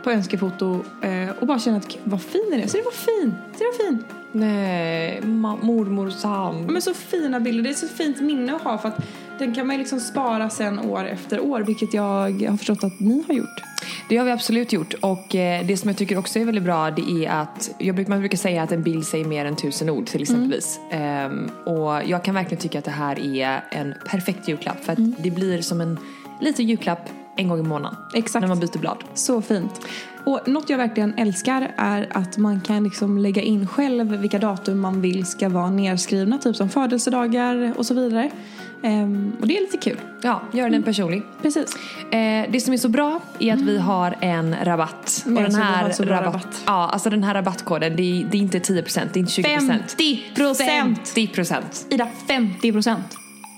på 0.05 0.11
önskefoto 0.11 0.83
eh, 1.01 1.29
och 1.39 1.47
bara 1.47 1.59
känner 1.59 1.77
att 1.77 1.97
vad 2.03 2.21
fin 2.21 2.47
den 2.51 2.59
är. 2.59 2.67
Så 2.67 2.77
det 2.77 2.83
var 2.83 2.91
fin. 2.91 3.35
Så 3.53 3.57
det 3.57 3.65
var 3.65 3.85
fin. 3.85 4.03
Nej, 4.31 5.21
mormors 5.61 6.23
hand. 6.23 6.71
Men 6.71 6.81
så 6.81 6.93
fina 6.93 7.39
bilder. 7.39 7.63
Det 7.63 7.69
är 7.69 7.73
så 7.73 7.87
fint 7.87 8.21
minne 8.21 8.55
att 8.55 8.61
ha 8.61 8.77
för 8.77 8.89
att 8.89 8.97
den 9.39 9.55
kan 9.55 9.67
man 9.67 9.77
liksom 9.77 9.99
spara 9.99 10.49
sen 10.49 10.79
år 10.79 11.05
efter 11.05 11.39
år 11.39 11.61
vilket 11.61 11.93
jag 11.93 12.43
har 12.49 12.57
förstått 12.57 12.83
att 12.83 12.99
ni 12.99 13.23
har 13.27 13.33
gjort. 13.33 13.61
Det 14.09 14.17
har 14.17 14.25
vi 14.25 14.31
absolut 14.31 14.73
gjort. 14.73 14.93
Och 14.93 15.35
eh, 15.35 15.65
det 15.65 15.77
som 15.77 15.89
jag 15.89 15.97
tycker 15.97 16.17
också 16.17 16.39
är 16.39 16.45
väldigt 16.45 16.63
bra 16.63 16.91
det 16.91 17.25
är 17.25 17.29
att 17.29 17.71
jag 17.79 17.95
brukar, 17.95 18.09
man 18.09 18.19
brukar 18.19 18.37
säga 18.37 18.63
att 18.63 18.71
en 18.71 18.83
bild 18.83 19.05
säger 19.05 19.25
mer 19.25 19.45
än 19.45 19.55
tusen 19.55 19.89
ord 19.89 20.05
till 20.05 20.21
exempelvis. 20.21 20.79
Ehm, 20.91 21.49
och 21.65 22.01
jag 22.05 22.23
kan 22.23 22.35
verkligen 22.35 22.61
tycka 22.61 22.79
att 22.79 22.85
det 22.85 22.91
här 22.91 23.35
är 23.35 23.63
en 23.71 23.93
perfekt 24.09 24.47
julklapp 24.47 24.85
för 24.85 24.93
att 24.93 25.23
det 25.23 25.31
blir 25.31 25.61
som 25.61 25.81
en 25.81 25.99
liten 26.41 26.67
julklapp 26.67 27.09
en 27.37 27.47
gång 27.47 27.59
i 27.59 27.63
månaden. 27.63 27.97
Exakt. 28.13 28.41
När 28.41 28.47
man 28.47 28.59
byter 28.59 28.79
blad. 28.79 29.03
Så 29.13 29.41
fint. 29.41 29.81
Och 30.23 30.47
något 30.47 30.69
jag 30.69 30.77
verkligen 30.77 31.13
älskar 31.13 31.71
är 31.77 32.07
att 32.11 32.37
man 32.37 32.61
kan 32.61 32.83
liksom 32.83 33.17
lägga 33.17 33.41
in 33.41 33.67
själv 33.67 34.07
vilka 34.07 34.39
datum 34.39 34.79
man 34.79 35.01
vill 35.01 35.25
ska 35.25 35.49
vara 35.49 35.69
nedskrivna, 35.69 36.37
typ 36.37 36.55
som 36.55 36.69
födelsedagar 36.69 37.73
och 37.77 37.85
så 37.85 37.93
vidare. 37.93 38.31
Ehm, 38.83 39.35
och 39.41 39.47
det 39.47 39.57
är 39.57 39.61
lite 39.61 39.77
kul. 39.77 39.97
Ja, 40.21 40.41
gör 40.53 40.69
den 40.69 40.83
personlig. 40.83 41.23
Precis. 41.41 41.75
Eh, 42.11 42.51
det 42.51 42.63
som 42.63 42.73
är 42.73 42.77
så 42.77 42.89
bra 42.89 43.19
är 43.39 43.53
att 43.53 43.61
vi 43.61 43.77
har 43.77 44.15
en 44.19 44.55
rabatt. 44.63 45.23
Men 45.25 45.37
och 45.37 45.43
den 45.43 45.55
här 45.55 45.83
rabatt, 45.83 45.99
rabatt. 45.99 46.63
Ja, 46.65 46.89
alltså 46.89 47.09
den 47.09 47.23
här 47.23 47.33
rabattkoden, 47.33 47.95
det 47.95 48.03
är, 48.03 48.25
det 48.31 48.37
är 48.37 48.41
inte 48.41 48.59
10%, 48.59 49.01
det 49.13 49.19
är 49.19 49.21
inte 49.21 49.41
20%. 49.41 49.81
50%! 50.35 50.97
50%. 51.15 51.53
Ida, 51.89 52.07
50 52.27 52.71
procent. 52.71 53.17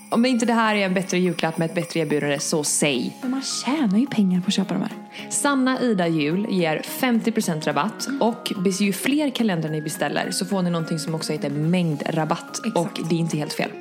Om 0.09 0.25
inte 0.25 0.45
det 0.45 0.53
här 0.53 0.75
är 0.75 0.85
en 0.85 0.93
bättre 0.93 1.17
julklapp 1.19 1.57
med 1.57 1.65
ett 1.65 1.75
bättre 1.75 1.99
erbjudande, 1.99 2.39
så 2.39 2.63
säg. 2.63 3.17
Men 3.21 3.31
man 3.31 3.41
tjänar 3.41 3.97
ju 3.97 4.07
pengar 4.07 4.41
på 4.41 4.47
att 4.47 4.53
köpa 4.53 4.73
de 4.73 4.79
här. 4.81 4.91
Sanna 5.29 5.81
Ida 5.81 6.07
Jul 6.07 6.47
ger 6.49 6.81
50% 6.99 7.65
rabatt 7.65 8.07
och 8.19 8.51
bes- 8.55 8.83
ju 8.83 8.93
fler 8.93 9.29
kalendrar 9.29 9.69
ni 9.69 9.81
beställer 9.81 10.31
så 10.31 10.45
får 10.45 10.61
ni 10.61 10.69
någonting 10.69 10.99
som 10.99 11.15
också 11.15 11.31
heter 11.33 11.49
mängdrabatt 11.49 12.59
Exakt. 12.65 12.77
och 12.77 13.07
det 13.09 13.15
är 13.15 13.19
inte 13.19 13.37
helt 13.37 13.53
fel. 13.53 13.71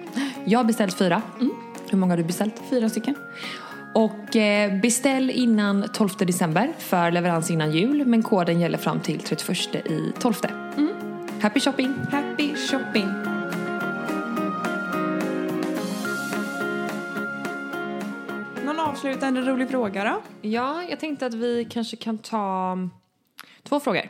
Jag 0.44 0.58
har 0.58 0.64
beställt 0.64 0.94
fyra. 0.98 1.22
Hur 1.90 1.98
många 1.98 2.12
har 2.12 2.16
du 2.18 2.24
beställt? 2.24 2.62
Fyra 2.70 2.88
stycken. 2.88 3.14
Och 3.94 4.36
eh, 4.36 4.80
beställ 4.80 5.30
innan 5.30 5.88
12 5.92 6.10
december 6.18 6.72
för 6.78 7.10
leverans 7.10 7.50
innan 7.50 7.72
jul 7.72 8.06
men 8.06 8.22
koden 8.22 8.60
gäller 8.60 8.78
fram 8.78 9.00
till 9.00 9.18
31 9.20 9.74
i 9.74 10.12
12. 10.18 10.34
Happy 11.40 11.60
shopping! 11.60 11.94
Happy 12.12 12.54
shopping. 12.54 13.25
Avslutande 18.96 19.40
rolig 19.40 19.70
fråga 19.70 20.04
då? 20.04 20.22
Ja, 20.48 20.84
jag 20.84 21.00
tänkte 21.00 21.26
att 21.26 21.34
vi 21.34 21.64
kanske 21.70 21.96
kan 21.96 22.18
ta 22.18 22.78
två 23.62 23.80
frågor. 23.80 24.08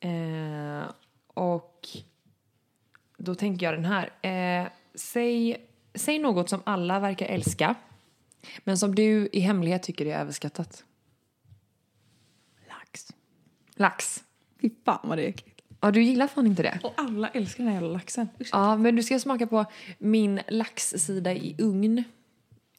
Eh, 0.00 0.90
och 1.34 1.88
då 3.18 3.34
tänker 3.34 3.66
jag 3.66 3.74
den 3.74 3.84
här. 3.84 4.10
Eh, 4.22 4.68
säg, 4.94 5.56
säg 5.94 6.18
något 6.18 6.48
som 6.48 6.60
alla 6.64 7.00
verkar 7.00 7.26
älska 7.26 7.74
men 8.64 8.78
som 8.78 8.94
du 8.94 9.28
i 9.32 9.40
hemlighet 9.40 9.82
tycker 9.82 10.06
är 10.06 10.18
överskattat. 10.18 10.84
Lax. 12.68 13.12
Lax. 13.74 14.24
Fy 14.60 14.70
fan 14.84 15.08
vad 15.08 15.18
det 15.18 15.24
är 15.24 15.28
äckligt. 15.28 15.60
Ja, 15.80 15.90
du 15.90 16.02
gillar 16.02 16.26
fan 16.26 16.46
inte 16.46 16.62
det? 16.62 16.78
Och 16.82 16.92
alla 16.96 17.28
älskar 17.28 17.64
den 17.64 17.72
här 17.72 17.80
jävla 17.80 17.92
laxen. 17.92 18.28
Usch. 18.40 18.48
Ja, 18.52 18.76
men 18.76 18.96
du 18.96 19.02
ska 19.02 19.18
smaka 19.18 19.46
på 19.46 19.64
min 19.98 20.40
laxsida 20.48 21.32
i 21.32 21.56
ugn. 21.58 22.04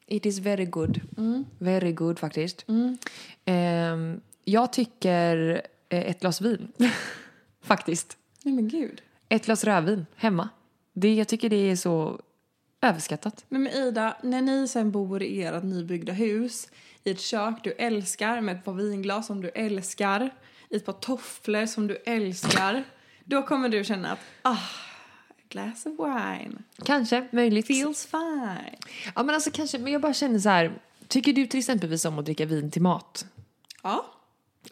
It 0.08 0.26
is 0.26 0.40
very 0.40 0.66
good. 0.66 1.02
Very 1.60 1.92
good 1.92 2.20
faktiskt. 2.20 2.66
Ehm, 3.46 4.22
jag 4.44 4.74
tycker 4.74 5.62
eh, 5.90 6.10
ett 6.10 6.20
glas 6.20 6.42
vin. 6.42 6.72
faktiskt. 7.62 8.18
Nej 8.44 8.54
men 8.54 8.68
gud. 8.68 9.02
Ett 9.30 9.46
glas 9.46 9.64
rödvin 9.64 10.06
hemma. 10.16 10.50
Det, 10.94 11.14
jag 11.14 11.28
tycker 11.28 11.50
det 11.50 11.72
är 11.72 11.76
så 11.76 12.22
överskattat. 12.82 13.46
Men 13.50 13.64
med 13.64 13.76
Ida, 13.76 14.18
när 14.24 14.42
ni 14.42 14.68
sen 14.68 14.92
bor 14.92 15.24
i 15.24 15.44
ert 15.44 15.64
nybyggda 15.64 16.14
hus 16.14 16.68
i 17.04 17.12
ett 17.12 17.22
kök 17.22 17.64
du 17.64 17.72
älskar 17.72 18.42
med 18.42 18.56
ett 18.56 18.66
par 18.66 18.74
vinglas 18.74 19.28
som 19.28 19.42
du 19.42 19.50
älskar 19.50 20.30
i 20.70 20.76
ett 20.76 20.86
par 20.86 20.94
tofflor 20.94 21.66
som 21.66 21.88
du 21.88 21.96
älskar 22.06 22.84
då 23.24 23.42
kommer 23.42 23.70
du 23.70 23.84
känna 23.84 24.12
att 24.12 24.20
ah, 24.42 24.58
glass 25.50 25.86
of 25.86 25.94
wine 26.00 26.56
Kanske, 26.86 27.28
möjligt. 27.32 27.68
feels 27.68 28.06
fine. 28.06 28.76
Ja, 29.16 29.24
men 29.24 29.36
alltså 29.36 29.52
kanske, 29.52 29.78
men 29.78 29.94
jag 29.94 30.02
bara 30.02 30.14
känner 30.14 30.40
så 30.40 30.50
här. 30.50 30.72
Tycker 31.08 31.34
du 31.34 31.48
till 31.48 31.60
exempel 31.60 31.98
om 32.08 32.20
att 32.20 32.26
dricka 32.26 32.46
vin 32.46 32.72
till 32.72 32.82
mat? 32.82 33.26
Ja. 33.84 34.06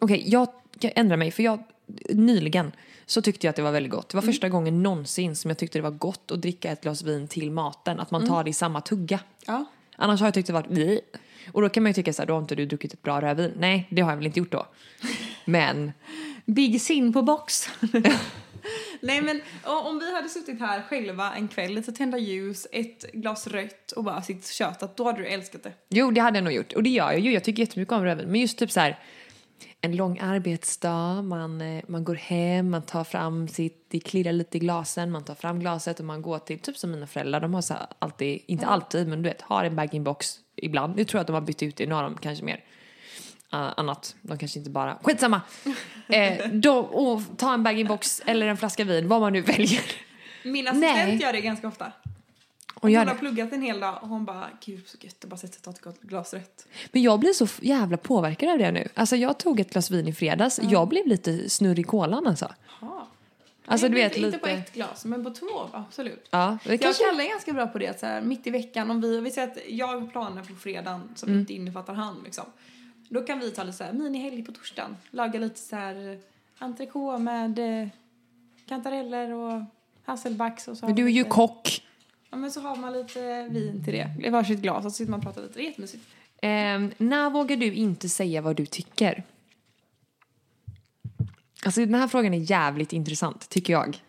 Okej, 0.00 0.22
jag, 0.26 0.48
jag 0.80 0.92
ändrar 0.96 1.16
mig 1.16 1.30
för 1.30 1.42
jag 1.42 1.64
nyligen 2.10 2.72
så 3.06 3.22
tyckte 3.22 3.46
jag 3.46 3.50
att 3.50 3.56
det 3.56 3.62
var 3.62 3.72
väldigt 3.72 3.92
gott. 3.92 4.08
Det 4.08 4.16
var 4.16 4.22
första 4.22 4.48
gången 4.48 4.82
någonsin 4.82 5.36
som 5.36 5.48
jag 5.50 5.58
tyckte 5.58 5.78
det 5.78 5.82
var 5.82 5.90
gott 5.90 6.30
att 6.30 6.42
dricka 6.42 6.70
ett 6.70 6.82
glas 6.82 7.02
vin 7.02 7.28
till 7.28 7.50
maten. 7.50 8.00
Att 8.00 8.10
man 8.10 8.26
tar 8.26 8.44
det 8.44 8.50
i 8.50 8.52
samma 8.52 8.80
tugga. 8.80 9.20
Ja. 9.46 9.64
Annars 9.96 10.20
har 10.20 10.26
jag 10.26 10.34
tyckt 10.34 10.46
det 10.46 10.52
varit 10.52 10.68
Bleh. 10.68 10.98
Och 11.52 11.62
då 11.62 11.68
kan 11.68 11.82
man 11.82 11.90
ju 11.90 11.94
tycka 11.94 12.12
så 12.12 12.22
här, 12.22 12.26
då 12.26 12.34
har 12.34 12.40
inte 12.40 12.54
du 12.54 12.66
druckit 12.66 12.94
ett 12.94 13.02
bra 13.02 13.20
rödvin. 13.20 13.52
Nej, 13.56 13.86
det 13.90 14.02
har 14.02 14.10
jag 14.10 14.16
väl 14.16 14.26
inte 14.26 14.38
gjort 14.38 14.52
då. 14.52 14.66
Men, 15.44 15.92
Big 16.44 16.80
sin 16.82 17.12
på 17.12 17.22
box. 17.22 17.68
Nej 19.00 19.22
men 19.22 19.40
om 19.62 19.98
vi 19.98 20.14
hade 20.14 20.28
suttit 20.28 20.60
här 20.60 20.82
själva 20.82 21.34
en 21.34 21.48
kväll, 21.48 21.74
lite 21.74 21.92
tända 21.92 22.18
ljus, 22.18 22.66
ett 22.72 23.12
glas 23.12 23.46
rött 23.46 23.92
och 23.92 24.04
bara 24.04 24.22
sitt 24.22 24.46
tjötat, 24.46 24.96
då 24.96 25.04
hade 25.04 25.18
du 25.18 25.26
älskat 25.26 25.62
det. 25.62 25.72
jo 25.88 26.10
det 26.10 26.20
hade 26.20 26.36
jag 26.36 26.44
nog 26.44 26.52
gjort. 26.52 26.72
Och 26.72 26.82
det 26.82 26.90
gör 26.90 27.12
jag 27.12 27.20
ju, 27.20 27.32
jag 27.32 27.44
tycker 27.44 27.62
jättemycket 27.62 27.92
om 27.92 28.04
rödvin. 28.04 28.28
Men 28.28 28.40
just 28.40 28.58
typ 28.58 28.70
så 28.70 28.80
här, 28.80 28.98
en 29.80 29.96
lång 29.96 30.18
arbetsdag, 30.18 31.22
man, 31.22 31.60
eh, 31.60 31.84
man 31.88 32.04
går 32.04 32.14
hem, 32.14 32.70
man 32.70 32.82
tar 32.82 33.04
fram 33.04 33.48
sitt, 33.48 33.86
det 33.90 34.00
klirrar 34.00 34.32
lite 34.32 34.56
i 34.56 34.60
glasen, 34.60 35.10
man 35.10 35.24
tar 35.24 35.34
fram 35.34 35.60
glaset 35.60 36.00
och 36.00 36.06
man 36.06 36.22
går 36.22 36.38
till, 36.38 36.58
typ 36.58 36.76
som 36.76 36.90
mina 36.90 37.06
föräldrar, 37.06 37.40
de 37.40 37.54
har 37.54 37.62
så 37.62 37.74
alltid, 37.98 38.42
inte 38.46 38.66
alltid, 38.66 39.08
men 39.08 39.22
du 39.22 39.28
vet, 39.28 39.42
har 39.42 39.64
en 39.64 39.76
bag-in-box 39.76 40.36
ibland. 40.56 41.00
Jag 41.00 41.08
tror 41.08 41.20
att 41.20 41.26
de 41.26 41.32
har 41.32 41.40
bytt 41.40 41.62
ut 41.62 41.76
det, 41.76 41.86
nu 41.86 41.94
har 41.94 42.02
de 42.02 42.18
kanske 42.18 42.44
mer 42.44 42.64
annat. 43.50 44.16
De 44.22 44.38
kanske 44.38 44.58
inte 44.58 44.70
bara, 44.70 44.98
skitsamma! 45.02 45.40
eh, 46.08 46.48
då, 46.52 46.78
och 46.78 47.22
ta 47.36 47.54
en 47.54 47.62
bag-in-box 47.62 48.22
eller 48.26 48.46
en 48.46 48.56
flaska 48.56 48.84
vin, 48.84 49.08
vad 49.08 49.20
man 49.20 49.32
nu 49.32 49.40
väljer. 49.40 49.82
Min 50.44 50.68
assistent 50.68 50.96
Nej. 50.96 51.18
gör 51.22 51.32
det 51.32 51.40
ganska 51.40 51.68
ofta. 51.68 51.92
Och 52.74 52.82
Hon 52.82 52.92
gör 52.92 53.06
har 53.06 53.14
pluggat 53.14 53.52
en 53.52 53.62
hel 53.62 53.80
dag 53.80 53.98
och 54.02 54.08
hon 54.08 54.24
bara, 54.24 54.46
gud 54.64 54.88
så 54.88 54.96
gött 55.00 55.24
att 55.24 55.30
bara 55.30 55.36
sätta 55.36 55.52
sig 55.52 55.70
och 55.70 55.80
ta 55.82 55.90
ett 55.90 56.00
glas 56.00 56.34
rött. 56.34 56.66
Men 56.92 57.02
jag 57.02 57.20
blir 57.20 57.32
så 57.32 57.46
jävla 57.60 57.96
påverkad 57.96 58.48
av 58.48 58.58
det 58.58 58.70
nu. 58.70 58.88
Alltså 58.94 59.16
jag 59.16 59.38
tog 59.38 59.60
ett 59.60 59.72
glas 59.72 59.90
vin 59.90 60.08
i 60.08 60.12
fredags, 60.12 60.60
jag 60.62 60.88
blev 60.88 61.06
lite 61.06 61.50
snurrig 61.50 61.78
i 61.78 61.82
kolan 61.82 62.26
alltså. 62.26 62.52
Ja. 62.80 63.08
Alltså, 63.68 63.88
du 63.88 63.94
vet, 63.94 64.16
inte, 64.16 64.26
inte 64.26 64.38
på 64.38 64.46
lite- 64.46 64.58
ett 64.58 64.72
glas, 64.74 65.04
men 65.04 65.24
på 65.24 65.30
två, 65.30 65.46
absolut. 65.72 66.28
Ja, 66.30 66.58
det 66.64 66.70
Jag 66.70 66.80
kanske... 66.80 67.04
och 67.04 67.10
Kalle 67.10 67.24
är 67.24 67.28
ganska 67.28 67.52
bra 67.52 67.66
på 67.66 67.78
det, 67.78 68.00
så 68.00 68.06
här, 68.06 68.20
mitt 68.20 68.46
i 68.46 68.50
veckan. 68.50 68.90
Om 68.90 69.00
vi, 69.00 69.20
vi 69.20 69.30
säger 69.30 69.48
att 69.48 69.58
jag 69.68 69.86
har 69.86 70.06
planer 70.06 70.42
på 70.42 70.54
fredagen 70.54 71.08
som 71.14 71.28
Mm. 71.28 71.40
inte 71.40 71.52
innefattar 71.54 71.94
han. 71.94 72.20
Liksom. 72.24 72.44
Då 73.08 73.22
kan 73.22 73.40
vi 73.40 73.50
ta 73.50 73.62
lite 73.62 73.78
så 73.78 73.84
här, 73.84 73.92
minihelg 73.92 74.42
på 74.42 74.52
torsdagen. 74.52 74.96
Laga 75.10 75.38
lite 75.38 75.60
så 75.60 75.76
här 75.76 76.18
entrecote 76.58 77.22
med 77.22 77.82
eh, 77.82 77.88
kantareller 78.68 79.32
och 79.32 79.62
hasselbacks. 80.04 80.68
Och 80.68 80.76
så 80.76 80.86
Men 80.86 80.94
du 80.94 81.04
är 81.04 81.08
ju 81.08 81.18
lite, 81.18 81.30
kock. 81.30 81.82
Ja, 82.30 82.36
men 82.36 82.50
så 82.50 82.60
har 82.60 82.76
man 82.76 82.92
lite 82.92 83.48
vin 83.50 83.84
till 83.84 83.92
det. 83.92 84.10
I 84.26 84.30
varsitt 84.30 84.58
glas 84.58 84.84
och 84.84 84.92
så 84.92 84.96
sitter 84.96 85.10
man 85.10 85.20
och 85.20 85.24
pratar 85.24 85.42
lite. 85.42 85.54
Det 85.54 85.60
är 85.60 85.64
jättemysigt. 85.64 86.04
Ehm, 86.42 86.90
när 86.98 87.30
vågar 87.30 87.56
du 87.56 87.74
inte 87.74 88.08
säga 88.08 88.40
vad 88.40 88.56
du 88.56 88.66
tycker? 88.66 89.24
Alltså 91.64 91.80
den 91.80 91.94
här 91.94 92.08
frågan 92.08 92.34
är 92.34 92.50
jävligt 92.50 92.92
intressant, 92.92 93.48
tycker 93.48 93.72
jag. 93.72 94.02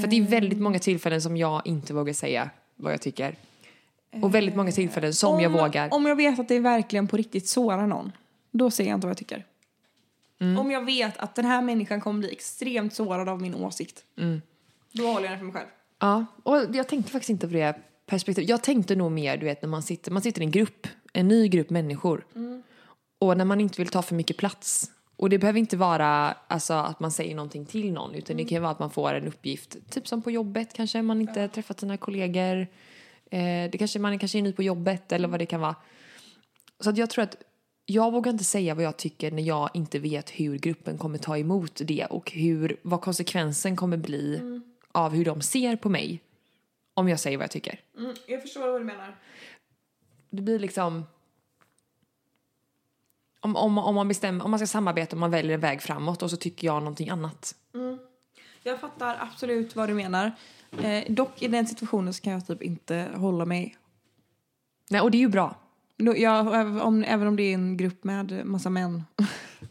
För 0.00 0.06
det 0.06 0.16
är 0.16 0.22
väldigt 0.22 0.58
många 0.58 0.78
tillfällen 0.78 1.22
som 1.22 1.36
jag 1.36 1.62
inte 1.64 1.94
vågar 1.94 2.12
säga 2.12 2.50
vad 2.76 2.92
jag 2.92 3.00
tycker. 3.00 3.36
Och 4.22 4.34
väldigt 4.34 4.56
många 4.56 4.72
tillfällen 4.72 5.14
som 5.14 5.40
jag 5.40 5.54
om, 5.54 5.60
vågar. 5.60 5.94
Om 5.94 6.06
jag 6.06 6.16
vet 6.16 6.38
att 6.38 6.48
det 6.48 6.58
verkligen 6.58 7.08
på 7.08 7.16
riktigt 7.16 7.48
sårar 7.48 7.86
någon, 7.86 8.12
då 8.50 8.70
säger 8.70 8.90
jag 8.90 8.96
inte 8.96 9.06
vad 9.06 9.10
jag 9.10 9.18
tycker. 9.18 9.44
Mm. 10.40 10.58
Om 10.58 10.70
jag 10.70 10.84
vet 10.84 11.18
att 11.18 11.34
den 11.34 11.44
här 11.44 11.62
människan 11.62 12.00
kommer 12.00 12.18
bli 12.20 12.32
extremt 12.32 12.94
sårad 12.94 13.28
av 13.28 13.40
min 13.42 13.54
åsikt, 13.54 14.04
Mm. 14.18 14.42
då 14.92 15.06
håller 15.06 15.22
jag 15.24 15.32
den 15.32 15.38
för 15.38 15.44
mig 15.44 15.54
själv. 15.54 15.68
Ja, 15.98 16.26
och 16.42 16.56
jag 16.72 16.88
tänkte 16.88 17.12
faktiskt 17.12 17.30
inte 17.30 17.46
på 17.46 17.52
det 17.52 17.76
perspektivet. 18.06 18.50
Jag 18.50 18.62
tänkte 18.62 18.96
nog 18.96 19.12
mer, 19.12 19.36
du 19.36 19.46
vet, 19.46 19.62
när 19.62 19.68
man 19.68 19.82
sitter, 19.82 20.10
man 20.10 20.22
sitter 20.22 20.40
i 20.40 20.44
en 20.44 20.50
grupp, 20.50 20.86
en 21.12 21.28
ny 21.28 21.48
grupp 21.48 21.70
människor. 21.70 22.26
Och 23.18 23.36
när 23.36 23.44
man 23.44 23.60
inte 23.60 23.80
vill 23.80 23.88
ta 23.88 24.02
för 24.02 24.14
mycket 24.14 24.36
plats. 24.36 24.90
Och 25.16 25.30
det 25.30 25.38
behöver 25.38 25.58
inte 25.58 25.76
vara 25.76 26.36
alltså, 26.48 26.74
att 26.74 27.00
man 27.00 27.10
säger 27.10 27.34
någonting 27.34 27.66
till 27.66 27.92
någon, 27.92 28.14
utan 28.14 28.36
det 28.36 28.44
kan 28.44 28.56
ju 28.56 28.60
vara 28.60 28.72
att 28.72 28.78
man 28.78 28.90
får 28.90 29.14
en 29.14 29.26
uppgift, 29.26 29.76
typ 29.90 30.08
som 30.08 30.22
på 30.22 30.30
jobbet 30.30 30.72
kanske, 30.72 31.02
man 31.02 31.20
inte 31.20 31.48
träffat 31.48 31.80
sina 31.80 31.96
kollegor. 31.96 32.66
Eh, 33.30 33.70
det 33.70 33.78
kanske, 33.78 33.98
man 33.98 34.18
kanske 34.18 34.38
är 34.38 34.42
ny 34.42 34.52
på 34.52 34.62
jobbet 34.62 35.12
eller 35.12 35.28
vad 35.28 35.40
det 35.40 35.46
kan 35.46 35.60
vara. 35.60 35.76
Så 36.80 36.90
att 36.90 36.96
jag 36.96 37.10
tror 37.10 37.24
att 37.24 37.36
jag 37.86 38.12
vågar 38.12 38.32
inte 38.32 38.44
säga 38.44 38.74
vad 38.74 38.84
jag 38.84 38.96
tycker 38.96 39.30
när 39.30 39.42
jag 39.42 39.70
inte 39.74 39.98
vet 39.98 40.30
hur 40.30 40.58
gruppen 40.58 40.98
kommer 40.98 41.18
ta 41.18 41.38
emot 41.38 41.80
det 41.84 42.06
och 42.10 42.30
hur, 42.30 42.76
vad 42.82 43.00
konsekvensen 43.00 43.76
kommer 43.76 43.96
bli 43.96 44.40
av 44.92 45.12
hur 45.12 45.24
de 45.24 45.40
ser 45.40 45.76
på 45.76 45.88
mig 45.88 46.22
om 46.94 47.08
jag 47.08 47.20
säger 47.20 47.36
vad 47.36 47.44
jag 47.44 47.50
tycker. 47.50 47.80
Mm, 47.98 48.14
jag 48.26 48.42
förstår 48.42 48.72
vad 48.72 48.80
du 48.80 48.84
menar. 48.84 49.16
Det 50.30 50.42
blir 50.42 50.58
liksom... 50.58 51.06
Om, 53.40 53.56
om, 53.56 53.78
om, 53.78 53.94
man 53.94 54.08
bestämmer, 54.08 54.44
om 54.44 54.50
man 54.50 54.58
ska 54.58 54.66
samarbeta 54.66 55.16
och 55.16 55.20
man 55.20 55.30
väljer 55.30 55.54
en 55.54 55.60
väg 55.60 55.82
framåt 55.82 56.22
och 56.22 56.30
så 56.30 56.36
tycker 56.36 56.66
jag 56.66 56.78
någonting 56.78 57.08
annat. 57.08 57.54
Jag 58.62 58.80
fattar 58.80 59.16
absolut 59.20 59.76
vad 59.76 59.88
du 59.88 59.94
menar. 59.94 60.32
Eh, 60.82 61.12
dock 61.12 61.42
i 61.42 61.48
den 61.48 61.66
situationen 61.66 62.14
så 62.14 62.22
kan 62.22 62.32
jag 62.32 62.46
typ 62.46 62.62
inte 62.62 63.08
hålla 63.16 63.44
mig. 63.44 63.76
Nej, 64.90 65.00
och 65.00 65.10
det 65.10 65.18
är 65.18 65.20
ju 65.20 65.28
bra. 65.28 65.56
Även 65.98 66.80
om, 66.80 67.04
även 67.04 67.28
om 67.28 67.36
det 67.36 67.42
är 67.42 67.54
en 67.54 67.76
grupp 67.76 68.04
med 68.04 68.46
massa 68.46 68.70
män 68.70 69.04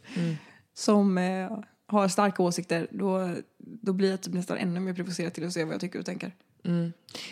som 0.74 1.18
eh, 1.18 1.60
har 1.86 2.08
starka 2.08 2.44
åsikter, 2.44 2.88
då, 2.92 3.36
då 3.58 3.94
blir 3.94 4.12
jag 4.12 4.22
typ 4.22 4.34
nästan 4.34 4.58
ännu 4.58 4.80
mer 4.80 4.94
provocerad 4.94 5.34
till 5.34 5.46
att 5.46 5.54
se 5.54 5.64
vad 5.64 5.74
jag 5.74 5.82
tycker 5.82 6.00
och 6.00 6.06
tänker. 6.06 6.32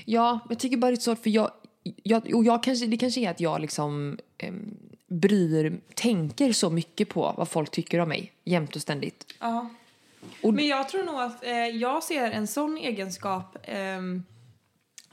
Ja, 0.06 0.40
jag 0.50 0.60
tycker 0.60 0.78
bara 0.78 0.92
det 0.92 0.98
är 0.98 1.02
svårt 1.02 1.24
för 1.24 1.30
jag... 1.30 1.52
jag, 2.04 2.36
och 2.36 2.46
jag 2.46 2.64
kanske, 2.64 2.88
det 2.88 2.98
kanske 2.98 3.22
är 3.22 3.32
att 3.32 3.40
jag 3.40 3.62
liksom 3.62 4.20
em, 4.38 4.78
bryr, 5.08 5.80
tänker 5.94 6.54
så 6.54 6.70
mycket 6.70 7.10
på 7.10 7.34
vad 7.38 7.50
folk 7.50 7.72
tycker 7.72 8.00
om 8.00 8.10
mig 8.10 8.32
jämt 8.44 8.76
och 8.76 8.82
ständigt. 8.82 9.34
Ja. 9.40 9.70
Men 10.44 10.68
jag 10.68 10.90
tror 10.90 11.04
nog 11.04 11.22
att 11.22 11.44
eh, 11.46 11.52
jag 11.68 12.04
ser 12.04 12.32
en 12.32 12.48
sån 12.48 12.78
egenskap, 12.78 13.58
ehm, 13.64 14.24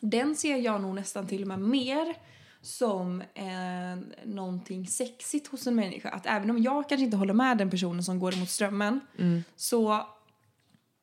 den 0.01 0.37
ser 0.37 0.57
jag 0.57 0.81
nog 0.81 0.94
nästan 0.94 1.27
till 1.27 1.42
och 1.42 1.48
med 1.48 1.61
mer 1.61 2.14
som 2.61 3.20
eh, 3.35 4.25
någonting 4.25 4.87
sexigt 4.87 5.46
hos 5.48 5.66
en 5.66 5.75
människa. 5.75 6.09
Att 6.09 6.27
även 6.27 6.51
om 6.51 6.62
jag 6.62 6.88
kanske 6.88 7.05
inte 7.05 7.16
håller 7.16 7.35
med 7.35 7.59
den 7.59 7.70
personen 7.70 8.05
som 8.05 8.18
går 8.18 8.35
emot 8.35 8.51
strömmen 8.51 9.01
så 9.57 10.07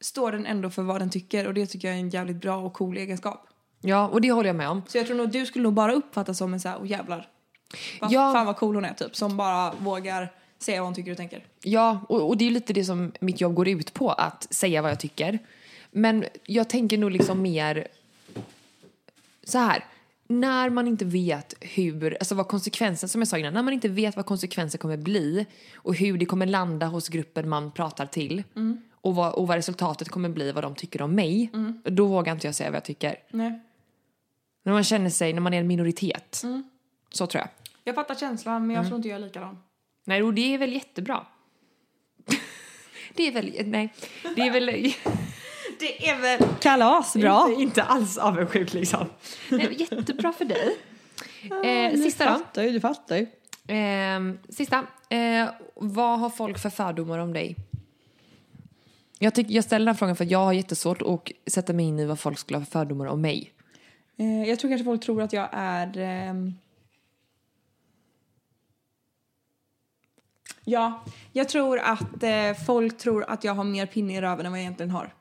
står 0.01 0.31
den 0.31 0.45
ändå 0.45 0.69
för 0.69 0.81
vad 0.83 1.01
den 1.01 1.09
tycker 1.09 1.47
och 1.47 1.53
det 1.53 1.65
tycker 1.65 1.87
jag 1.87 1.97
är 1.97 2.01
en 2.01 2.09
jävligt 2.09 2.41
bra 2.41 2.57
och 2.57 2.73
cool 2.73 2.97
egenskap. 2.97 3.47
Ja, 3.81 4.07
och 4.07 4.21
det 4.21 4.31
håller 4.31 4.49
jag 4.49 4.55
med 4.55 4.69
om. 4.69 4.81
Så 4.87 4.97
jag 4.97 5.07
tror 5.07 5.17
nog 5.17 5.31
du 5.31 5.45
skulle 5.45 5.63
nog 5.63 5.73
bara 5.73 5.93
uppfatta 5.93 6.33
som 6.33 6.53
en 6.53 6.59
så 6.59 6.69
här, 6.69 6.77
oh 6.77 6.87
jävlar. 6.87 7.27
Vad 8.01 8.11
Ja. 8.11 8.33
fan 8.33 8.45
vad 8.45 8.57
cool 8.57 8.75
hon 8.75 8.85
är 8.85 8.93
typ, 8.93 9.15
som 9.15 9.37
bara 9.37 9.71
vågar 9.79 10.33
säga 10.59 10.81
vad 10.81 10.87
hon 10.87 10.95
tycker 10.95 11.11
och 11.11 11.17
tänker. 11.17 11.45
Ja, 11.63 12.05
och, 12.09 12.27
och 12.27 12.37
det 12.37 12.47
är 12.47 12.51
lite 12.51 12.73
det 12.73 12.83
som 12.83 13.11
mitt 13.19 13.41
jobb 13.41 13.53
går 13.53 13.67
ut 13.67 13.93
på, 13.93 14.11
att 14.11 14.47
säga 14.53 14.81
vad 14.81 14.91
jag 14.91 14.99
tycker. 14.99 15.39
Men 15.91 16.25
jag 16.45 16.69
tänker 16.69 16.97
nog 16.97 17.11
liksom 17.11 17.41
mer 17.41 17.87
så 19.43 19.57
här. 19.57 19.85
När 20.31 20.69
man 20.69 20.87
inte 20.87 21.05
vet 21.05 21.53
hur, 21.61 22.17
alltså 22.19 22.35
vad 22.35 22.47
konsekvensen, 22.47 23.09
som 23.09 23.21
jag 23.21 23.27
sa 23.27 23.37
innan, 23.37 23.53
när 23.53 23.63
man 23.63 23.73
inte 23.73 23.89
vet 23.89 24.15
vad 24.15 24.25
konsekvensen 24.25 24.79
kommer 24.79 24.97
bli 24.97 25.45
och 25.75 25.95
hur 25.95 26.17
det 26.17 26.25
kommer 26.25 26.45
landa 26.45 26.85
hos 26.85 27.09
gruppen 27.09 27.49
man 27.49 27.71
pratar 27.71 28.05
till 28.05 28.43
och, 29.01 29.15
vad, 29.15 29.33
och 29.33 29.47
vad 29.47 29.55
resultatet 29.55 30.09
kommer 30.09 30.29
bli, 30.29 30.51
vad 30.51 30.63
de 30.63 30.75
tycker 30.75 31.01
om 31.01 31.15
mig, 31.15 31.51
då 31.83 32.05
vågar 32.05 32.33
inte 32.33 32.47
jag 32.47 32.55
säga 32.55 32.69
vad 32.69 32.75
jag 32.75 32.83
tycker. 32.83 33.15
Nej. 33.29 33.59
När 34.63 34.73
man 34.73 34.83
känner 34.83 35.09
sig, 35.09 35.33
när 35.33 35.41
man 35.41 35.53
är 35.53 35.59
en 35.59 35.67
minoritet. 35.67 36.43
Så 37.11 37.27
tror 37.27 37.41
jag. 37.41 37.49
Jag 37.83 37.95
fattar 37.95 38.15
känslan 38.15 38.67
men 38.67 38.75
jag 38.75 38.85
tror 38.85 38.95
inte 38.97 39.09
jag 39.09 39.15
är 39.15 39.25
likadan. 39.25 39.57
Nej, 40.09 40.23
och 40.23 40.33
det 40.33 40.53
är 40.53 40.57
väl 40.57 40.73
jättebra. 40.73 41.25
det 43.13 43.27
är 43.27 43.31
väl, 43.31 43.53
nej, 43.65 43.93
det 44.35 44.41
är 44.41 44.51
väl... 44.51 44.93
Det 45.79 46.09
är 46.09 46.21
väl 46.21 46.39
kalasbra. 46.59 47.49
Inte, 47.49 47.61
inte 47.61 47.83
alls 47.83 48.17
avundsjuk 48.17 48.73
liksom. 48.73 49.07
Nej, 49.49 49.87
jättebra 49.91 50.33
för 50.33 50.45
dig. 50.45 50.77
Eh, 51.63 51.97
sista 51.97 52.25
då. 52.25 52.31
fattar 52.31 52.63
ju, 52.63 52.71
du 52.71 52.79
fattar 52.79 53.15
ju. 53.17 53.27
Eh, 53.75 54.19
sista. 54.49 54.85
Eh, 55.09 55.49
vad 55.75 56.19
har 56.19 56.29
folk 56.29 56.59
för 56.59 56.69
fördomar 56.69 57.19
om 57.19 57.33
dig? 57.33 57.55
Jag, 59.19 59.35
tycker, 59.35 59.53
jag 59.53 59.63
ställer 59.63 59.85
den 59.85 59.95
frågan 59.95 60.15
för 60.15 60.25
att 60.25 60.31
jag 60.31 60.39
har 60.39 60.53
jättesvårt 60.53 61.01
att 61.01 61.51
sätta 61.51 61.73
mig 61.73 61.85
in 61.85 61.99
i 61.99 62.05
vad 62.05 62.19
folk 62.19 62.39
skulle 62.39 62.57
ha 62.57 62.65
för 62.65 62.71
fördomar 62.71 63.05
om 63.05 63.21
mig. 63.21 63.53
Eh, 64.17 64.49
jag 64.49 64.59
tror 64.59 64.71
kanske 64.71 64.85
folk 64.85 65.03
tror 65.03 65.21
att 65.21 65.33
jag 65.33 65.49
är... 65.51 65.97
Ja, 70.69 71.03
jag 71.31 71.49
tror 71.49 71.79
att 71.79 72.23
eh, 72.23 72.53
folk 72.65 72.97
tror 72.97 73.23
att 73.27 73.43
jag 73.43 73.53
har 73.53 73.63
mer 73.63 73.85
pinne 73.85 74.15
i 74.17 74.21
röven 74.21 74.45
än 74.45 74.51
vad 74.51 74.59
jag 74.59 74.63
egentligen 74.63 74.91
har. 74.91 75.13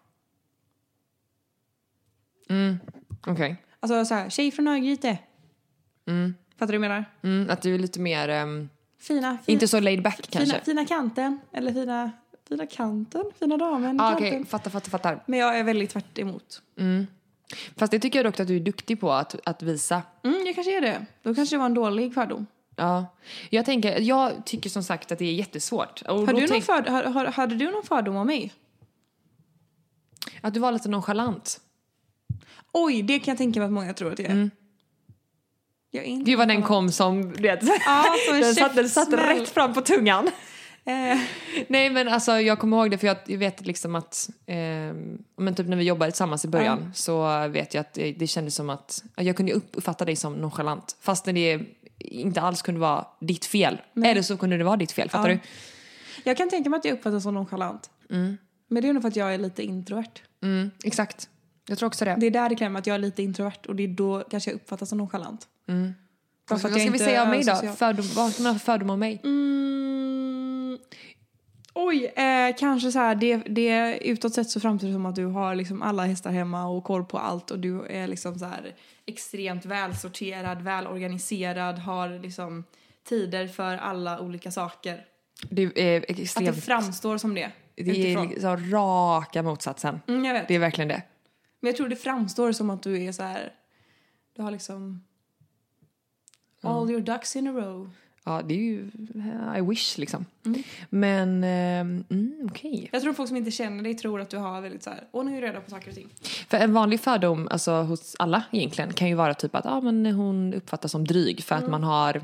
Okej. 3.26 3.56
Alltså 3.80 4.04
så 4.04 4.14
här, 4.14 4.30
tjej 4.30 4.50
från 4.50 4.68
Örgryte. 4.68 5.18
Mm. 6.06 6.34
Fattar 6.58 6.72
du 6.72 6.78
vad 6.78 6.84
jag 6.84 6.90
menar? 6.90 7.04
Mm, 7.22 7.50
att 7.50 7.62
du 7.62 7.74
är 7.74 7.78
lite 7.78 8.00
mer, 8.00 8.28
ehm, 8.28 8.68
Fina, 8.98 9.20
fina, 9.20 9.38
inte 9.46 9.68
så 9.68 9.80
laid 9.80 10.02
back 10.02 10.28
kanske. 10.30 10.50
fina, 10.50 10.64
fina 10.64 10.84
kanten. 10.84 11.40
Eller 11.52 11.72
fina, 11.72 12.10
fina 12.48 12.66
kanten, 12.66 13.24
fina 13.38 13.56
damen, 13.56 14.00
ah. 14.00 14.14
Okej, 14.14 14.44
fattar, 14.44 14.70
fattar, 14.70 14.90
fattar. 14.90 15.22
Men 15.26 15.38
jag 15.38 15.58
är 15.58 15.64
väldigt 15.64 15.90
tvärt 15.90 16.18
emot. 16.18 16.62
Fast 17.76 17.90
det 17.90 17.98
tycker 17.98 18.18
jag 18.18 18.26
dock 18.26 18.40
att 18.40 18.48
du 18.48 18.56
är 18.56 18.60
duktig 18.60 19.00
på 19.00 19.12
att, 19.12 19.48
att 19.48 19.62
visa. 19.62 20.02
Mm, 20.24 20.46
jag 20.46 20.54
kanske 20.54 20.76
är 20.76 20.80
det. 20.80 21.06
Då 21.22 21.34
kanske 21.34 21.56
det 21.56 21.58
var 21.58 21.66
en 21.66 21.74
dålig 21.74 22.14
fördom. 22.14 22.46
Ja. 22.78 23.06
Jag 23.50 23.64
tänker, 23.64 24.00
jag 24.00 24.46
tycker 24.46 24.70
som 24.70 24.82
sagt 24.82 25.12
att 25.12 25.18
det 25.18 25.24
är 25.24 25.32
jättesvårt. 25.34 26.02
Och 26.02 26.16
Har 26.20 26.26
du 26.26 26.32
någon 26.32 26.48
tänk- 26.48 26.64
för, 26.64 26.82
har, 26.82 27.04
har, 27.04 27.24
hade 27.26 27.54
du 27.54 27.70
någon 27.70 27.82
fördom 27.84 28.16
om 28.16 28.26
mig? 28.26 28.52
Att 30.40 30.54
du 30.54 30.60
var 30.60 30.72
lite 30.72 30.88
nonchalant. 30.88 31.60
Oj, 32.72 33.02
det 33.02 33.18
kan 33.18 33.32
jag 33.32 33.38
tänka 33.38 33.60
mig 33.60 33.66
att 33.66 33.72
många 33.72 33.94
tror 33.94 34.12
att 34.12 34.18
jag 34.18 34.30
är. 34.30 34.50
Jag 35.90 36.04
är 36.04 36.08
inte 36.08 36.30
Gud 36.30 36.38
vad 36.38 36.48
den 36.48 36.62
kom 36.62 36.90
som, 36.92 37.32
du 37.32 37.42
vet. 37.42 37.60
Ja, 37.86 38.04
som 38.28 38.34
en 38.36 38.40
den 38.40 38.54
satt, 38.54 38.74
den 38.76 38.88
satt 38.88 39.12
rätt 39.12 39.48
fram 39.48 39.74
på 39.74 39.80
tungan. 39.80 40.30
Eh, 40.84 41.18
Nej 41.68 41.90
men 41.90 42.08
alltså 42.08 42.32
jag 42.40 42.58
kommer 42.58 42.76
ihåg 42.76 42.90
det 42.90 42.98
för 42.98 43.06
jag, 43.06 43.38
vet 43.38 43.66
liksom 43.66 43.94
att, 43.94 44.30
ehm, 44.46 45.18
men 45.36 45.54
typ 45.54 45.66
när 45.68 45.76
vi 45.76 45.84
jobbade 45.84 46.10
tillsammans 46.12 46.44
i 46.44 46.48
början 46.48 46.90
så 46.94 47.48
vet 47.48 47.74
jag 47.74 47.80
att 47.80 47.94
det, 47.94 48.12
det 48.12 48.26
kändes 48.26 48.54
som 48.54 48.70
att, 48.70 49.04
jag 49.16 49.36
kunde 49.36 49.52
upp- 49.52 49.76
uppfatta 49.76 50.04
dig 50.04 50.16
som 50.16 50.34
nonchalant. 50.34 50.96
Fast 51.00 51.26
när 51.26 51.32
det 51.32 51.60
inte 51.98 52.40
alls 52.40 52.62
kunde 52.62 52.80
vara 52.80 53.06
ditt 53.20 53.44
fel. 53.44 53.80
Eller 54.04 54.22
så 54.22 54.36
kunde 54.36 54.56
det 54.58 54.64
vara 54.64 54.76
ditt 54.76 54.92
fel, 54.92 55.10
fattar 55.10 55.28
Ja. 55.28 55.34
du? 55.34 55.40
jag 56.24 56.36
kan 56.36 56.50
tänka 56.50 56.70
mig 56.70 56.78
att 56.78 56.84
jag 56.84 56.92
uppfattas 56.92 57.22
som 57.22 57.34
nonchalant. 57.34 57.90
Men 58.68 58.82
det 58.82 58.88
är 58.88 58.92
nog 58.92 59.02
för 59.02 59.08
att 59.08 59.16
jag 59.16 59.34
är 59.34 59.38
lite 59.38 59.62
introvert. 59.62 60.12
Mm, 60.42 60.70
exakt. 60.84 61.28
Jag 61.68 61.78
tror 61.78 61.86
också 61.86 62.04
det. 62.04 62.16
Det 62.18 62.26
är 62.26 62.30
där 62.30 62.48
det 62.48 62.54
klämmer, 62.54 62.78
att 62.78 62.86
jag 62.86 62.94
är 62.94 62.98
lite 62.98 63.22
introvert 63.22 63.66
och 63.68 63.76
det 63.76 63.82
är 63.82 63.88
då 63.88 64.24
kanske 64.30 64.50
jag 64.50 64.54
uppfattas 64.56 64.88
som 64.88 64.98
nonchalant. 64.98 65.48
Bara 65.66 65.94
Vad 66.48 66.60
ska 66.60 66.90
vi 66.90 66.98
säga 66.98 67.22
om 67.22 67.30
mig 67.30 67.44
då? 67.44 67.54
Fördom, 67.76 68.06
vad 68.16 68.32
ska 68.32 68.42
man 68.42 68.52
för 68.58 68.60
fördom 68.60 68.90
om 68.90 68.98
mig? 68.98 69.20
Mm. 69.24 69.37
Oj, 71.88 72.04
eh, 72.04 72.56
kanske 72.58 72.92
så 72.92 72.98
här, 72.98 73.14
det, 73.14 73.36
det, 73.36 73.98
utåt 74.08 74.34
sett 74.34 74.50
så 74.50 74.60
framstår 74.60 74.88
det 74.88 74.94
som 74.94 75.06
att 75.06 75.14
du 75.14 75.24
har 75.24 75.54
liksom 75.54 75.82
alla 75.82 76.04
hästar 76.04 76.30
hemma 76.30 76.66
och 76.66 76.84
koll 76.84 77.04
på 77.04 77.18
allt 77.18 77.50
och 77.50 77.58
du 77.58 77.86
är 77.86 78.06
liksom 78.06 78.38
så 78.38 78.44
här 78.44 78.74
extremt 79.06 79.64
välsorterad, 79.64 80.62
välorganiserad, 80.62 81.78
har 81.78 82.22
liksom 82.22 82.64
tider 83.08 83.46
för 83.46 83.76
alla 83.76 84.20
olika 84.20 84.50
saker. 84.50 85.04
Du 85.50 85.72
är 85.76 86.00
Att 86.00 86.06
det 86.16 86.22
extremt... 86.22 86.64
framstår 86.64 87.18
som 87.18 87.34
det. 87.34 87.52
Det 87.74 87.82
är 87.82 87.88
Utifrån. 87.88 88.28
liksom 88.28 88.70
raka 88.70 89.42
motsatsen. 89.42 90.00
Mm, 90.08 90.24
jag 90.24 90.34
vet. 90.34 90.48
Det 90.48 90.54
är 90.54 90.58
verkligen 90.58 90.88
det. 90.88 91.02
Men 91.60 91.68
jag 91.68 91.76
tror 91.76 91.88
det 91.88 91.96
framstår 91.96 92.52
som 92.52 92.70
att 92.70 92.82
du 92.82 93.04
är 93.04 93.12
så 93.12 93.22
här... 93.22 93.52
Du 94.36 94.42
har 94.42 94.50
liksom... 94.50 95.04
All 96.60 96.90
your 96.90 97.00
ducks 97.00 97.36
in 97.36 97.46
a 97.48 97.52
row. 97.52 97.90
Ja, 98.28 98.42
det 98.42 98.54
är 98.54 98.58
ju 98.58 98.90
I 99.58 99.60
wish 99.60 99.98
liksom. 99.98 100.24
Men 100.90 101.44
ehm, 101.44 102.04
mm, 102.10 102.48
okej. 102.50 102.88
Jag 102.92 103.02
tror 103.02 103.12
folk 103.12 103.28
som 103.28 103.36
inte 103.36 103.50
känner 103.50 103.82
dig 103.82 103.94
tror 103.94 104.20
att 104.20 104.30
du 104.30 104.36
har 104.36 104.60
väldigt 104.60 104.82
så 104.82 104.90
här... 104.90 105.04
Ordning 105.10 105.34
och 105.34 105.42
reda 105.42 105.60
på 105.60 105.70
saker 105.70 105.88
och 105.88 105.94
ting. 105.94 106.08
För 106.48 106.56
en 106.56 106.72
vanlig 106.72 107.00
fördom 107.00 107.48
alltså, 107.50 107.72
hos 107.72 108.16
alla 108.18 108.42
egentligen 108.50 108.92
kan 108.92 109.08
ju 109.08 109.14
vara 109.14 109.34
typ 109.34 109.54
att 109.54 109.66
ah, 109.66 109.80
men 109.80 110.06
hon 110.06 110.54
uppfattas 110.54 110.92
som 110.92 111.04
dryg 111.04 111.44
för 111.44 111.54
att 111.54 111.68
man 111.68 111.82
har, 111.84 112.22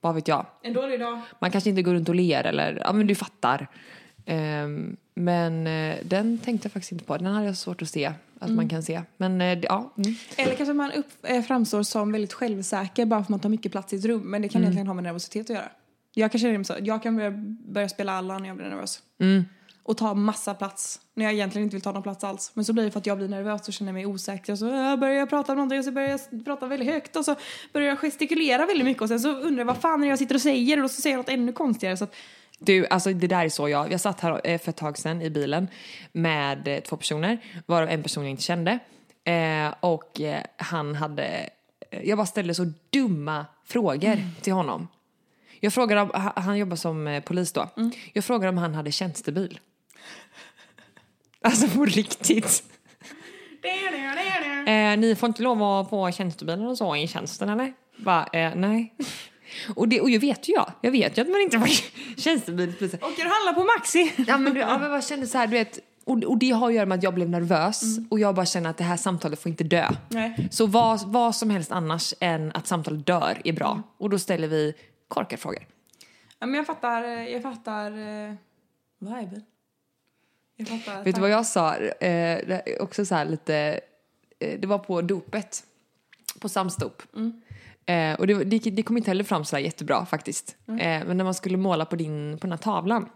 vad 0.00 0.14
vet 0.14 0.28
jag, 0.28 0.46
En 0.62 0.72
dålig 0.72 1.00
dag. 1.00 1.20
man 1.38 1.50
kanske 1.50 1.70
inte 1.70 1.82
går 1.82 1.94
runt 1.94 2.08
och 2.08 2.14
ler 2.14 2.44
eller 2.44 2.78
ja 2.84 2.92
men 2.92 3.06
du 3.06 3.14
fattar. 3.14 3.66
Ehm, 4.26 4.96
men 5.14 5.66
eh, 5.66 5.96
den 6.04 6.38
tänkte 6.38 6.66
jag 6.66 6.72
faktiskt 6.72 6.92
inte 6.92 7.04
på. 7.04 7.16
Den 7.16 7.26
hade 7.26 7.46
jag 7.46 7.56
svårt 7.56 7.82
att 7.82 7.88
se 7.88 8.12
att 8.44 8.50
man 8.50 8.68
kan 8.68 8.82
se. 8.82 9.02
Men 9.16 9.40
eh, 9.40 9.58
ja. 9.62 9.94
Mm. 9.96 10.14
Eller 10.36 10.54
kanske 10.54 10.72
man 10.72 10.92
upp, 10.92 11.06
eh, 11.22 11.42
framstår 11.42 11.82
som 11.82 12.12
väldigt 12.12 12.32
självsäker 12.32 13.06
bara 13.06 13.20
för 13.20 13.22
att 13.22 13.28
man 13.28 13.40
tar 13.40 13.48
mycket 13.48 13.72
plats 13.72 13.92
i 13.92 13.96
ett 13.96 14.04
rum. 14.04 14.22
Men 14.22 14.42
det 14.42 14.48
kan 14.48 14.62
egentligen 14.62 14.86
ha 14.86 14.94
med 14.94 15.04
nervositet 15.04 15.50
att 15.50 15.56
göra. 15.56 15.68
Jag 16.14 16.32
kan 16.32 16.40
känna 16.40 16.64
så. 16.64 16.74
Jag 16.80 17.02
kan 17.02 17.16
börja, 17.16 17.30
börja 17.66 17.88
spela 17.88 18.12
alla 18.12 18.38
när 18.38 18.48
jag 18.48 18.56
blir 18.56 18.66
nervös. 18.66 19.02
Och 19.82 19.96
ta 19.96 20.14
massa 20.14 20.54
plats 20.54 21.00
när 21.14 21.24
jag 21.24 21.34
egentligen 21.34 21.64
inte 21.64 21.76
vill 21.76 21.82
ta 21.82 21.92
någon 21.92 22.02
plats 22.02 22.24
alls. 22.24 22.50
Men 22.54 22.64
så 22.64 22.72
blir 22.72 22.84
det 22.84 22.90
för 22.90 22.98
att 22.98 23.06
jag 23.06 23.18
blir 23.18 23.28
nervös 23.28 23.68
och 23.68 23.74
känner 23.74 23.92
mig 23.92 24.06
osäker. 24.06 24.52
Och 24.52 24.58
så 24.58 24.66
äh, 24.66 24.96
börjar 24.96 25.14
jag 25.14 25.30
prata 25.30 25.52
om 25.52 25.56
någonting 25.56 25.78
och 25.78 25.84
så 25.84 25.92
börjar 25.92 26.08
jag 26.08 26.44
prata 26.44 26.66
väldigt 26.66 26.88
högt 26.88 27.16
och 27.16 27.24
så 27.24 27.36
börjar 27.72 27.88
jag 27.88 27.98
gestikulera 27.98 28.66
väldigt 28.66 28.84
mycket 28.84 29.02
och 29.02 29.08
sen 29.08 29.20
så 29.20 29.28
undrar 29.28 29.58
jag 29.58 29.64
vad 29.66 29.76
fan 29.76 30.00
är 30.00 30.06
det 30.06 30.10
jag 30.10 30.18
sitter 30.18 30.34
och 30.34 30.40
säger 30.40 30.76
och 30.76 30.82
då 30.82 30.88
så 30.88 31.02
säger 31.02 31.16
jag 31.16 31.18
något 31.18 31.28
ännu 31.28 31.52
konstigare. 31.52 31.96
Så 31.96 32.04
att, 32.04 32.14
Du, 32.58 32.86
alltså 32.86 33.12
det 33.12 33.26
där 33.26 33.44
är 33.44 33.48
så 33.48 33.68
jag. 33.68 33.92
Jag 33.92 34.00
satt 34.00 34.20
här 34.20 34.40
eh, 34.44 34.58
för 34.60 34.70
ett 34.70 34.76
tag 34.76 34.98
sedan 34.98 35.22
i 35.22 35.30
bilen 35.30 35.68
med 36.12 36.68
eh, 36.68 36.80
två 36.80 36.96
personer, 36.96 37.38
varav 37.66 37.88
en 37.88 38.02
person 38.02 38.24
jag 38.24 38.30
inte 38.30 38.42
kände. 38.42 38.78
Eh, 39.24 39.74
och 39.80 40.20
eh, 40.20 40.42
han 40.56 40.94
hade, 40.94 41.50
jag 41.90 42.18
bara 42.18 42.26
ställde 42.26 42.54
så 42.54 42.72
dumma 42.90 43.46
frågor 43.66 44.18
till 44.42 44.52
honom. 44.52 44.88
Jag 45.60 45.72
frågade 45.72 46.00
om, 46.00 46.10
han- 46.36 46.58
jobbar 46.58 46.76
som 46.76 47.22
polis 47.26 47.52
då. 47.52 47.68
Jag 48.12 48.24
frågade 48.24 48.48
om 48.48 48.58
han 48.58 48.74
hade 48.74 48.92
tjänstebil. 48.92 49.60
Alltså 51.40 51.68
på 51.68 51.84
riktigt. 51.84 52.62
Eh, 54.68 54.96
ni 54.98 55.14
får 55.16 55.26
inte 55.26 55.42
lov 55.42 55.62
att 55.62 55.90
få 55.90 56.10
tjänstebilen 56.12 56.66
och 56.66 56.78
så 56.78 56.96
i 56.96 57.08
tjänsten 57.08 57.48
eller? 57.48 57.72
Bara, 57.96 58.26
eh, 58.32 58.54
nej. 58.54 58.94
Och, 59.76 59.88
det, 59.88 60.00
och 60.00 60.10
jag 60.10 60.20
vet 60.20 60.48
ju 60.48 60.52
jag, 60.52 60.72
jag 60.80 60.90
vet 60.90 61.18
ju 61.18 61.22
att 61.22 61.28
man 61.28 61.40
inte 61.40 61.58
får 61.58 61.68
tjänstebil. 62.20 62.72
precis. 62.78 63.02
Åker 63.02 63.24
du 63.24 63.30
handla 63.30 63.52
på 63.54 63.64
Maxi? 63.64 64.12
Ja 64.26 64.38
men, 64.38 64.54
du, 64.54 64.60
ja, 64.60 64.78
men 64.78 64.90
jag 64.90 65.04
kände 65.04 65.26
så 65.26 65.38
här, 65.38 65.46
du 65.46 65.52
vet, 65.52 65.78
och, 66.04 66.24
och 66.24 66.38
det 66.38 66.50
har 66.50 66.68
att 66.68 66.74
göra 66.74 66.86
med 66.86 66.98
att 66.98 67.02
jag 67.02 67.14
blev 67.14 67.30
nervös 67.30 67.82
och 68.10 68.20
jag 68.20 68.34
bara 68.34 68.46
känner 68.46 68.70
att 68.70 68.76
det 68.76 68.84
här 68.84 68.96
samtalet 68.96 69.42
får 69.42 69.50
inte 69.50 69.64
dö. 69.64 69.88
Nej. 70.08 70.48
Så 70.50 70.66
vad, 70.66 71.12
vad 71.12 71.36
som 71.36 71.50
helst 71.50 71.72
annars 71.72 72.14
än 72.20 72.52
att 72.54 72.66
samtalet 72.66 73.06
dör 73.06 73.40
är 73.44 73.52
bra. 73.52 73.82
Och 73.98 74.10
då 74.10 74.18
ställer 74.18 74.48
vi 74.48 74.74
korkade 75.08 75.42
frågor. 75.42 75.66
Ja, 76.38 76.46
men 76.46 76.54
jag 76.54 76.66
fattar, 76.66 77.02
jag 77.04 77.42
fattar 77.42 77.90
eh, 77.90 78.34
viben. 78.98 79.42
Jag 80.56 80.68
fattar. 80.68 81.04
Vet 81.04 81.14
du 81.14 81.20
vad 81.20 81.30
jag 81.30 81.46
sa? 81.46 81.76
Eh, 81.76 82.60
också 82.80 83.06
så 83.06 83.14
här 83.14 83.24
lite, 83.24 83.80
eh, 84.38 84.60
det 84.60 84.66
var 84.66 84.78
på 84.78 85.02
dopet. 85.02 85.64
På 86.40 86.48
samstop. 86.48 87.02
Eh, 87.86 88.14
och 88.14 88.26
det, 88.26 88.44
det, 88.44 88.58
det 88.58 88.82
kom 88.82 88.96
inte 88.96 89.10
heller 89.10 89.24
fram 89.24 89.44
så 89.44 89.56
här 89.56 89.62
jättebra 89.62 90.06
faktiskt. 90.06 90.56
Eh, 90.68 90.74
men 90.76 91.16
när 91.16 91.24
man 91.24 91.34
skulle 91.34 91.56
måla 91.56 91.84
på, 91.84 91.96
din, 91.96 92.38
på 92.40 92.46
den 92.46 92.52
här 92.52 92.58
tavlan. 92.58 93.08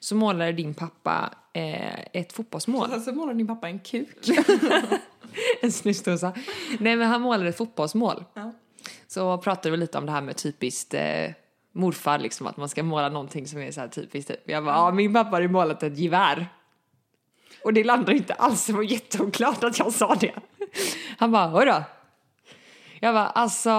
Så 0.00 0.14
målade 0.14 0.52
din 0.52 0.74
pappa 0.74 1.34
eh, 1.52 2.00
ett 2.12 2.32
fotbollsmål. 2.32 2.90
Sen 2.90 3.00
så 3.00 3.12
målar 3.12 3.34
din 3.34 3.46
pappa 3.46 3.68
en 3.68 3.78
kuk. 3.78 4.16
en 5.62 5.72
snusdosa. 5.72 6.32
Nej 6.78 6.96
men 6.96 7.08
han 7.08 7.20
målade 7.20 7.48
ett 7.48 7.56
fotbollsmål. 7.56 8.24
Ja. 8.34 8.52
Så 9.06 9.38
pratade 9.38 9.70
vi 9.70 9.76
lite 9.76 9.98
om 9.98 10.06
det 10.06 10.12
här 10.12 10.20
med 10.20 10.36
typiskt 10.36 10.94
eh, 10.94 11.30
morfar 11.72 12.18
liksom 12.18 12.46
att 12.46 12.56
man 12.56 12.68
ska 12.68 12.82
måla 12.82 13.08
någonting 13.08 13.46
som 13.46 13.60
är 13.60 13.70
så 13.70 13.80
här 13.80 13.88
typiskt. 13.88 14.30
Jag 14.44 14.64
bara, 14.64 14.74
ja 14.74 14.90
min 14.90 15.14
pappa 15.14 15.30
hade 15.30 15.48
målat 15.48 15.82
ett 15.82 15.98
gevär. 15.98 16.48
Och 17.64 17.72
det 17.72 17.84
landade 17.84 18.16
inte 18.16 18.34
alls, 18.34 18.66
det 18.66 18.72
var 18.72 18.82
jätteoklart 18.82 19.64
att 19.64 19.78
jag 19.78 19.92
sa 19.92 20.14
det. 20.14 20.34
Han 21.18 21.32
bara, 21.32 21.48
vadå? 21.48 21.82
Jag 23.00 23.14
bara, 23.14 23.26
alltså, 23.26 23.72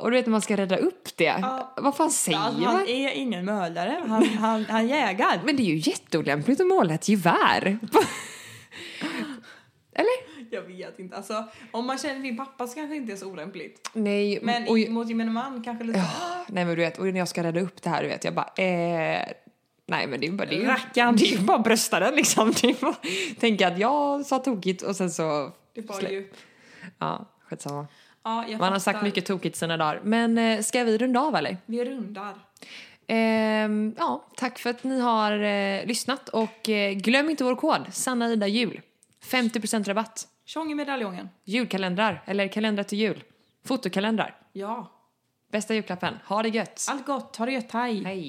och 0.00 0.10
du 0.10 0.16
vet 0.16 0.26
när 0.26 0.30
man 0.30 0.40
ska 0.40 0.56
rädda 0.56 0.76
upp 0.76 1.16
det. 1.16 1.24
Ja. 1.42 1.74
Vad 1.76 1.96
fan 1.96 2.10
säger 2.10 2.38
Alltså, 2.38 2.60
man? 2.60 2.74
han 2.76 2.86
är 2.88 3.10
ingen 3.10 3.44
mördare, 3.44 4.00
han, 4.08 4.24
han, 4.24 4.64
han 4.64 4.88
jägar. 4.88 5.40
Men 5.44 5.56
det 5.56 5.62
är 5.62 5.64
ju 5.74 5.76
jätteolämpligt 5.90 6.60
att 6.60 6.66
måla 6.66 6.94
ett 6.94 7.08
gevär. 7.08 7.78
Eller? 9.92 10.30
Jag 10.50 10.62
vet 10.62 10.98
inte, 10.98 11.16
alltså 11.16 11.44
om 11.70 11.86
man 11.86 11.98
känner 11.98 12.20
din 12.22 12.36
pappa 12.36 12.66
så 12.66 12.74
kanske 12.74 12.92
det 12.94 12.96
inte 12.96 13.12
är 13.12 13.16
så 13.16 13.26
olämpligt. 13.26 13.90
Nej, 13.92 14.38
Men 14.42 14.68
och- 14.68 14.78
mot 14.90 15.08
gemene 15.08 15.30
man 15.30 15.64
kanske 15.64 15.84
lite... 15.84 16.04
Nej 16.48 16.64
men 16.64 16.68
du 16.68 16.82
vet, 16.82 16.98
och 16.98 17.06
när 17.06 17.18
jag 17.18 17.28
ska 17.28 17.42
rädda 17.42 17.60
upp 17.60 17.82
det 17.82 17.90
här, 17.90 18.02
du 18.02 18.08
vet, 18.08 18.24
jag 18.24 18.34
bara 18.34 18.46
eh, 18.56 19.26
Nej 19.86 20.06
men 20.06 20.20
det 20.20 20.26
är 20.26 20.30
ju 20.30 20.36
bara, 20.36 20.48
det 20.48 20.54
är 20.54 20.60
ju, 20.60 20.66
Rackarn. 20.66 21.16
det 21.16 21.24
är 21.24 21.32
ju 21.32 21.38
bara 21.38 21.58
brösta 21.58 22.00
den 22.00 22.14
liksom. 22.14 22.54
Bara, 22.80 22.94
tänka 23.40 23.68
att 23.68 23.78
jag 23.78 24.26
sa 24.26 24.38
tokigt 24.38 24.82
och 24.82 24.96
sen 24.96 25.10
så... 25.10 25.52
Det 25.74 25.80
var 25.88 26.00
ju... 26.00 26.32
Ja, 26.98 27.26
skitsamma. 27.48 27.86
Ja, 28.24 28.44
jag 28.48 28.60
Man 28.60 28.72
har 28.72 28.78
sagt 28.78 29.02
mycket 29.02 29.26
tokigt 29.26 29.56
sina 29.56 29.76
dagar. 29.76 30.00
Men 30.04 30.38
eh, 30.38 30.60
ska 30.60 30.84
vi 30.84 30.98
runda 30.98 31.20
av 31.20 31.36
eller? 31.36 31.56
Vi 31.66 31.84
rundar. 31.84 32.34
Ehm, 33.06 33.94
ja, 33.98 34.26
tack 34.36 34.58
för 34.58 34.70
att 34.70 34.84
ni 34.84 35.00
har 35.00 35.32
eh, 35.32 35.86
lyssnat 35.86 36.28
och 36.28 36.68
eh, 36.68 36.92
glöm 36.92 37.30
inte 37.30 37.44
vår 37.44 37.56
kod, 37.56 37.86
Sanna 37.90 38.28
Ida 38.28 38.46
Jul. 38.46 38.80
50% 39.24 39.84
rabatt. 39.84 40.28
Tjong 40.46 40.72
i 40.72 40.74
medaljongen. 40.74 41.28
Julkalendrar, 41.44 42.22
eller 42.26 42.48
kalendrar 42.48 42.84
till 42.84 42.98
jul. 42.98 43.22
Fotokalendrar. 43.64 44.36
Ja. 44.52 44.90
Bästa 45.52 45.74
julklappen. 45.74 46.14
Ha 46.26 46.42
det 46.42 46.48
gött. 46.48 46.86
Allt 46.90 47.06
gott, 47.06 47.36
ha 47.36 47.46
det 47.46 47.52
gött, 47.52 47.72
hej. 47.72 48.04
Hej. 48.04 48.28